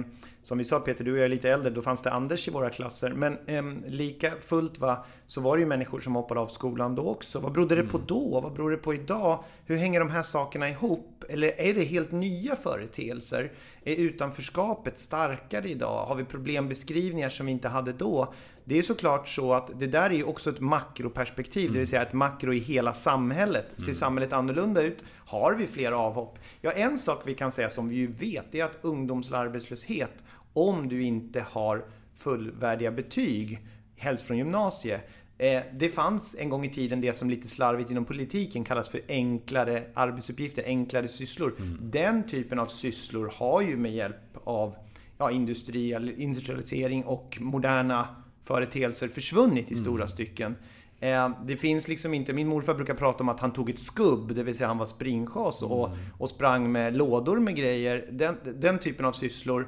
som 0.47 0.57
vi 0.57 0.63
sa 0.63 0.79
Peter, 0.79 1.03
du 1.03 1.11
och 1.11 1.17
jag 1.17 1.25
är 1.25 1.29
lite 1.29 1.49
äldre, 1.49 1.69
då 1.69 1.81
fanns 1.81 2.01
det 2.01 2.11
Anders 2.11 2.47
i 2.47 2.51
våra 2.51 2.69
klasser. 2.69 3.09
Men 3.09 3.37
eh, 3.45 3.63
lika 3.87 4.31
fullt 4.41 4.79
va, 4.79 5.05
så 5.25 5.41
var 5.41 5.57
det 5.57 5.61
ju 5.61 5.67
människor 5.67 5.99
som 5.99 6.15
hoppade 6.15 6.39
av 6.39 6.47
skolan 6.47 6.95
då 6.95 7.07
också. 7.07 7.39
Vad 7.39 7.51
berodde 7.51 7.75
det 7.75 7.83
på 7.83 7.97
mm. 7.97 8.07
då? 8.07 8.39
Vad 8.39 8.53
beror 8.53 8.71
det 8.71 8.77
på 8.77 8.93
idag? 8.93 9.43
Hur 9.65 9.77
hänger 9.77 9.99
de 9.99 10.09
här 10.09 10.21
sakerna 10.21 10.69
ihop? 10.69 11.23
Eller 11.29 11.61
är 11.61 11.73
det 11.73 11.81
helt 11.81 12.11
nya 12.11 12.55
företeelser? 12.55 13.51
Är 13.83 13.95
utanförskapet 13.95 14.99
starkare 14.99 15.69
idag? 15.69 16.05
Har 16.05 16.15
vi 16.15 16.23
problembeskrivningar 16.23 17.29
som 17.29 17.45
vi 17.45 17.51
inte 17.51 17.67
hade 17.67 17.93
då? 17.93 18.33
Det 18.63 18.77
är 18.77 18.81
såklart 18.81 19.27
så 19.27 19.53
att 19.53 19.79
det 19.79 19.87
där 19.87 20.09
är 20.09 20.15
ju 20.15 20.23
också 20.23 20.49
ett 20.49 20.59
makroperspektiv, 20.59 21.61
mm. 21.61 21.73
det 21.73 21.79
vill 21.79 21.87
mm. 21.87 21.87
säga 21.87 22.01
ett 22.01 22.13
makro 22.13 22.53
i 22.53 22.59
hela 22.59 22.93
samhället. 22.93 23.65
Ser 23.75 23.83
mm. 23.83 23.93
samhället 23.93 24.33
annorlunda 24.33 24.81
ut? 24.81 25.03
Har 25.25 25.53
vi 25.53 25.67
fler 25.67 25.91
avhopp? 25.91 26.39
Ja, 26.61 26.71
en 26.71 26.97
sak 26.97 27.21
vi 27.25 27.33
kan 27.33 27.51
säga 27.51 27.69
som 27.69 27.89
vi 27.89 27.95
ju 27.95 28.07
vet, 28.07 28.55
är 28.55 28.63
att 28.63 28.77
ungdomsarbetslöshet 28.81 30.23
om 30.57 30.89
du 30.89 31.03
inte 31.03 31.41
har 31.41 31.85
fullvärdiga 32.15 32.91
betyg, 32.91 33.59
helst 33.95 34.25
från 34.25 34.37
gymnasiet, 34.37 35.01
eh, 35.37 35.61
det 35.73 35.89
fanns 35.89 36.35
en 36.39 36.49
gång 36.49 36.65
i 36.65 36.73
tiden 36.73 37.01
det 37.01 37.13
som 37.13 37.29
lite 37.29 37.47
slarvigt 37.47 37.91
inom 37.91 38.05
politiken 38.05 38.63
kallas 38.63 38.89
för 38.89 39.01
enklare 39.07 39.83
arbetsuppgifter, 39.93 40.63
enklare 40.65 41.07
sysslor. 41.07 41.55
Mm. 41.59 41.77
Den 41.81 42.23
typen 42.23 42.59
av 42.59 42.65
sysslor 42.65 43.31
har 43.35 43.61
ju 43.61 43.77
med 43.77 43.93
hjälp 43.93 44.37
av 44.43 44.75
ja, 45.17 45.31
industrialisering 45.31 47.03
och 47.03 47.37
moderna 47.41 48.07
företeelser 48.43 49.07
försvunnit 49.07 49.71
i 49.71 49.73
mm. 49.73 49.83
stora 49.83 50.07
stycken. 50.07 50.55
Eh, 50.99 51.29
det 51.45 51.57
finns 51.57 51.87
liksom 51.87 52.13
inte, 52.13 52.33
min 52.33 52.47
morfar 52.47 52.73
brukar 52.73 52.93
prata 52.93 53.23
om 53.23 53.29
att 53.29 53.39
han 53.39 53.53
tog 53.53 53.69
ett 53.69 53.79
skubb, 53.79 54.35
det 54.35 54.43
vill 54.43 54.57
säga 54.57 54.67
han 54.67 54.77
var 54.77 54.85
springchas 54.85 55.63
och, 55.63 55.87
mm. 55.87 55.99
och 56.17 56.29
sprang 56.29 56.71
med 56.71 56.97
lådor 56.97 57.39
med 57.39 57.55
grejer. 57.55 58.09
Den, 58.11 58.35
den 58.55 58.79
typen 58.79 59.05
av 59.05 59.11
sysslor 59.11 59.67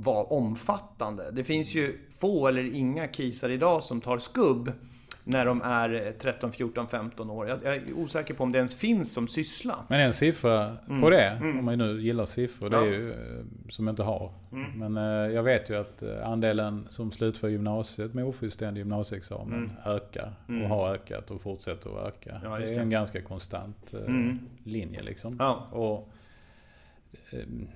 var 0.00 0.32
omfattande. 0.32 1.30
Det 1.30 1.44
finns 1.44 1.74
ju 1.74 1.98
få 2.18 2.46
eller 2.46 2.74
inga 2.74 3.08
kisar 3.08 3.48
idag 3.48 3.82
som 3.82 4.00
tar 4.00 4.18
skubb 4.18 4.72
när 5.28 5.46
de 5.46 5.62
är 5.62 6.14
13, 6.18 6.52
14, 6.52 6.88
15 6.88 7.30
år. 7.30 7.48
Jag, 7.48 7.64
är 7.64 7.82
osäker 7.94 8.34
på 8.34 8.42
om 8.42 8.52
det 8.52 8.58
ens 8.58 8.74
finns 8.74 9.14
som 9.14 9.28
syssla. 9.28 9.78
Men 9.88 10.00
en 10.00 10.12
siffra 10.12 10.76
mm. 10.88 11.00
på 11.00 11.10
det, 11.10 11.28
mm. 11.28 11.58
om 11.58 11.64
man 11.64 11.78
nu 11.78 12.00
gillar 12.02 12.26
siffror, 12.26 12.70
det 12.70 12.76
är 12.76 12.84
ju 12.84 13.10
eh, 13.10 13.44
som 13.68 13.86
jag 13.86 13.92
inte 13.92 14.02
har. 14.02 14.32
Mm. 14.52 14.92
Men 14.92 14.96
eh, 14.96 15.34
jag 15.34 15.42
vet 15.42 15.70
ju 15.70 15.76
att 15.76 16.02
eh, 16.02 16.28
andelen 16.28 16.86
som 16.90 17.12
slutför 17.12 17.48
gymnasiet 17.48 18.14
med 18.14 18.24
ofullständig 18.24 18.80
gymnasieexamen 18.80 19.58
mm. 19.58 19.70
ökar 19.84 20.32
och 20.44 20.50
mm. 20.50 20.70
har 20.70 20.94
ökat 20.94 21.30
och 21.30 21.42
fortsätter 21.42 21.90
att 21.90 22.06
öka. 22.06 22.40
Ja, 22.44 22.58
det 22.58 22.74
är 22.74 22.80
en 22.80 22.90
ganska 22.90 23.22
konstant 23.22 23.94
linje 24.64 25.02
liksom. 25.02 25.36
Ja. 25.38 25.66
Och, 25.72 26.12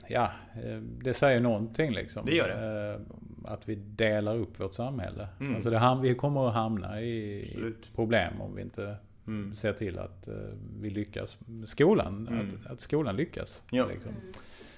ja, 0.08 0.30
ehm, 0.64 0.98
det 1.02 1.14
säger 1.14 1.40
någonting 1.40 1.92
liksom. 1.92 2.26
Det 2.26 2.34
gör 2.34 2.48
det. 2.48 2.94
Ehm, 2.94 3.06
att 3.44 3.68
vi 3.68 3.74
delar 3.74 4.36
upp 4.36 4.60
vårt 4.60 4.74
samhälle. 4.74 5.28
Mm. 5.40 5.54
Alltså 5.54 5.70
det, 5.70 5.98
vi 6.02 6.14
kommer 6.14 6.48
att 6.48 6.54
hamna 6.54 7.02
i 7.02 7.42
Absolut. 7.46 7.90
problem 7.94 8.40
om 8.40 8.54
vi 8.54 8.62
inte 8.62 8.96
mm. 9.26 9.54
ser 9.54 9.72
till 9.72 9.98
att 9.98 10.28
eh, 10.28 10.34
vi 10.80 10.90
lyckas. 10.90 11.38
Skolan, 11.66 12.28
mm. 12.28 12.48
att, 12.48 12.72
att, 12.72 12.80
skolan 12.80 13.16
lyckas. 13.16 13.64
Ja. 13.70 13.86
Liksom. 13.86 14.12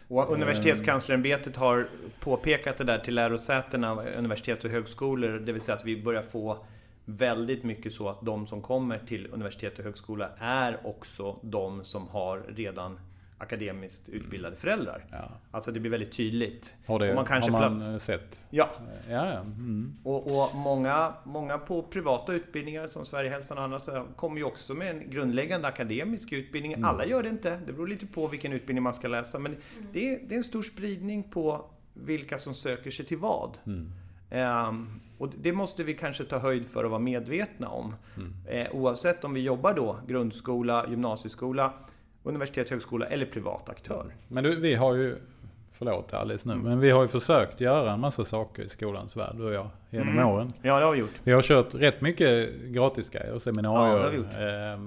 Och 0.09 0.31
Universitetskanslerämbetet 0.31 1.57
har 1.57 1.87
påpekat 2.21 2.79
det 2.79 2.85
där 2.85 2.99
till 2.99 3.15
lärosätena, 3.15 4.03
universitet 4.03 4.65
och 4.65 4.71
högskolor, 4.71 5.39
det 5.39 5.53
vill 5.53 5.63
säga 5.63 5.77
att 5.77 5.85
vi 5.85 6.03
börjar 6.03 6.23
få 6.23 6.65
väldigt 7.05 7.65
mycket 7.65 7.93
så 7.93 8.09
att 8.09 8.21
de 8.23 8.47
som 8.47 8.63
kommer 8.63 8.99
till 8.99 9.29
universitet 9.33 9.79
och 9.79 9.85
högskola 9.85 10.29
är 10.39 10.87
också 10.87 11.39
de 11.43 11.85
som 11.85 12.09
har 12.09 12.43
redan 12.49 12.99
akademiskt 13.43 14.09
utbildade 14.09 14.57
föräldrar. 14.57 15.05
Ja. 15.11 15.29
Alltså 15.51 15.73
det 15.73 15.81
blir 15.81 15.91
väldigt 15.91 16.13
tydligt. 16.13 16.75
Har, 16.87 16.99
det, 16.99 17.09
och 17.09 17.15
man 17.15 17.25
kanske 17.25 17.51
har 17.51 17.71
man 17.71 18.01
sett? 18.01 18.47
Ja. 18.51 18.71
ja, 19.11 19.27
ja. 19.27 19.41
Mm. 19.41 19.95
Och, 20.03 20.27
och, 20.27 20.55
många, 20.55 21.15
många 21.25 21.59
på 21.59 21.83
privata 21.83 22.33
utbildningar 22.33 22.89
som 22.89 23.05
Sverigehälsan 23.05 23.59
och 23.59 23.65
andra 23.65 24.07
kommer 24.17 24.37
ju 24.37 24.45
också 24.45 24.75
med 24.75 24.91
en 24.91 25.11
grundläggande 25.11 25.69
akademisk 25.69 26.33
utbildning. 26.33 26.73
Mm. 26.73 26.85
Alla 26.85 27.07
gör 27.07 27.23
det 27.23 27.29
inte. 27.29 27.61
Det 27.67 27.73
beror 27.73 27.89
lite 27.89 28.07
på 28.07 28.27
vilken 28.27 28.53
utbildning 28.53 28.83
man 28.83 28.95
ska 28.95 29.09
läsa. 29.09 29.39
Men 29.39 29.57
det 29.93 30.15
är, 30.15 30.21
det 30.29 30.35
är 30.35 30.37
en 30.37 30.45
stor 30.45 30.63
spridning 30.63 31.23
på 31.23 31.65
vilka 31.95 32.39
som 32.39 32.55
söker 32.55 32.91
sig 32.91 33.05
till 33.05 33.19
vad. 33.19 33.59
Mm. 33.67 33.93
Um, 34.69 35.01
och 35.19 35.29
det 35.43 35.53
måste 35.53 35.85
vi 35.85 35.95
kanske 35.95 36.25
ta 36.25 36.39
höjd 36.39 36.67
för 36.67 36.85
och 36.85 36.91
vara 36.91 37.01
medvetna 37.01 37.69
om. 37.69 37.95
Mm. 38.17 38.33
Eh, 38.47 38.75
oavsett 38.75 39.25
om 39.25 39.35
vi 39.35 39.41
jobbar 39.41 39.75
då 39.75 39.99
grundskola, 40.07 40.87
gymnasieskola, 40.89 41.73
universitet, 42.23 42.71
högskola 42.71 43.07
eller 43.07 43.27
privat 43.27 43.69
aktör. 43.69 44.15
Men 44.29 44.45
du, 44.45 44.61
vi 44.61 44.75
har 44.75 44.95
ju, 44.95 45.17
förlåt 45.73 46.15
Alice 46.15 46.49
nu, 46.49 46.55
mm. 46.55 46.65
men 46.65 46.81
vi 46.81 46.91
har 46.91 47.03
ju 47.03 47.09
försökt 47.09 47.61
göra 47.61 47.93
en 47.93 48.01
massa 48.01 48.25
saker 48.25 48.63
i 48.63 48.69
skolans 48.69 49.17
värld, 49.17 49.35
du 49.37 49.45
och 49.45 49.53
jag, 49.53 49.69
genom 49.91 50.09
mm. 50.09 50.29
åren. 50.29 50.53
Ja, 50.63 50.79
det 50.79 50.85
har 50.85 50.93
vi 50.93 50.99
gjort. 50.99 51.21
Vi 51.25 51.33
har 51.33 51.43
kört 51.43 51.75
rätt 51.75 52.01
mycket 52.01 52.55
gratisgrejer 52.55 53.33
och 53.33 53.43
seminarier 53.43 54.25
ja, 54.33 54.73
eh, 54.73 54.79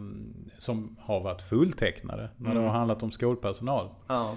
som 0.58 0.96
har 1.00 1.20
varit 1.20 1.42
fulltecknade 1.42 2.30
när 2.38 2.52
mm. 2.52 2.64
det 2.64 2.70
har 2.70 2.78
handlat 2.78 3.04
om 3.04 3.12
skolpersonal. 3.12 3.90
Ja. 4.08 4.36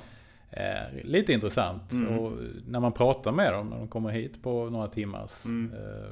Eh, 0.51 1.05
lite 1.05 1.33
intressant. 1.33 1.93
Mm. 1.93 2.19
Och 2.19 2.33
när 2.67 2.81
man 2.81 2.93
pratar 2.93 3.33
med 3.33 3.53
dem, 3.53 3.67
när 3.67 3.79
de 3.79 3.89
kommer 3.89 4.11
hit 4.11 4.43
på 4.43 4.71
några 4.71 4.87
timmars 4.87 5.45
mm. 5.45 5.73
eh, 5.73 6.11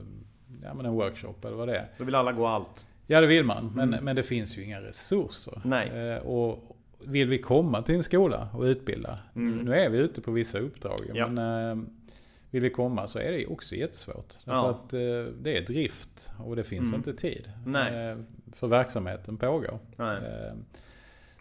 ja, 0.63 0.75
men 0.75 0.87
en 0.87 0.93
workshop 0.93 1.35
eller 1.45 1.57
vad 1.57 1.69
det 1.69 1.77
är. 1.77 1.89
Då 1.99 2.05
vill 2.05 2.15
alla 2.15 2.33
gå 2.33 2.47
allt. 2.47 2.89
Ja, 3.07 3.21
det 3.21 3.27
vill 3.27 3.45
man. 3.45 3.73
Men, 3.75 3.89
mm. 3.89 4.05
men 4.05 4.17
det 4.17 4.23
finns 4.23 4.59
ju 4.59 4.65
inga 4.65 4.81
resurser. 4.81 5.61
Nej. 5.65 5.89
Eh, 5.89 6.19
och 6.19 6.76
vill 6.99 7.29
vi 7.29 7.39
komma 7.39 7.83
till 7.83 7.95
en 7.95 8.05
skola 8.05 8.49
och 8.55 8.63
utbilda, 8.63 9.19
mm. 9.35 9.59
nu 9.59 9.75
är 9.75 9.91
vi 9.91 9.99
ute 9.99 10.21
på 10.21 10.31
vissa 10.31 10.59
uppdrag, 10.59 11.11
ja. 11.15 11.29
men 11.29 11.71
eh, 11.71 11.85
vill 12.51 12.63
vi 12.63 12.71
komma 12.71 13.09
så 13.09 13.19
är 13.19 13.33
det 13.33 13.47
också 13.47 13.75
jättesvårt. 13.75 14.35
Därför 14.45 14.53
ja. 14.53 14.71
att 14.71 14.93
eh, 14.93 15.33
det 15.43 15.59
är 15.59 15.67
drift 15.67 16.31
och 16.45 16.57
det 16.57 16.65
finns 16.65 16.89
mm. 16.89 16.95
inte 16.95 17.15
tid. 17.15 17.51
Eh, 17.67 18.19
för 18.53 18.67
verksamheten 18.67 19.37
pågår. 19.37 19.79
Nej. 19.97 20.17
Eh, 20.17 20.55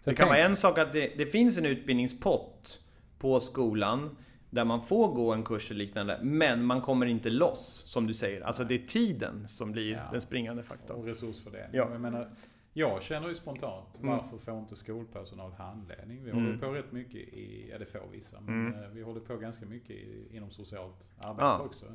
det 0.04 0.14
kan 0.14 0.16
tänk... 0.16 0.28
vara 0.28 0.38
en 0.38 0.56
sak 0.56 0.78
att 0.78 0.92
det, 0.92 1.12
det 1.16 1.26
finns 1.26 1.58
en 1.58 1.66
utbildningspott 1.66 2.80
på 3.18 3.40
skolan 3.40 4.16
där 4.50 4.64
man 4.64 4.82
får 4.82 5.08
gå 5.08 5.32
en 5.32 5.42
kurs 5.42 5.70
eller 5.70 5.84
liknande, 5.84 6.20
men 6.22 6.64
man 6.64 6.80
kommer 6.80 7.06
inte 7.06 7.30
loss, 7.30 7.82
som 7.86 8.06
du 8.06 8.14
säger. 8.14 8.40
Alltså 8.40 8.64
det 8.64 8.74
är 8.74 8.86
tiden 8.86 9.48
som 9.48 9.72
blir 9.72 9.92
ja. 9.92 10.00
den 10.12 10.20
springande 10.20 10.62
faktorn. 10.62 10.96
Och 10.96 11.04
resursfördelning. 11.04 11.70
Ja. 11.72 11.88
Jag, 11.92 12.00
menar, 12.00 12.28
jag 12.76 13.02
känner 13.02 13.28
ju 13.28 13.34
spontant, 13.34 13.98
mm. 13.98 14.10
varför 14.10 14.38
får 14.38 14.58
inte 14.58 14.76
skolpersonal 14.76 15.52
handledning? 15.52 16.24
Vi 16.24 16.30
mm. 16.30 16.44
håller 16.44 16.58
på 16.58 16.72
rätt 16.72 16.92
mycket 16.92 17.20
i, 17.20 17.68
ja 17.70 17.78
det 17.78 17.86
får 17.86 18.08
vissa, 18.12 18.40
men 18.40 18.66
mm. 18.66 18.82
Eh, 18.82 18.88
vi 18.88 19.02
håller 19.02 19.20
på 19.20 19.36
ganska 19.36 19.66
mycket 19.66 19.90
i, 19.90 20.36
inom 20.36 20.50
socialt 20.50 21.10
arbete 21.18 21.42
ja. 21.42 21.60
också. 21.60 21.86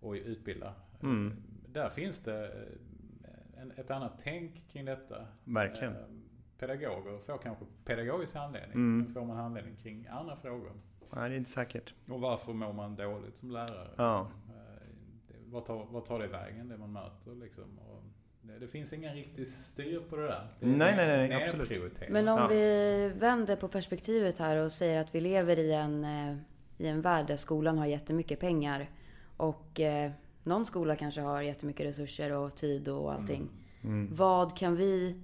Och 0.00 0.12
utbilda. 0.12 0.74
Mm. 1.02 1.42
Där 1.68 1.90
finns 1.90 2.20
det 2.20 2.46
eh, 2.46 3.62
en, 3.62 3.72
ett 3.76 3.90
annat 3.90 4.12
tänk 4.18 4.68
kring 4.68 4.84
detta. 4.84 5.26
Verkligen. 5.44 5.94
Eh, 5.94 6.00
pedagoger 6.58 7.18
får 7.18 7.38
kanske 7.38 7.64
pedagogisk 7.84 8.34
handledning, 8.34 8.74
mm. 8.74 8.98
men 8.98 9.14
får 9.14 9.24
man 9.24 9.36
handledning 9.36 9.76
kring 9.76 10.06
andra 10.06 10.36
frågor? 10.36 10.72
Nej, 11.12 11.28
det 11.28 11.34
är 11.34 11.38
inte 11.38 11.50
säkert. 11.50 11.94
Och 12.08 12.20
varför 12.20 12.52
mår 12.52 12.72
man 12.72 12.96
dåligt 12.96 13.36
som 13.36 13.50
lärare? 13.50 13.90
Ja. 13.96 14.30
Liksom? 14.30 15.52
Vad, 15.52 15.66
tar, 15.66 15.86
vad 15.90 16.04
tar 16.04 16.18
det 16.18 16.26
vägen, 16.26 16.68
det 16.68 16.78
man 16.78 16.92
möter 16.92 17.34
liksom? 17.34 17.78
Och 17.78 18.02
det, 18.46 18.58
det 18.58 18.68
finns 18.68 18.92
ingen 18.92 19.14
riktig 19.14 19.48
styr 19.48 20.00
på 20.10 20.16
det 20.16 20.22
där. 20.22 20.48
Det 20.60 20.66
nej, 20.66 20.96
nej, 20.96 21.06
nej, 21.06 21.28
nej 21.28 21.44
absolut. 21.44 21.92
Men 22.08 22.28
om 22.28 22.38
ja. 22.38 22.46
vi 22.46 23.12
vänder 23.16 23.56
på 23.56 23.68
perspektivet 23.68 24.38
här 24.38 24.56
och 24.56 24.72
säger 24.72 25.00
att 25.00 25.14
vi 25.14 25.20
lever 25.20 25.58
i 25.58 25.72
en, 25.72 26.04
eh, 26.04 26.36
i 26.78 26.86
en 26.86 27.00
värld 27.00 27.26
där 27.26 27.36
skolan 27.36 27.78
har 27.78 27.86
jättemycket 27.86 28.40
pengar. 28.40 28.90
Och 29.36 29.80
eh, 29.80 30.10
någon 30.42 30.66
skola 30.66 30.96
kanske 30.96 31.20
har 31.20 31.42
jättemycket 31.42 31.86
resurser 31.86 32.32
och 32.32 32.56
tid 32.56 32.88
och 32.88 33.12
allting. 33.12 33.48
Mm. 33.82 33.94
Mm. 33.96 34.14
Vad 34.14 34.56
kan 34.56 34.76
vi 34.76 35.20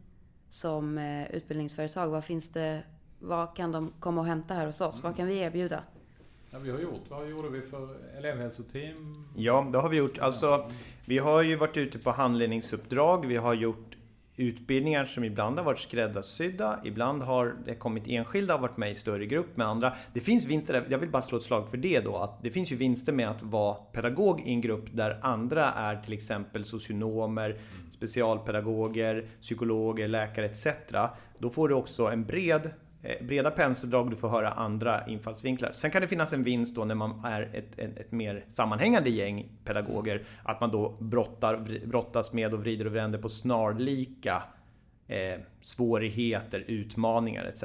som 0.48 0.98
eh, 0.98 1.30
utbildningsföretag, 1.30 2.08
vad 2.08 2.24
finns 2.24 2.48
det, 2.52 2.82
vad 3.18 3.56
kan 3.56 3.72
de 3.72 3.92
komma 4.00 4.20
och 4.20 4.26
hämta 4.26 4.54
här 4.54 4.66
hos 4.66 4.80
oss? 4.80 4.94
Mm. 4.94 5.02
Vad 5.02 5.16
kan 5.16 5.26
vi 5.26 5.38
erbjuda? 5.38 5.82
Ja, 6.52 6.58
vi 6.58 6.70
har 6.70 6.78
gjort. 6.78 7.04
Vad 7.08 7.30
gjorde 7.30 7.48
vi 7.48 7.60
för 7.60 7.88
elevhälsoteam? 8.18 9.14
Ja, 9.36 9.68
det 9.72 9.78
har 9.78 9.88
vi 9.88 9.96
gjort. 9.96 10.18
Alltså, 10.18 10.70
vi 11.04 11.18
har 11.18 11.42
ju 11.42 11.56
varit 11.56 11.76
ute 11.76 11.98
på 11.98 12.10
handledningsuppdrag. 12.10 13.26
Vi 13.26 13.36
har 13.36 13.54
gjort 13.54 13.96
utbildningar 14.36 15.04
som 15.04 15.24
ibland 15.24 15.58
har 15.58 15.64
varit 15.64 15.78
skräddarsydda, 15.78 16.80
ibland 16.84 17.22
har 17.22 17.56
det 17.66 17.74
kommit 17.74 18.04
enskilda 18.06 18.54
och 18.54 18.60
varit 18.60 18.76
med 18.76 18.90
i 18.90 18.94
större 18.94 19.26
grupp 19.26 19.56
med 19.56 19.66
andra. 19.66 19.96
Det 20.12 20.20
finns 20.20 20.44
vinster, 20.44 20.86
jag 20.88 20.98
vill 20.98 21.10
bara 21.10 21.22
slå 21.22 21.38
ett 21.38 21.44
slag 21.44 21.68
för 21.68 21.76
det 21.76 22.00
då, 22.00 22.16
att 22.16 22.42
det 22.42 22.50
finns 22.50 22.72
ju 22.72 22.76
vinster 22.76 23.12
med 23.12 23.30
att 23.30 23.42
vara 23.42 23.74
pedagog 23.74 24.40
i 24.40 24.50
en 24.50 24.60
grupp 24.60 24.84
där 24.92 25.18
andra 25.22 25.72
är 25.72 25.96
till 25.96 26.12
exempel 26.12 26.64
socionomer, 26.64 27.58
specialpedagoger, 27.90 29.28
psykologer, 29.40 30.08
läkare 30.08 30.46
etc. 30.46 30.66
Då 31.38 31.50
får 31.50 31.68
du 31.68 31.74
också 31.74 32.06
en 32.06 32.24
bred 32.24 32.70
Eh, 33.02 33.26
breda 33.26 33.50
penseldrag, 33.50 34.10
du 34.10 34.16
får 34.16 34.28
höra 34.28 34.50
andra 34.50 35.06
infallsvinklar. 35.06 35.72
Sen 35.72 35.90
kan 35.90 36.02
det 36.02 36.08
finnas 36.08 36.32
en 36.32 36.42
vinst 36.42 36.76
då 36.76 36.84
när 36.84 36.94
man 36.94 37.24
är 37.24 37.42
ett, 37.42 37.78
ett, 37.78 37.98
ett 37.98 38.12
mer 38.12 38.44
sammanhängande 38.52 39.10
gäng 39.10 39.48
pedagoger, 39.64 40.22
att 40.42 40.60
man 40.60 40.70
då 40.70 40.96
brottar, 40.98 41.80
brottas 41.86 42.32
med 42.32 42.54
och 42.54 42.60
vrider 42.60 42.86
och 42.86 42.94
vänder 42.94 43.18
på 43.18 43.28
snarlika 43.28 44.42
eh, 45.08 45.40
svårigheter, 45.60 46.64
utmaningar 46.66 47.44
etc. 47.44 47.64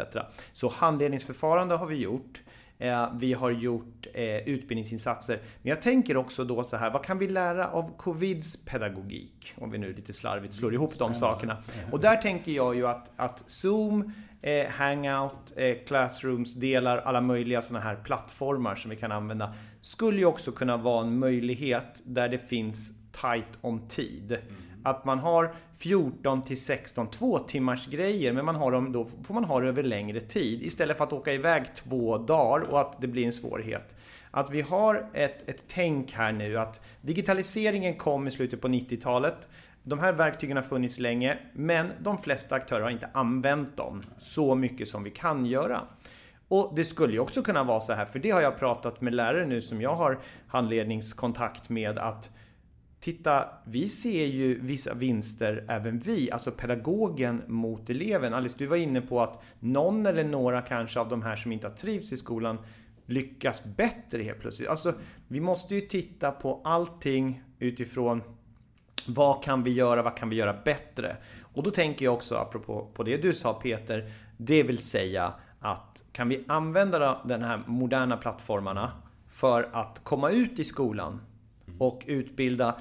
Så 0.54 0.70
handledningsförfarande 0.70 1.76
har 1.76 1.88
vi 1.88 1.96
gjort. 1.96 2.42
Eh, 2.78 3.10
vi 3.20 3.34
har 3.34 3.52
gjort 3.52 4.08
eh, 4.14 4.26
utbildningsinsatser. 4.26 5.40
Men 5.62 5.70
jag 5.70 5.82
tänker 5.82 6.18
också 6.18 6.44
då 6.44 6.64
så 6.64 6.78
här, 6.78 6.90
vad 6.90 7.04
kan 7.04 7.18
vi 7.18 7.28
lära 7.28 7.68
av 7.68 7.98
covids 7.98 8.66
pedagogik? 8.66 9.54
Om 9.58 9.72
vi 9.72 9.78
nu 9.78 9.94
lite 9.94 10.14
slarvigt 10.14 10.54
slår 10.54 10.74
ihop 10.74 10.98
de 10.98 11.16
sakerna. 11.16 11.58
Och 11.92 12.00
där 12.00 12.18
tänker 12.18 12.52
jag 12.52 12.76
ju 12.76 12.88
att, 12.88 13.12
att 13.16 13.44
Zoom 13.46 14.14
eh, 14.42 14.68
Hangout, 14.68 15.54
eh, 15.56 15.76
Classrooms-delar, 15.88 16.98
alla 16.98 17.22
möjliga 17.22 17.62
sådana 17.62 17.86
här 17.86 17.96
plattformar 17.96 18.76
som 18.76 18.90
vi 18.92 18.98
kan 18.98 19.12
använda. 19.12 19.54
Skulle 19.82 20.18
ju 20.18 20.26
också 20.26 20.52
kunna 20.52 20.78
vara 20.78 21.06
en 21.06 21.20
möjlighet 21.20 22.02
där 22.04 22.30
det 22.30 22.38
finns 22.40 22.92
tight 23.12 23.58
om 23.62 23.88
tid. 23.88 24.32
Mm. 24.32 24.56
Att 24.86 25.06
man 25.06 25.20
har 25.20 25.54
14 25.78 26.42
till 26.42 26.62
16 26.62 27.10
två 27.10 27.40
timmars 27.40 27.88
grejer 27.88 28.34
men 28.34 28.46
man 28.46 28.56
har 28.56 28.72
dem, 28.72 28.92
då 28.92 29.06
får 29.24 29.34
man 29.34 29.44
ha 29.44 29.60
det 29.60 29.68
över 29.68 29.84
längre 29.84 30.20
tid 30.20 30.64
istället 30.64 30.98
för 30.98 31.04
att 31.04 31.14
åka 31.14 31.34
iväg 31.34 31.76
två 31.76 32.18
dagar 32.18 32.66
och 32.66 32.80
att 32.82 33.02
det 33.02 33.08
blir 33.08 33.26
en 33.26 33.32
svårighet. 33.32 33.96
Att 34.32 34.52
vi 34.52 34.62
har 34.62 35.10
ett, 35.14 35.50
ett 35.50 35.64
tänk 35.68 36.12
här 36.12 36.32
nu 36.32 36.58
att 36.58 36.82
digitaliseringen 37.02 37.96
kom 37.96 38.28
i 38.28 38.32
slutet 38.32 38.62
på 38.62 38.68
90-talet. 38.68 39.48
De 39.84 40.00
här 40.00 40.14
verktygen 40.14 40.58
har 40.58 40.64
funnits 40.64 41.00
länge, 41.00 41.38
men 41.54 41.92
de 42.00 42.18
flesta 42.18 42.56
aktörer 42.56 42.82
har 42.82 42.90
inte 42.90 43.10
använt 43.14 43.78
dem 43.78 44.04
så 44.18 44.56
mycket 44.56 44.88
som 44.88 45.04
vi 45.04 45.12
kan 45.12 45.46
göra. 45.46 45.82
Och 46.48 46.74
det 46.76 46.84
skulle 46.84 47.14
ju 47.14 47.20
också 47.20 47.42
kunna 47.42 47.64
vara 47.64 47.80
så 47.80 47.94
här, 47.94 48.06
för 48.06 48.20
det 48.20 48.32
har 48.32 48.42
jag 48.42 48.60
pratat 48.60 49.02
med 49.02 49.14
lärare 49.14 49.46
nu 49.46 49.62
som 49.62 49.82
jag 49.82 49.96
har 49.96 50.20
handledningskontakt 50.48 51.70
med 51.70 52.00
att 52.00 52.30
Titta, 53.06 53.50
vi 53.66 53.88
ser 53.88 54.26
ju 54.26 54.60
vissa 54.60 54.94
vinster 54.94 55.66
även 55.70 56.00
vi, 56.00 56.32
alltså 56.32 56.52
pedagogen 56.52 57.42
mot 57.48 57.90
eleven. 57.90 58.34
Alice, 58.34 58.56
du 58.58 58.66
var 58.66 58.78
inne 58.78 59.02
på 59.02 59.22
att 59.22 59.44
någon 59.60 60.06
eller 60.06 60.24
några 60.24 60.62
kanske 60.62 61.00
av 61.00 61.10
de 61.10 61.22
här 61.22 61.36
som 61.36 61.52
inte 61.52 61.68
har 61.68 61.76
trivts 61.76 62.14
i 62.14 62.18
skolan 62.18 62.58
lyckas 63.06 63.66
bättre 63.66 64.24
helt 64.24 64.40
plötsligt. 64.40 64.70
Alltså, 64.70 64.94
vi 65.28 65.40
måste 65.40 65.76
ju 65.76 65.82
titta 65.82 66.32
på 66.32 66.62
allting 66.64 67.44
utifrån 67.60 68.24
vad 69.08 69.44
kan 69.44 69.64
vi 69.64 69.72
göra? 69.72 70.02
Vad 70.02 70.18
kan 70.18 70.30
vi 70.30 70.36
göra 70.36 70.62
bättre? 70.66 71.18
Och 71.42 71.64
då 71.64 71.72
tänker 71.72 72.06
jag 72.06 72.14
också, 72.14 72.36
apropå 72.36 72.92
på 72.94 73.04
det 73.04 73.18
du 73.18 73.34
sa 73.34 73.54
Peter, 73.54 74.12
det 74.38 74.64
vill 74.64 74.78
säga 74.78 75.34
att 75.60 76.04
kan 76.12 76.30
vi 76.30 76.44
använda 76.48 77.22
de 77.26 77.42
här 77.42 77.64
moderna 77.68 78.18
plattformarna 78.18 78.92
för 79.30 79.70
att 79.74 80.02
komma 80.04 80.30
ut 80.30 80.60
i 80.60 80.64
skolan 80.64 81.22
och 81.80 82.04
utbilda 82.08 82.76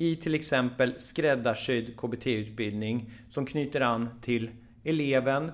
i 0.00 0.16
till 0.16 0.34
exempel 0.34 0.94
skräddarsydd 0.96 1.96
KBT-utbildning 1.96 3.10
som 3.30 3.46
knyter 3.46 3.80
an 3.80 4.08
till 4.20 4.50
eleven, 4.84 5.52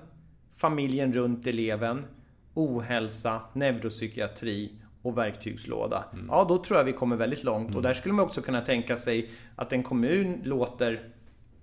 familjen 0.55 1.13
runt 1.13 1.47
eleven, 1.47 2.05
ohälsa, 2.53 3.41
neuropsykiatri 3.53 4.71
och 5.01 5.17
verktygslåda. 5.17 6.03
Mm. 6.13 6.25
Ja, 6.29 6.45
då 6.49 6.57
tror 6.57 6.77
jag 6.79 6.85
vi 6.85 6.93
kommer 6.93 7.15
väldigt 7.15 7.43
långt. 7.43 7.67
Mm. 7.67 7.77
Och 7.77 7.81
där 7.81 7.93
skulle 7.93 8.13
man 8.13 8.25
också 8.25 8.41
kunna 8.41 8.61
tänka 8.61 8.97
sig 8.97 9.29
att 9.55 9.73
en 9.73 9.83
kommun 9.83 10.41
låter 10.43 11.09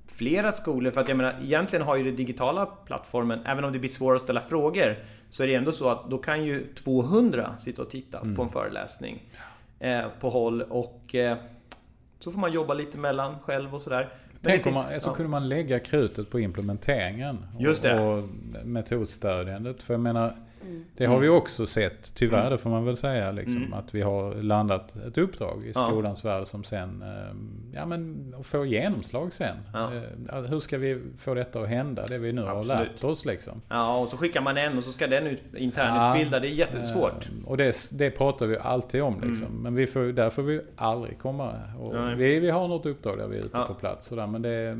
flera 0.06 0.52
skolor. 0.52 0.90
För 0.90 1.00
att 1.00 1.08
jag 1.08 1.16
menar, 1.16 1.34
egentligen 1.42 1.86
har 1.86 1.96
ju 1.96 2.04
den 2.04 2.16
digitala 2.16 2.66
plattformen, 2.66 3.40
även 3.46 3.64
om 3.64 3.72
det 3.72 3.78
blir 3.78 3.90
svårare 3.90 4.16
att 4.16 4.22
ställa 4.22 4.40
frågor, 4.40 5.04
så 5.30 5.42
är 5.42 5.46
det 5.46 5.54
ändå 5.54 5.72
så 5.72 5.88
att 5.88 6.10
då 6.10 6.18
kan 6.18 6.44
ju 6.44 6.74
200 6.74 7.58
sitta 7.58 7.82
och 7.82 7.90
titta 7.90 8.20
mm. 8.20 8.34
på 8.34 8.42
en 8.42 8.48
föreläsning 8.48 9.22
eh, 9.78 10.04
på 10.20 10.28
håll. 10.28 10.62
Och 10.62 11.14
eh, 11.14 11.38
så 12.24 12.30
får 12.30 12.40
man 12.40 12.52
jobba 12.52 12.74
lite 12.74 12.98
mellan 12.98 13.38
själv 13.38 13.74
och 13.74 13.80
sådär. 13.80 14.08
Tänk 14.42 14.66
om 14.66 14.74
man, 14.74 15.00
så 15.00 15.08
ja. 15.08 15.14
kunde 15.14 15.30
man 15.30 15.48
lägga 15.48 15.80
krutet 15.80 16.30
på 16.30 16.40
implementeringen. 16.40 17.46
Just 17.58 17.82
det. 17.82 18.00
Och, 18.00 18.18
och 18.18 18.24
metodstödjandet. 18.64 19.82
För 19.82 19.94
jag 19.94 20.00
menar, 20.00 20.34
Mm. 20.64 20.84
Det 20.96 21.06
har 21.06 21.18
vi 21.18 21.28
också 21.28 21.66
sett, 21.66 22.14
tyvärr 22.14 22.40
mm. 22.40 22.52
det 22.52 22.58
får 22.58 22.70
man 22.70 22.84
väl 22.84 22.96
säga, 22.96 23.32
liksom, 23.32 23.56
mm. 23.56 23.72
att 23.72 23.94
vi 23.94 24.02
har 24.02 24.34
landat 24.34 24.96
ett 24.96 25.18
uppdrag 25.18 25.64
i 25.64 25.72
skolans 25.72 26.24
ja. 26.24 26.30
värld 26.30 26.46
som 26.46 26.64
sen, 26.64 27.02
ehm, 27.02 27.72
ja 27.74 27.86
men 27.86 28.34
får 28.42 28.66
genomslag 28.66 29.32
sen. 29.32 29.56
Ja. 29.72 29.90
Eh, 30.32 30.42
hur 30.42 30.60
ska 30.60 30.78
vi 30.78 31.00
få 31.18 31.34
detta 31.34 31.60
att 31.60 31.68
hända, 31.68 32.06
det 32.06 32.18
vi 32.18 32.32
nu 32.32 32.42
Absolut. 32.48 32.78
har 32.78 32.84
lärt 32.84 33.04
oss 33.04 33.24
liksom. 33.24 33.62
Ja, 33.68 34.00
och 34.02 34.08
så 34.08 34.16
skickar 34.16 34.40
man 34.40 34.56
en 34.56 34.78
och 34.78 34.84
så 34.84 34.92
ska 34.92 35.06
den 35.06 35.26
ut, 35.26 35.42
internutbilda, 35.56 36.36
ja, 36.36 36.40
det 36.40 36.48
är 36.48 36.54
jättesvårt. 36.54 37.28
Ehm, 37.28 37.44
och 37.44 37.56
det, 37.56 37.76
det 37.92 38.10
pratar 38.10 38.46
vi 38.46 38.58
alltid 38.58 39.02
om 39.02 39.20
liksom. 39.20 39.46
Mm. 39.46 39.62
Men 39.62 39.74
vi 39.74 39.86
får, 39.86 40.00
där 40.00 40.30
får 40.30 40.42
vi 40.42 40.60
aldrig 40.76 41.18
komma. 41.18 41.52
vi, 42.16 42.40
vi 42.40 42.50
har 42.50 42.68
något 42.68 42.86
uppdrag 42.86 43.18
där 43.18 43.28
vi 43.28 43.36
är 43.36 43.44
ute 43.44 43.64
på 43.68 43.74
plats 43.74 44.06
sådär, 44.06 44.26
men 44.26 44.42
det... 44.42 44.78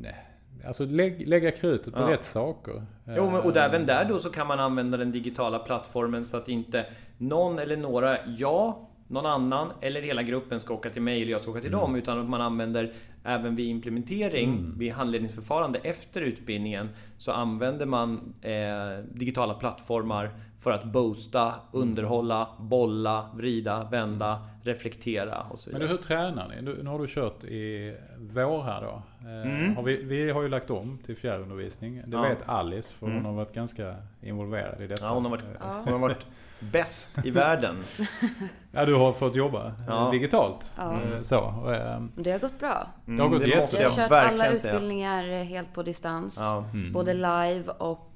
Nej 0.00 0.26
Alltså 0.66 0.84
lägg, 0.84 1.28
lägga 1.28 1.50
krutet 1.50 1.94
på 1.94 2.00
ja. 2.00 2.10
rätt 2.10 2.24
saker. 2.24 2.86
Jo, 3.16 3.30
men, 3.30 3.40
och 3.40 3.56
även 3.56 3.86
där 3.86 4.04
då 4.04 4.18
så 4.18 4.30
kan 4.30 4.46
man 4.46 4.60
använda 4.60 4.96
den 4.96 5.12
digitala 5.12 5.58
plattformen 5.58 6.26
så 6.26 6.36
att 6.36 6.48
inte 6.48 6.86
någon 7.18 7.58
eller 7.58 7.76
några, 7.76 8.18
ja, 8.26 8.88
någon 9.08 9.26
annan 9.26 9.68
eller 9.80 10.02
hela 10.02 10.22
gruppen 10.22 10.60
ska 10.60 10.74
åka 10.74 10.90
till 10.90 11.02
mig 11.02 11.22
eller 11.22 11.32
jag 11.32 11.40
ska 11.40 11.50
åka 11.50 11.60
till 11.60 11.74
mm. 11.74 11.80
dem. 11.80 11.96
Utan 11.96 12.20
att 12.20 12.28
man 12.28 12.40
använder 12.40 12.92
även 13.24 13.56
vid 13.56 13.68
implementering, 13.68 14.50
mm. 14.50 14.78
vid 14.78 14.92
handledningsförfarande 14.92 15.78
efter 15.78 16.20
utbildningen, 16.20 16.88
så 17.18 17.32
använder 17.32 17.86
man 17.86 18.34
eh, 18.42 19.04
digitala 19.12 19.54
plattformar 19.54 20.30
för 20.58 20.70
att 20.70 20.84
boosta, 20.84 21.54
underhålla, 21.72 22.48
bolla, 22.58 23.30
vrida, 23.34 23.88
vända, 23.90 24.38
reflektera 24.66 25.46
och 25.50 25.60
så 25.60 25.70
vidare. 25.70 25.82
Men 25.82 25.90
hur 25.90 25.96
tränar 25.96 26.48
ni? 26.48 26.62
Nu, 26.62 26.82
nu 26.82 26.90
har 26.90 26.98
du 26.98 27.06
kört 27.08 27.44
i 27.44 27.94
vår 28.18 28.62
här 28.62 28.80
då. 28.80 29.02
Eh, 29.28 29.52
mm. 29.52 29.76
Har 29.76 29.82
vi, 29.82 30.02
vi 30.02 30.30
har 30.30 30.42
ju 30.42 30.48
lagt 30.48 30.70
om 30.70 30.98
till 31.06 31.16
fjärrundervisning. 31.16 32.02
Det 32.06 32.16
ja. 32.16 32.22
vet 32.22 32.48
Alice 32.48 32.94
för 32.94 33.06
mm. 33.06 33.16
hon 33.16 33.26
har 33.26 33.32
varit 33.32 33.54
ganska 33.54 33.96
involverad 34.22 34.80
i 34.82 34.86
detta. 34.86 35.04
Ja, 35.04 35.14
hon 35.14 35.24
har 35.24 35.30
varit, 35.30 35.44
hon 35.84 35.92
har 35.92 35.98
varit 35.98 36.26
bäst 36.60 37.26
i 37.26 37.30
världen. 37.30 37.76
Ja, 38.72 38.84
du 38.84 38.94
har 38.94 39.12
fått 39.12 39.36
jobba 39.36 39.72
ja. 39.86 40.08
digitalt. 40.12 40.72
Ja. 40.76 40.92
Eh, 40.92 41.22
så. 41.22 41.52
Det 42.16 42.32
har 42.32 42.38
gått 42.38 42.58
bra. 42.58 42.86
Det 43.04 43.22
har 43.22 43.28
gått 43.28 43.44
mm, 43.44 43.50
jättebra. 43.50 43.82
Jag 43.82 43.90
har 43.90 43.96
kört 43.96 44.32
alla 44.32 44.48
utbildningar 44.48 45.44
helt 45.44 45.74
på 45.74 45.82
distans. 45.82 46.36
Ja. 46.40 46.64
Mm. 46.72 46.92
Både 46.92 47.14
live 47.14 47.64
och 47.78 48.15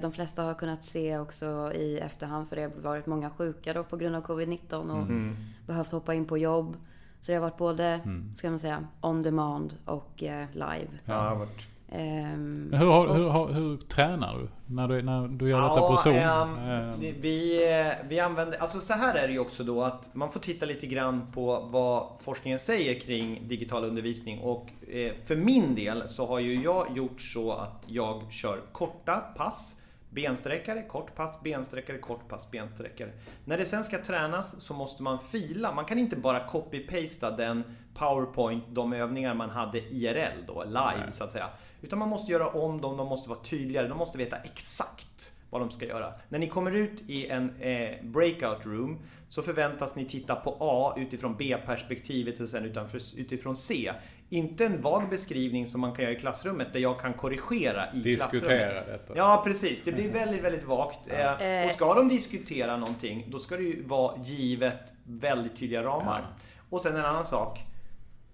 de 0.00 0.12
flesta 0.12 0.42
har 0.42 0.54
kunnat 0.54 0.84
se 0.84 1.18
också 1.18 1.72
i 1.74 1.98
efterhand 1.98 2.48
för 2.48 2.56
det 2.56 2.62
har 2.62 2.70
varit 2.70 3.06
många 3.06 3.30
sjuka 3.30 3.72
då 3.72 3.84
på 3.84 3.96
grund 3.96 4.16
av 4.16 4.22
covid-19 4.22 4.90
och 4.90 5.02
mm. 5.02 5.36
behövt 5.66 5.90
hoppa 5.90 6.14
in 6.14 6.24
på 6.24 6.38
jobb. 6.38 6.76
Så 7.20 7.32
det 7.32 7.38
har 7.38 7.42
varit 7.42 7.58
både, 7.58 7.84
mm. 7.84 8.34
ska 8.36 8.50
man 8.50 8.58
säga, 8.58 8.86
on 9.00 9.22
demand 9.22 9.74
och 9.84 10.22
eh, 10.22 10.46
live. 10.52 10.88
Ja, 11.04 11.34
varit 11.34 11.68
Um, 11.88 12.72
hur, 12.72 12.86
har, 12.86 13.14
hur, 13.14 13.30
hur, 13.30 13.52
hur, 13.52 13.76
tränar 13.76 14.38
du 14.38 14.48
när 14.74 14.88
du, 14.88 15.02
när 15.02 15.28
du 15.28 15.48
gör 15.48 15.58
ja, 15.58 15.68
detta 15.68 15.88
på 15.88 15.96
Zoom? 15.96 16.16
Um. 16.16 17.00
Vi, 17.20 17.94
vi 18.08 18.20
använder, 18.20 18.58
alltså 18.58 18.80
så 18.80 18.92
här 18.92 19.14
är 19.14 19.26
det 19.26 19.32
ju 19.32 19.38
också 19.38 19.64
då 19.64 19.82
att 19.82 20.14
man 20.14 20.32
får 20.32 20.40
titta 20.40 20.66
lite 20.66 20.86
grann 20.86 21.26
på 21.32 21.68
vad 21.70 22.08
forskningen 22.20 22.58
säger 22.58 23.00
kring 23.00 23.48
digital 23.48 23.84
undervisning. 23.84 24.40
Och 24.40 24.66
eh, 24.66 24.75
för 25.24 25.36
min 25.36 25.74
del 25.74 26.08
så 26.08 26.26
har 26.26 26.38
ju 26.38 26.62
jag 26.62 26.96
gjort 26.96 27.20
så 27.20 27.52
att 27.52 27.84
jag 27.86 28.32
kör 28.32 28.60
korta 28.72 29.16
pass 29.36 29.80
bensträckare, 30.10 30.82
kort 30.82 31.14
pass, 31.14 31.42
bensträckare, 31.42 31.98
kort 31.98 32.28
pass, 32.28 32.50
bensträckare. 32.50 33.10
När 33.44 33.58
det 33.58 33.64
sen 33.64 33.84
ska 33.84 33.98
tränas 33.98 34.62
så 34.62 34.74
måste 34.74 35.02
man 35.02 35.18
fila. 35.18 35.72
Man 35.72 35.84
kan 35.84 35.98
inte 35.98 36.16
bara 36.16 36.46
copy-pasta 36.46 37.30
den 37.30 37.76
PowerPoint, 37.94 38.64
de 38.68 38.92
övningar 38.92 39.34
man 39.34 39.50
hade 39.50 39.78
IRL 39.78 40.46
då, 40.46 40.64
live 40.64 40.98
Nej. 40.98 41.12
så 41.12 41.24
att 41.24 41.32
säga. 41.32 41.48
Utan 41.82 41.98
man 41.98 42.08
måste 42.08 42.32
göra 42.32 42.48
om 42.48 42.80
dem, 42.80 42.96
de 42.96 43.08
måste 43.08 43.28
vara 43.28 43.38
tydligare, 43.40 43.88
de 43.88 43.98
måste 43.98 44.18
veta 44.18 44.36
exakt 44.36 45.32
vad 45.50 45.60
de 45.60 45.70
ska 45.70 45.86
göra. 45.86 46.14
När 46.28 46.38
ni 46.38 46.48
kommer 46.48 46.72
ut 46.72 47.02
i 47.06 47.26
en 47.26 47.60
eh, 47.60 47.90
breakout 48.02 48.66
room 48.66 48.98
så 49.28 49.42
förväntas 49.42 49.96
ni 49.96 50.04
titta 50.04 50.36
på 50.36 50.56
A 50.60 50.94
utifrån 50.96 51.36
B-perspektivet 51.38 52.40
och 52.40 52.48
sen 52.48 52.74
utifrån 53.16 53.56
C. 53.56 53.92
Inte 54.28 54.66
en 54.66 54.80
vag 54.80 55.08
beskrivning 55.10 55.66
som 55.66 55.80
man 55.80 55.94
kan 55.94 56.04
göra 56.04 56.14
i 56.14 56.20
klassrummet 56.20 56.72
där 56.72 56.80
jag 56.80 57.00
kan 57.00 57.14
korrigera 57.14 57.92
i 57.92 58.00
diskutera 58.00 58.70
klassrummet. 58.70 58.86
detta. 58.86 59.16
Ja, 59.16 59.42
precis. 59.44 59.84
Det 59.84 59.92
blir 59.92 60.12
väldigt, 60.12 60.44
väldigt 60.44 60.64
vagt. 60.64 60.98
Ja. 61.06 61.40
Eh, 61.40 61.66
och 61.66 61.70
ska 61.70 61.94
de 61.94 62.08
diskutera 62.08 62.76
någonting, 62.76 63.26
då 63.28 63.38
ska 63.38 63.56
det 63.56 63.62
ju 63.62 63.82
vara 63.82 64.22
givet 64.22 64.92
väldigt 65.04 65.56
tydliga 65.56 65.82
ramar. 65.82 66.20
Ja. 66.20 66.44
Och 66.70 66.80
sen 66.80 66.96
en 66.96 67.04
annan 67.04 67.26
sak 67.26 67.60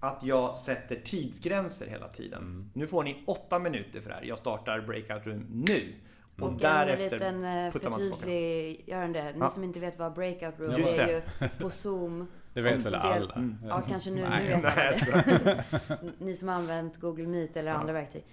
att 0.01 0.23
jag 0.23 0.57
sätter 0.57 0.97
tidsgränser 0.97 1.87
hela 1.87 2.09
tiden. 2.09 2.43
Mm. 2.43 2.71
Nu 2.75 2.87
får 2.87 3.05
ni 3.05 3.23
åtta 3.27 3.59
minuter 3.59 4.01
för 4.01 4.09
det 4.09 4.15
här. 4.15 4.23
Jag 4.23 4.39
startar 4.39 4.81
breakout 4.81 5.27
room 5.27 5.47
nu. 5.51 5.83
Och 6.41 6.49
mm. 6.49 6.59
därefter 6.59 7.21
en 7.21 7.41
liten 7.41 7.45
eh, 7.45 7.73
förtydliggörande. 7.73 9.33
Ni 9.33 9.39
ja. 9.41 9.49
som 9.49 9.65
inte 9.65 9.81
vet 9.81 9.99
vad 9.99 10.15
breakout 10.15 10.61
room 10.61 10.75
är, 10.75 11.01
är 11.01 11.09
ju 11.09 11.23
på 11.59 11.71
Zoom. 11.71 12.27
Det 12.55 12.61
vet 12.61 12.87
väl 12.87 12.95
alla? 12.95 13.35
Mm. 13.35 13.59
Ja, 13.69 13.83
kanske 13.89 14.11
nu, 14.11 14.29
nej, 14.29 14.45
nu 14.45 14.63
vet 14.63 14.63
nej, 15.27 15.39
det. 15.45 15.65
Ni 16.25 16.35
som 16.35 16.49
har 16.49 16.55
använt 16.55 17.01
Google 17.01 17.27
Meet 17.27 17.57
eller 17.57 17.71
ja. 17.71 17.77
andra 17.77 17.93
verktyg. 17.93 18.25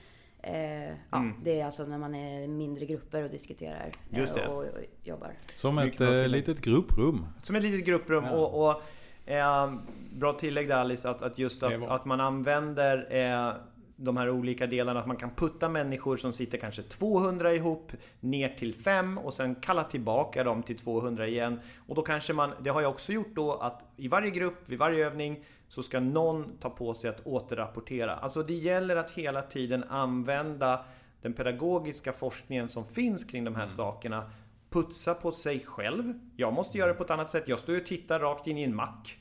Eh, 0.41 0.84
ja, 0.84 0.93
mm. 1.12 1.34
Det 1.43 1.60
är 1.60 1.66
alltså 1.66 1.86
när 1.86 1.97
man 1.97 2.16
är 2.16 2.47
mindre 2.47 2.86
grupper 2.86 3.24
och 3.24 3.30
diskuterar 3.30 3.91
Just 4.10 4.36
det. 4.36 4.47
Och, 4.47 4.64
och, 4.64 4.70
jobbar. 5.04 5.34
Som 5.56 5.78
ett 5.78 6.02
eh, 6.02 6.28
litet 6.28 6.62
grupprum. 6.62 7.26
Som 7.43 7.56
ett 7.56 7.64
litet 7.64 7.86
grupprum. 7.86 8.24
Ja. 8.24 8.32
Och, 8.32 8.70
och 8.70 8.82
Eh, 9.30 9.74
bra 10.14 10.34
tillägg 10.34 10.68
där 10.68 10.76
Alice, 10.76 11.10
att, 11.10 11.22
att 11.22 11.39
just 11.39 11.64
att, 11.64 11.88
att 11.88 12.06
man 12.06 12.22
använder 12.22 13.08
eh, 13.16 13.54
de 14.02 14.18
här 14.18 14.30
olika 14.30 14.68
delarna, 14.68 15.00
att 15.00 15.08
man 15.08 15.18
kan 15.18 15.30
putta 15.30 15.70
människor 15.70 16.18
som 16.18 16.34
sitter 16.34 16.58
kanske 16.58 16.82
200 16.84 17.54
ihop 17.54 17.91
ner 18.20 18.50
till 18.50 18.76
5 18.76 19.18
och 19.18 19.34
sen 19.34 19.56
kalla 19.56 19.84
tillbaka 19.84 20.43
dem 20.43 20.64
till 20.64 20.78
200 20.78 21.28
igen. 21.28 21.60
Och 21.88 21.95
då 21.95 22.02
kanske 22.02 22.34
man, 22.34 22.52
det 22.60 22.70
har 22.70 22.82
jag 22.82 22.91
också 22.91 23.14
gjort 23.14 23.36
då, 23.36 23.54
att 23.54 23.93
i 23.97 24.08
varje 24.08 24.30
grupp, 24.30 24.70
vid 24.70 24.80
varje 24.80 25.06
övning, 25.06 25.45
så 25.68 25.84
ska 25.84 26.00
någon 26.00 26.58
ta 26.60 26.70
på 26.70 26.93
sig 26.93 27.10
att 27.10 27.28
återrapportera. 27.28 28.16
Alltså 28.16 28.43
det 28.43 28.54
gäller 28.54 28.95
att 28.95 29.12
hela 29.12 29.41
tiden 29.41 29.84
använda 29.84 30.86
den 31.22 31.34
pedagogiska 31.34 32.14
forskningen 32.14 32.68
som 32.68 32.86
finns 32.86 33.24
kring 33.24 33.43
de 33.43 33.56
här 33.56 33.62
mm. 33.62 33.70
sakerna 33.70 34.32
putsa 34.70 35.14
på 35.14 35.32
sig 35.32 35.60
själv. 35.60 36.20
Jag 36.36 36.54
måste 36.54 36.78
göra 36.78 36.88
det 36.88 36.93
på 36.93 37.04
ett 37.04 37.12
annat 37.12 37.32
sätt. 37.32 37.47
Jag 37.47 37.60
står 37.60 37.78
och 37.78 37.86
tittar 37.86 38.20
rakt 38.20 38.47
in 38.47 38.58
i 38.58 38.64
en 38.64 38.76
mack. 38.76 39.18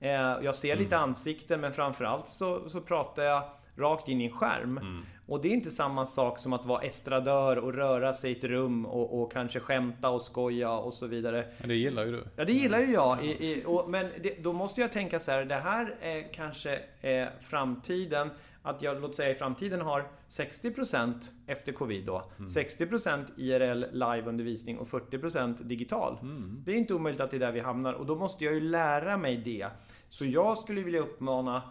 Eh, 0.00 0.10
jag 0.42 0.54
ser 0.54 0.76
lite 0.76 0.96
mm. 0.96 1.08
ansikten 1.08 1.60
men 1.60 1.72
framförallt 1.72 2.28
så, 2.28 2.68
så 2.68 2.80
pratar 2.80 3.22
jag 3.22 3.42
rakt 3.76 4.08
in 4.08 4.20
i 4.20 4.24
en 4.24 4.32
skärm. 4.32 4.78
Mm. 4.78 5.02
Och 5.26 5.42
det 5.42 5.48
är 5.48 5.52
inte 5.52 5.70
samma 5.70 6.06
sak 6.06 6.38
som 6.38 6.52
att 6.52 6.64
vara 6.64 6.82
estradör 6.82 7.58
och 7.58 7.74
röra 7.74 8.12
sig 8.12 8.32
i 8.32 8.36
ett 8.36 8.44
rum 8.44 8.86
och, 8.86 9.22
och 9.22 9.32
kanske 9.32 9.60
skämta 9.60 10.10
och 10.10 10.22
skoja 10.22 10.72
och 10.72 10.94
så 10.94 11.06
vidare. 11.06 11.46
Men 11.58 11.68
det 11.68 11.74
gillar 11.74 12.04
ju 12.04 12.12
du. 12.12 12.24
Ja, 12.36 12.44
det 12.44 12.52
gillar 12.52 12.78
ju 12.78 12.92
jag. 12.92 13.24
I, 13.24 13.28
i, 13.28 13.62
och, 13.66 13.90
men 13.90 14.06
det, 14.22 14.42
då 14.42 14.52
måste 14.52 14.80
jag 14.80 14.92
tänka 14.92 15.18
så 15.18 15.30
här, 15.30 15.44
det 15.44 15.54
här 15.54 15.94
är 16.00 16.32
kanske 16.32 16.80
eh, 17.00 17.28
framtiden 17.40 18.30
att 18.62 18.82
jag, 18.82 19.00
låt 19.00 19.14
säga 19.14 19.30
i 19.30 19.34
framtiden 19.34 19.80
har 19.80 20.04
60% 20.28 21.14
efter 21.46 21.72
covid 21.72 22.06
då, 22.06 22.30
mm. 22.38 22.46
60% 22.46 23.24
IRL 23.36 23.84
liveundervisning 23.92 24.78
och 24.78 24.88
40% 24.88 25.62
digital. 25.62 26.18
Mm. 26.22 26.62
Det 26.64 26.72
är 26.72 26.76
inte 26.76 26.94
omöjligt 26.94 27.20
att 27.20 27.30
det 27.30 27.36
är 27.36 27.40
där 27.40 27.52
vi 27.52 27.60
hamnar 27.60 27.92
och 27.92 28.06
då 28.06 28.16
måste 28.16 28.44
jag 28.44 28.54
ju 28.54 28.60
lära 28.60 29.16
mig 29.16 29.36
det. 29.36 29.66
Så 30.08 30.24
jag 30.24 30.58
skulle 30.58 30.80
vilja 30.80 31.00
uppmana 31.00 31.62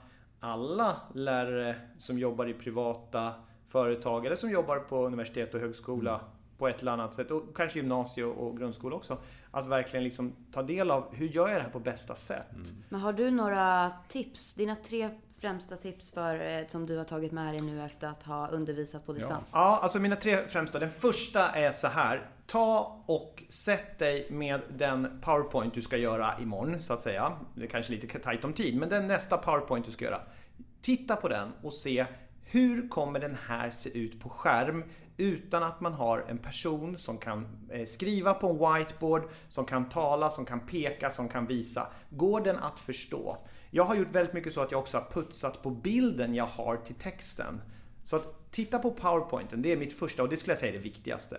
alla 0.44 1.02
lärare 1.14 1.76
som 1.98 2.20
jobbar 2.20 2.46
i 2.50 2.54
privata 2.54 3.34
företag 3.68 4.26
eller 4.26 4.36
som 4.36 4.50
jobbar 4.50 4.80
på 4.80 5.06
universitet 5.06 5.54
och 5.54 5.60
högskola 5.60 6.14
mm. 6.14 6.26
på 6.58 6.68
ett 6.68 6.82
eller 6.82 6.92
annat 6.92 7.14
sätt 7.14 7.32
och 7.32 7.56
kanske 7.56 7.80
gymnasie 7.80 8.24
och 8.24 8.58
grundskola 8.58 8.96
också. 8.96 9.18
Att 9.52 9.68
verkligen 9.68 10.04
liksom 10.04 10.36
ta 10.52 10.64
del 10.64 10.92
av 10.92 11.16
hur 11.16 11.28
gör 11.28 11.48
jag 11.48 11.58
det 11.58 11.64
här 11.64 11.70
på 11.70 11.80
bästa 11.80 12.16
sätt. 12.16 12.54
Mm. 12.54 12.68
Men 12.90 13.02
har 13.02 13.14
du 13.14 13.32
några 13.32 13.92
tips? 14.08 14.54
Dina 14.54 14.76
tre 14.76 15.10
främsta 15.42 15.78
tips 15.78 16.12
för, 16.12 16.60
eh, 16.60 16.68
som 16.68 16.86
du 16.86 16.98
har 16.98 17.04
tagit 17.04 17.32
med 17.32 17.54
dig 17.54 17.62
nu 17.62 17.84
efter 17.84 18.08
att 18.08 18.24
ha 18.24 18.48
undervisat 18.48 19.06
på 19.06 19.14
distans? 19.14 19.52
Ja, 19.54 19.60
ja 19.60 19.80
alltså 19.82 20.00
mina 20.00 20.16
tre 20.16 20.48
främsta. 20.48 20.80
Den 20.80 20.92
första 20.92 21.50
är 21.50 21.72
så 21.72 21.88
här. 21.88 22.30
Ta 22.52 23.04
och 23.06 23.44
sätt 23.50 24.00
dig 24.00 24.28
med 24.30 24.62
den 24.78 25.22
PowerPoint 25.22 25.74
du 25.74 25.82
ska 25.82 25.98
göra 25.98 26.40
imorgon, 26.40 26.82
så 26.82 26.94
att 26.94 27.02
säga. 27.02 27.34
Det 27.56 27.64
är 27.64 27.68
kanske 27.68 27.94
lite 27.94 28.20
tajt 28.20 28.46
om 28.46 28.54
tid, 28.54 28.78
men 28.78 28.90
den 28.90 29.08
nästa 29.08 29.38
PowerPoint 29.38 29.86
du 29.86 29.92
ska 29.92 30.06
göra. 30.06 30.22
Titta 30.82 31.16
på 31.16 31.28
den 31.28 31.52
och 31.64 31.74
se 31.74 32.06
hur 32.44 32.90
kommer 32.90 33.20
den 33.20 33.38
här 33.48 33.70
se 33.70 33.98
ut 34.00 34.20
på 34.20 34.30
skärm 34.30 34.84
utan 35.18 35.64
att 35.64 35.82
man 35.82 35.94
har 35.94 36.26
en 36.30 36.38
person 36.38 36.98
som 36.98 37.18
kan 37.18 37.48
eh, 37.70 37.86
skriva 37.86 38.34
på 38.34 38.50
en 38.50 38.58
whiteboard, 38.76 39.30
som 39.50 39.66
kan 39.66 39.90
tala, 39.90 40.30
som 40.30 40.46
kan 40.46 40.60
peka, 40.60 41.10
som 41.10 41.30
kan 41.30 41.46
visa. 41.46 41.88
Går 42.10 42.42
den 42.42 42.58
att 42.58 42.80
förstå? 42.80 43.38
Jag 43.70 43.84
har 43.84 43.96
gjort 43.96 44.16
väldigt 44.16 44.34
mycket 44.34 44.54
så 44.54 44.62
att 44.62 44.72
jag 44.72 44.80
också 44.80 44.98
har 44.98 45.06
putsat 45.12 45.64
på 45.64 45.70
bilden 45.70 46.36
jag 46.36 46.46
har 46.46 46.78
till 46.78 46.96
texten. 46.96 47.62
Så 48.04 48.16
att 48.16 48.52
titta 48.52 48.80
på 48.80 48.92
powerpointen, 48.92 49.62
det 49.62 49.72
är 49.72 49.78
mitt 49.78 49.94
första 49.94 50.24
och 50.24 50.30
det 50.30 50.38
skulle 50.38 50.52
jag 50.52 50.60
säga 50.60 50.72
är 50.72 50.78
det 50.78 50.84
viktigaste. 50.84 51.38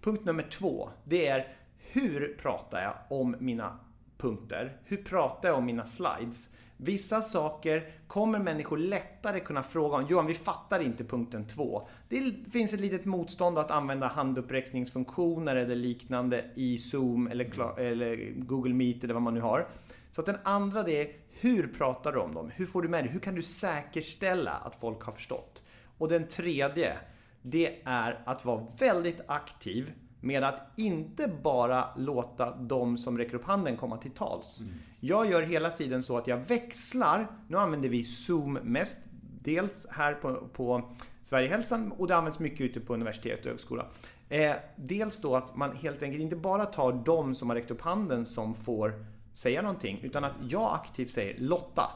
Punkt 0.00 0.24
nummer 0.24 0.42
två, 0.42 0.90
det 1.04 1.26
är 1.26 1.56
hur 1.92 2.36
pratar 2.42 2.82
jag 2.82 3.18
om 3.18 3.36
mina 3.38 3.78
punkter? 4.18 4.76
Hur 4.84 4.96
pratar 4.96 5.48
jag 5.48 5.58
om 5.58 5.64
mina 5.64 5.84
slides? 5.84 6.56
Vissa 6.76 7.22
saker 7.22 7.92
kommer 8.06 8.38
människor 8.38 8.78
lättare 8.78 9.40
kunna 9.40 9.62
fråga 9.62 9.96
om. 9.96 10.06
Johan, 10.06 10.26
vi 10.26 10.34
fattar 10.34 10.80
inte 10.80 11.04
punkten 11.04 11.46
2. 11.46 11.88
Det 12.08 12.50
finns 12.52 12.72
ett 12.72 12.80
litet 12.80 13.04
motstånd 13.04 13.58
att 13.58 13.70
använda 13.70 14.06
handuppräckningsfunktioner 14.06 15.56
eller 15.56 15.76
liknande 15.76 16.44
i 16.54 16.78
Zoom 16.78 17.26
eller, 17.26 17.78
eller 17.78 18.32
Google 18.36 18.74
Meet 18.74 19.04
eller 19.04 19.14
vad 19.14 19.22
man 19.22 19.34
nu 19.34 19.40
har. 19.40 19.68
Så 20.10 20.20
att 20.20 20.26
den 20.26 20.38
andra 20.42 20.82
det 20.82 21.00
är, 21.00 21.12
hur 21.30 21.66
pratar 21.66 22.12
du 22.12 22.18
om 22.18 22.34
dem? 22.34 22.50
Hur 22.54 22.66
får 22.66 22.82
du 22.82 22.88
med 22.88 23.04
dig? 23.04 23.12
Hur 23.12 23.20
kan 23.20 23.34
du 23.34 23.42
säkerställa 23.42 24.52
att 24.52 24.76
folk 24.76 25.02
har 25.02 25.12
förstått? 25.12 25.62
Och 25.98 26.08
den 26.08 26.28
tredje, 26.28 26.96
det 27.42 27.82
är 27.84 28.22
att 28.24 28.44
vara 28.44 28.66
väldigt 28.78 29.20
aktiv 29.26 29.92
med 30.20 30.44
att 30.44 30.60
inte 30.76 31.28
bara 31.42 31.96
låta 31.96 32.56
de 32.56 32.98
som 32.98 33.18
räcker 33.18 33.34
upp 33.34 33.44
handen 33.44 33.76
komma 33.76 33.96
till 33.96 34.10
tals. 34.10 34.60
Mm. 34.60 34.72
Jag 35.00 35.30
gör 35.30 35.42
hela 35.42 35.70
tiden 35.70 36.02
så 36.02 36.18
att 36.18 36.26
jag 36.26 36.36
växlar. 36.36 37.26
Nu 37.48 37.56
använder 37.56 37.88
vi 37.88 38.04
Zoom 38.04 38.52
mest. 38.52 38.98
Dels 39.42 39.86
här 39.90 40.14
på, 40.14 40.48
på 40.52 40.90
Sverigehälsan 41.22 41.92
och 41.92 42.06
det 42.06 42.16
används 42.16 42.38
mycket 42.38 42.60
ute 42.60 42.80
på 42.80 42.94
universitet 42.94 43.40
och 43.40 43.50
högskola. 43.50 43.86
Eh, 44.28 44.54
dels 44.76 45.18
då 45.18 45.36
att 45.36 45.56
man 45.56 45.76
helt 45.76 46.02
enkelt 46.02 46.22
inte 46.22 46.36
bara 46.36 46.66
tar 46.66 46.92
de 46.92 47.34
som 47.34 47.50
har 47.50 47.56
räckt 47.56 47.70
upp 47.70 47.80
handen 47.80 48.26
som 48.26 48.54
får 48.54 49.04
säga 49.32 49.62
någonting, 49.62 50.00
utan 50.02 50.24
att 50.24 50.34
jag 50.48 50.74
aktivt 50.74 51.10
säger 51.10 51.40
Lotta, 51.40 51.90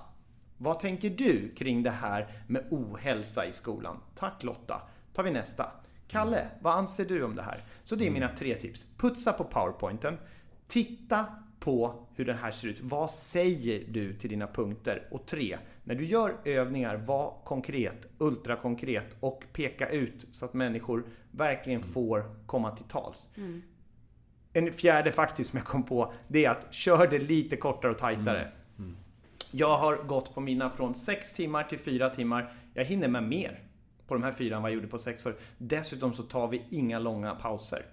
vad 0.58 0.80
tänker 0.80 1.10
du 1.10 1.54
kring 1.56 1.82
det 1.82 1.90
här 1.90 2.28
med 2.46 2.66
ohälsa 2.70 3.46
i 3.46 3.52
skolan? 3.52 4.00
Tack 4.14 4.42
Lotta. 4.42 4.82
Tar 5.14 5.22
vi 5.22 5.30
nästa. 5.30 5.70
Kalle, 6.08 6.46
vad 6.60 6.74
anser 6.74 7.04
du 7.04 7.22
om 7.22 7.36
det 7.36 7.42
här? 7.42 7.64
Så 7.84 7.96
det 7.96 8.06
är 8.06 8.10
mina 8.10 8.28
tre 8.28 8.54
tips. 8.54 8.86
Putsa 8.96 9.32
på 9.32 9.44
powerpointen. 9.44 10.18
Titta 10.66 11.26
på 11.60 12.06
hur 12.14 12.24
den 12.24 12.38
här 12.38 12.50
ser 12.50 12.68
ut. 12.68 12.80
Vad 12.82 13.10
säger 13.10 13.84
du 13.88 14.14
till 14.14 14.30
dina 14.30 14.46
punkter? 14.46 15.08
Och 15.10 15.26
tre, 15.26 15.58
när 15.84 15.94
du 15.94 16.04
gör 16.04 16.36
övningar, 16.44 16.96
var 16.96 17.34
konkret, 17.44 18.06
ultrakonkret 18.18 19.16
och 19.20 19.44
peka 19.52 19.88
ut 19.88 20.26
så 20.32 20.44
att 20.44 20.54
människor 20.54 21.04
verkligen 21.30 21.82
får 21.82 22.46
komma 22.46 22.76
till 22.76 22.84
tals. 22.84 23.28
Mm. 23.36 23.62
En 24.52 24.72
fjärde 24.72 25.12
faktiskt 25.12 25.50
som 25.50 25.56
jag 25.56 25.66
kom 25.66 25.82
på, 25.82 26.12
det 26.28 26.44
är 26.44 26.50
att 26.50 26.74
kör 26.74 27.06
det 27.06 27.18
lite 27.18 27.56
kortare 27.56 27.90
och 27.90 27.98
tajtare. 27.98 28.40
Mm. 28.40 28.52
Mm. 28.78 28.96
Jag 29.52 29.78
har 29.78 29.96
gått 29.96 30.34
på 30.34 30.40
mina 30.40 30.70
från 30.70 30.94
6 30.94 31.32
timmar 31.32 31.62
till 31.62 31.78
4 31.78 32.10
timmar. 32.10 32.52
Jag 32.74 32.84
hinner 32.84 33.08
med 33.08 33.22
mer 33.22 33.60
på 34.06 34.14
de 34.14 34.22
här 34.22 34.32
fyra 34.32 34.56
än 34.56 34.62
vad 34.62 34.70
jag 34.70 34.74
gjorde 34.74 34.88
på 34.88 34.98
sex 34.98 35.22
för. 35.22 35.36
Dessutom 35.58 36.12
så 36.12 36.22
tar 36.22 36.48
vi 36.48 36.62
inga 36.70 36.98
långa 36.98 37.34
pauser. 37.34 37.86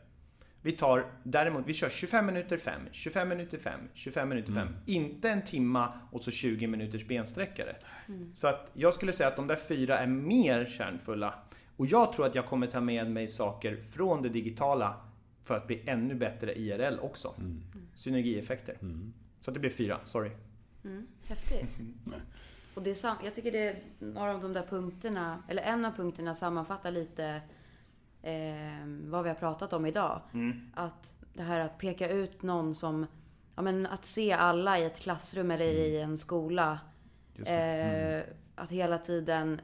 Vi 0.61 0.71
tar 0.71 1.05
däremot, 1.23 1.67
vi 1.67 1.73
kör 1.73 1.89
25 1.89 2.25
minuter 2.25 2.57
5, 2.57 2.81
25 2.91 3.29
minuter 3.29 3.57
5, 3.57 3.79
25 3.93 4.29
minuter 4.29 4.53
5. 4.53 4.67
Mm. 4.67 4.73
Inte 4.85 5.29
en 5.29 5.41
timma 5.41 5.93
och 6.11 6.23
så 6.23 6.31
20 6.31 6.67
minuters 6.67 7.07
bensträckare. 7.07 7.75
Mm. 8.07 8.33
Så 8.33 8.47
att 8.47 8.71
jag 8.73 8.93
skulle 8.93 9.13
säga 9.13 9.27
att 9.29 9.35
de 9.35 9.47
där 9.47 9.55
fyra 9.55 9.99
är 9.99 10.07
mer 10.07 10.65
kärnfulla. 10.65 11.33
Och 11.77 11.85
jag 11.85 12.13
tror 12.13 12.25
att 12.25 12.35
jag 12.35 12.45
kommer 12.45 12.67
ta 12.67 12.81
med 12.81 13.11
mig 13.11 13.27
saker 13.27 13.83
från 13.89 14.21
det 14.21 14.29
digitala 14.29 14.95
för 15.43 15.57
att 15.57 15.67
bli 15.67 15.81
ännu 15.85 16.15
bättre 16.15 16.59
IRL 16.59 16.99
också. 16.99 17.33
Mm. 17.37 17.61
Synergieffekter. 17.95 18.77
Mm. 18.81 19.13
Så 19.41 19.49
att 19.49 19.53
det 19.53 19.59
blir 19.59 19.69
fyra, 19.69 19.99
sorry. 20.05 20.31
Mm. 20.83 21.07
Häftigt. 21.27 21.81
Och 22.73 22.83
det 22.83 22.89
är 22.89 22.93
sam 22.93 23.17
jag 23.23 23.35
tycker 23.35 23.51
det 23.51 23.69
är 23.69 23.79
några 23.99 24.35
av 24.35 24.41
de 24.41 24.53
där 24.53 24.63
punkterna, 24.63 25.43
eller 25.47 25.63
en 25.63 25.85
av 25.85 25.91
punkterna 25.91 26.35
sammanfattar 26.35 26.91
lite 26.91 27.41
eh, 28.21 28.85
vad 28.85 29.23
vi 29.23 29.29
har 29.29 29.35
pratat 29.35 29.73
om 29.73 29.85
idag. 29.85 30.21
Mm. 30.33 30.71
Att 30.75 31.13
det 31.33 31.43
här 31.43 31.59
att 31.59 31.77
peka 31.77 32.09
ut 32.09 32.41
någon 32.41 32.75
som, 32.75 33.05
ja 33.55 33.61
men 33.61 33.85
att 33.85 34.05
se 34.05 34.31
alla 34.31 34.79
i 34.79 34.85
ett 34.85 34.99
klassrum 34.99 35.51
eller 35.51 35.65
i 35.65 35.95
mm. 35.97 36.09
en 36.09 36.17
skola. 36.17 36.79
Mm. 37.35 38.17
Eh, 38.17 38.23
att 38.55 38.69
hela 38.69 38.97
tiden, 38.97 39.61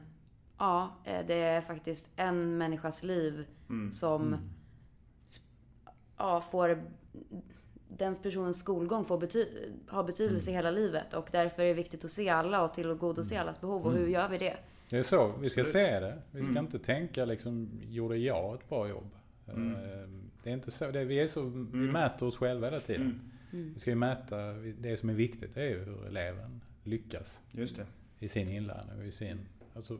ja, 0.58 0.96
eh, 1.04 1.26
det 1.26 1.34
är 1.34 1.60
faktiskt 1.60 2.10
en 2.16 2.58
människas 2.58 3.02
liv 3.02 3.46
mm. 3.68 3.92
som 3.92 4.26
mm. 4.26 4.50
ja, 6.16 6.40
får 6.40 6.84
den 7.88 8.14
personens 8.22 8.58
skolgång 8.58 9.04
får 9.04 9.18
bety 9.18 9.46
har 9.88 10.04
betydelse 10.04 10.50
mm. 10.50 10.56
hela 10.56 10.70
livet. 10.70 11.14
Och 11.14 11.28
därför 11.32 11.62
är 11.62 11.66
det 11.66 11.74
viktigt 11.74 12.04
att 12.04 12.10
se 12.10 12.28
alla 12.28 12.64
och 12.64 12.74
tillgodose 12.74 13.34
mm. 13.34 13.42
allas 13.42 13.60
behov. 13.60 13.86
Och 13.86 13.92
hur 13.92 14.06
gör 14.06 14.28
vi 14.28 14.38
det? 14.38 14.56
Det 14.90 14.98
är 14.98 15.02
så 15.02 15.34
vi 15.40 15.50
ska 15.50 15.64
se 15.64 16.00
det. 16.00 16.18
Vi 16.30 16.42
ska 16.42 16.50
mm. 16.50 16.64
inte 16.64 16.78
tänka 16.78 17.24
liksom, 17.24 17.70
gjorde 17.88 18.16
jag 18.16 18.54
ett 18.54 18.68
bra 18.68 18.88
jobb? 18.88 19.10
Mm. 19.48 19.74
Ehm, 19.74 20.30
det 20.42 20.50
är 20.50 20.54
inte 20.54 20.70
så. 20.70 20.90
Det, 20.90 21.04
vi, 21.04 21.20
är 21.20 21.26
så 21.26 21.42
vi 21.42 21.78
mm. 21.78 21.86
mäter 21.92 22.26
oss 22.26 22.36
själva 22.36 22.66
hela 22.66 22.80
tiden. 22.80 23.20
Mm. 23.52 23.72
Vi 23.74 23.80
ska 23.80 23.90
ju 23.90 23.96
mäta, 23.96 24.52
det 24.78 24.96
som 24.96 25.08
är 25.08 25.14
viktigt 25.14 25.56
är 25.56 25.64
ju 25.64 25.78
hur 25.78 26.06
eleven 26.06 26.60
lyckas. 26.84 27.42
Just 27.50 27.76
det. 27.76 27.86
I 28.18 28.28
sin 28.28 28.48
inlärning 28.48 28.98
och 29.00 29.06
i 29.06 29.12
sin... 29.12 29.38
Alltså, 29.74 29.98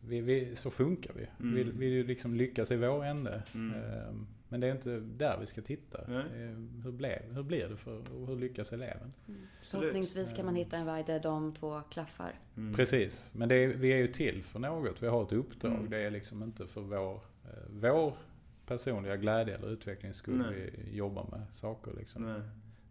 vi, 0.00 0.20
vi, 0.20 0.56
så 0.56 0.70
funkar 0.70 1.14
vi. 1.14 1.26
Mm. 1.40 1.54
Vi 1.78 1.90
vill 1.90 2.06
liksom 2.06 2.34
lyckas 2.34 2.70
i 2.70 2.76
vår 2.76 3.04
ände. 3.04 3.42
Ehm, 4.54 4.60
men 4.60 4.60
det 4.60 4.66
är 4.66 4.72
inte 4.72 5.00
där 5.00 5.38
vi 5.40 5.46
ska 5.46 5.62
titta. 5.62 6.04
Hur, 6.82 6.92
blev, 6.92 7.34
hur 7.34 7.42
blir 7.42 7.68
det 7.68 7.76
för, 7.76 7.98
och 7.98 8.26
hur 8.26 8.36
lyckas 8.36 8.72
eleven? 8.72 9.12
Mm. 9.28 9.40
Förhoppningsvis 9.64 10.32
kan 10.32 10.46
man 10.46 10.54
hitta 10.54 10.76
en 10.76 10.86
väg 10.86 11.06
där 11.06 11.20
de 11.20 11.54
två 11.54 11.80
klaffar. 11.90 12.32
Mm. 12.56 12.74
Precis, 12.74 13.30
men 13.34 13.50
är, 13.50 13.66
vi 13.66 13.92
är 13.92 13.96
ju 13.96 14.08
till 14.08 14.42
för 14.42 14.58
något. 14.58 15.02
Vi 15.02 15.06
har 15.06 15.22
ett 15.22 15.32
uppdrag. 15.32 15.74
Mm. 15.74 15.90
Det 15.90 15.98
är 15.98 16.10
liksom 16.10 16.42
inte 16.42 16.66
för 16.66 16.80
vår, 16.80 17.14
eh, 17.44 17.50
vår 17.68 18.14
personliga 18.66 19.16
glädje 19.16 19.54
eller 19.54 19.68
utvecklings 19.68 20.16
skull 20.16 20.46
vi 20.54 20.96
jobbar 20.96 21.26
med 21.30 21.46
saker. 21.54 21.92
Liksom. 21.98 22.42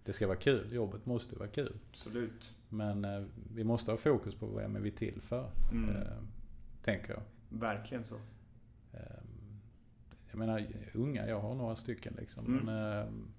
Det 0.06 0.14
ska 0.14 0.28
vara 0.28 0.38
kul. 0.38 0.74
Jobbet 0.74 1.06
måste 1.06 1.36
vara 1.36 1.50
kul. 1.50 1.76
Absolut. 1.90 2.56
Men 2.70 3.06
eh, 3.06 3.24
vi 3.56 3.64
måste 3.64 3.92
ha 3.92 3.98
fokus 3.98 4.36
på 4.36 4.46
vem 4.48 4.76
är 4.76 4.80
vi 4.80 4.92
till 4.92 5.22
för. 5.22 5.50
Mm. 5.72 5.90
Eh, 5.90 6.02
tänker 6.84 7.14
jag. 7.14 7.22
Verkligen 7.50 8.06
så. 8.06 8.16
Ehm, 8.94 9.23
jag 10.34 10.40
menar 10.40 10.68
unga, 10.94 11.28
jag 11.28 11.40
har 11.40 11.56
några 11.56 11.76
stycken 11.76 12.16
liksom. 12.20 12.46
Mm. 12.46 12.66
Men 12.66 13.02
ehm, 13.02 13.34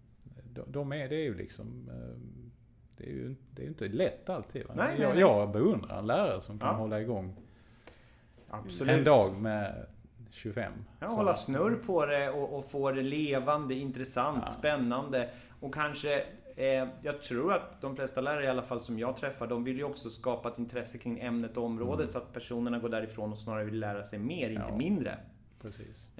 de 0.67 0.93
är, 0.93 1.09
det 1.09 1.17
är 1.17 1.25
ju 1.25 1.35
liksom 1.35 1.91
ehm, 1.93 2.51
det 2.97 3.05
är 3.05 3.11
ju 3.11 3.35
det 3.51 3.63
är 3.63 3.67
inte 3.67 3.89
lätt 3.89 4.29
alltid. 4.29 4.67
Va? 4.67 4.75
Nej, 4.77 5.01
jag, 5.01 5.11
nej. 5.11 5.21
jag 5.21 5.53
beundrar 5.53 5.99
en 5.99 6.07
lärare 6.07 6.41
som 6.41 6.59
kan 6.59 6.69
ja. 6.69 6.75
hålla 6.75 7.01
igång 7.01 7.37
Absolut. 8.51 8.99
en 8.99 9.05
dag 9.05 9.41
med 9.41 9.87
25. 10.31 10.73
Ja, 11.01 11.07
hålla 11.07 11.35
snurr 11.35 11.77
på 11.87 12.07
det 12.07 12.31
och, 12.31 12.59
och 12.59 12.71
få 12.71 12.93
det 12.93 13.03
levande, 13.03 13.75
intressant, 13.75 14.43
ja. 14.47 14.53
spännande. 14.53 15.31
Och 15.61 15.75
kanske 15.75 16.25
Eh, 16.57 16.89
jag 17.03 17.23
tror 17.23 17.53
att 17.53 17.81
de 17.81 17.97
flesta 17.97 18.21
lärare, 18.21 18.45
i 18.45 18.49
alla 18.49 18.63
fall 18.63 18.81
som 18.81 18.99
jag 18.99 19.17
träffar, 19.17 19.47
de 19.47 19.65
vill 19.65 19.77
ju 19.77 19.85
också 19.85 20.11
skapa 20.11 20.49
ett 20.49 20.59
intresse 20.59 20.99
kring 20.99 21.19
ämnet 21.19 21.57
och 21.57 21.65
området 21.65 22.01
mm. 22.01 22.11
så 22.11 22.19
att 22.19 22.33
personerna 22.33 22.79
går 22.79 22.89
därifrån 22.89 23.33
och 23.33 23.39
snarare 23.39 23.65
vill 23.65 23.81
lära 23.81 24.05
sig 24.05 24.19
mer, 24.19 24.51
ja. 24.51 24.61
inte 24.61 24.77
mindre. 24.77 25.19
Precis. 25.65 26.11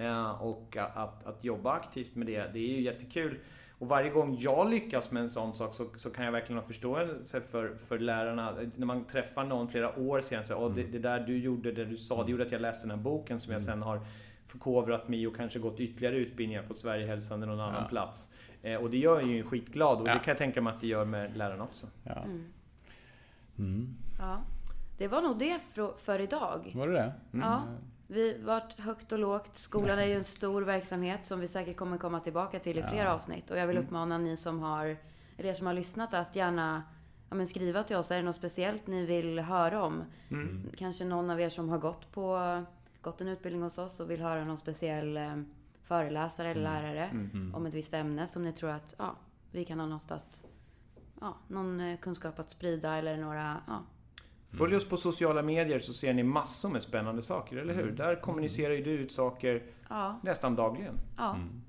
och 0.41 0.77
att, 0.77 1.27
att 1.27 1.45
jobba 1.45 1.73
aktivt 1.73 2.15
med 2.15 2.27
det, 2.27 2.51
det 2.53 2.59
är 2.59 2.77
ju 2.77 2.81
jättekul. 2.81 3.39
Och 3.79 3.89
varje 3.89 4.11
gång 4.11 4.37
jag 4.41 4.71
lyckas 4.71 5.11
med 5.11 5.23
en 5.23 5.31
sån 5.31 5.55
sak 5.55 5.75
så, 5.75 5.87
så 5.97 6.11
kan 6.11 6.25
jag 6.25 6.33
verkligen 6.33 6.59
ha 6.59 6.67
förståelse 6.67 7.41
för, 7.41 7.75
för 7.75 7.99
lärarna. 7.99 8.57
När 8.77 8.87
man 8.87 9.05
träffar 9.05 9.45
någon 9.45 9.69
flera 9.69 9.99
år 9.99 10.21
senare, 10.21 10.45
så, 10.45 10.67
mm. 10.67 10.77
det, 10.77 10.83
det, 10.83 10.99
där 10.99 11.21
du 11.21 11.39
gjorde, 11.39 11.73
det 11.73 11.85
du 11.85 11.97
sa, 11.97 12.25
det 12.25 12.31
gjorde 12.31 12.47
att 12.47 12.53
jag 12.53 12.61
läste 12.61 12.87
den 12.87 12.99
här 12.99 13.05
boken 13.05 13.41
som 13.41 13.53
jag 13.53 13.63
mm. 13.63 13.73
sen 13.73 13.83
har 13.83 14.01
förkovrat 14.47 15.09
mig 15.09 15.27
och 15.27 15.37
kanske 15.37 15.59
gått 15.59 15.81
ytterligare 15.81 16.17
utbildningar 16.17 16.63
på 16.63 16.75
Sverigehälsan 16.75 17.43
eller 17.43 17.53
någon 17.53 17.61
annan 17.61 17.83
ja. 17.83 17.89
plats. 17.89 18.35
Eh, 18.63 18.77
och 18.77 18.91
det 18.91 18.99
gör 18.99 19.21
ju 19.21 19.43
skitglad 19.43 20.01
och 20.01 20.09
ja. 20.09 20.15
det 20.15 20.19
kan 20.19 20.31
jag 20.31 20.39
tänka 20.39 20.61
mig 20.61 20.73
att 20.75 20.81
det 20.81 20.87
gör 20.87 21.05
med 21.05 21.37
lärarna 21.37 21.65
också. 21.65 21.87
Ja. 22.03 22.13
Mm. 22.13 22.45
Mm. 23.59 23.97
ja. 24.19 24.41
Det 24.99 25.09
var 25.09 25.23
nog 25.23 25.39
det 25.39 25.61
för, 25.97 26.21
idag. 26.21 26.73
Var 26.75 26.89
det 26.89 26.93
det? 26.93 27.13
Mm. 27.33 27.47
Ja. 27.49 27.63
Vi 28.07 28.39
varit 28.39 28.81
högt 28.81 29.13
och 29.13 29.19
lågt. 29.19 29.57
Skolan 29.57 29.99
är 29.99 30.05
ju 30.05 30.15
en 30.15 30.25
stor 30.25 30.63
verksamhet 30.63 31.25
som 31.25 31.41
vi 31.41 31.49
säkert 31.49 31.77
kommer 31.77 31.99
komma 31.99 32.21
tillbaka 32.21 32.59
till 32.59 32.79
i 32.79 32.81
ja. 32.81 32.89
fler 32.91 33.07
avsnitt. 33.07 33.51
Och 33.51 33.59
jag 33.59 33.67
vill 33.67 33.77
mm. 33.77 33.87
uppmana 33.87 34.19
ni 34.19 34.37
som 34.37 34.61
har, 34.61 34.97
eller 35.37 35.51
er 35.51 35.55
som 35.55 35.67
har 35.67 35.75
lyssnat 35.75 36.15
att 36.15 36.37
gärna 36.37 36.83
ja, 37.29 37.37
men 37.37 37.47
skriva 37.47 37.83
till 37.83 37.97
oss. 37.97 38.11
Är 38.11 38.17
det 38.17 38.23
något 38.23 38.37
speciellt 38.37 38.87
ni 38.87 39.07
vill 39.07 39.39
höra 39.39 39.83
om? 39.83 40.03
Mm. 40.31 40.71
Kanske 40.77 41.05
någon 41.05 41.31
av 41.31 41.41
er 41.41 41.49
som 41.49 41.69
har 41.69 41.79
gått 41.79 42.13
på 42.13 42.65
gått 43.05 43.21
en 43.21 43.29
utbildning 43.29 43.63
hos 43.63 43.79
oss 43.79 44.01
och 44.01 44.11
vill 44.11 44.21
höra 44.21 44.45
någon 44.45 44.59
speciell 44.59 45.17
eh, 45.17 45.37
föreläsare 45.83 46.51
eller 46.51 46.61
mm. 46.61 46.83
lärare 46.83 47.05
mm. 47.05 47.31
mm. 47.35 47.55
om 47.55 47.67
ett 47.67 47.75
visst 47.75 47.95
ämne 47.95 48.27
som 48.27 48.45
ni 48.45 48.53
tror 48.53 48.71
att 48.71 48.95
ja, 48.99 49.17
vi 49.51 49.65
kan 49.65 49.81
ha 49.81 49.87
något 49.87 50.11
att, 50.11 50.45
ja, 51.21 51.37
någon 51.49 51.81
eh, 51.81 51.99
kunskap 51.99 52.39
att 52.39 52.51
sprida 52.51 52.97
eller 52.97 53.17
några, 53.17 53.63
ja. 53.67 53.83
Följ 54.59 54.77
oss 54.77 54.89
på 54.89 54.97
sociala 54.97 55.43
medier 55.43 55.79
så 55.79 55.93
ser 55.93 56.15
ni 56.15 56.23
massor 56.23 56.69
med 56.69 56.83
spännande 56.83 57.23
saker, 57.23 57.57
eller 57.57 57.75
hur? 57.75 57.83
Mm. 57.83 57.97
Där 57.97 58.21
kommunicerar 58.21 58.75
ju 58.75 58.83
du 58.83 58.91
ut 58.91 59.13
saker 59.13 59.63
ja. 59.89 60.21
nästan 60.23 60.57
dagligen. 60.57 60.95
Ja. 61.17 61.35
Mm. 61.35 61.63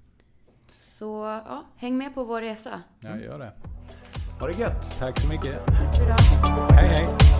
Så 0.80 1.42
ja, 1.46 1.64
häng 1.76 1.98
med 1.98 2.14
på 2.14 2.24
vår 2.24 2.42
resa. 2.42 2.82
Ja, 3.00 3.18
gör 3.18 3.40
det. 3.40 3.52
Ha 4.40 4.48
det 4.48 4.60
gött! 4.60 5.00
Tack 5.00 5.20
så 5.20 5.28
mycket. 5.28 5.66
Tack 5.66 5.96
för 5.96 6.04
idag. 6.04 6.72
Hej, 6.72 6.88
hej. 6.88 7.35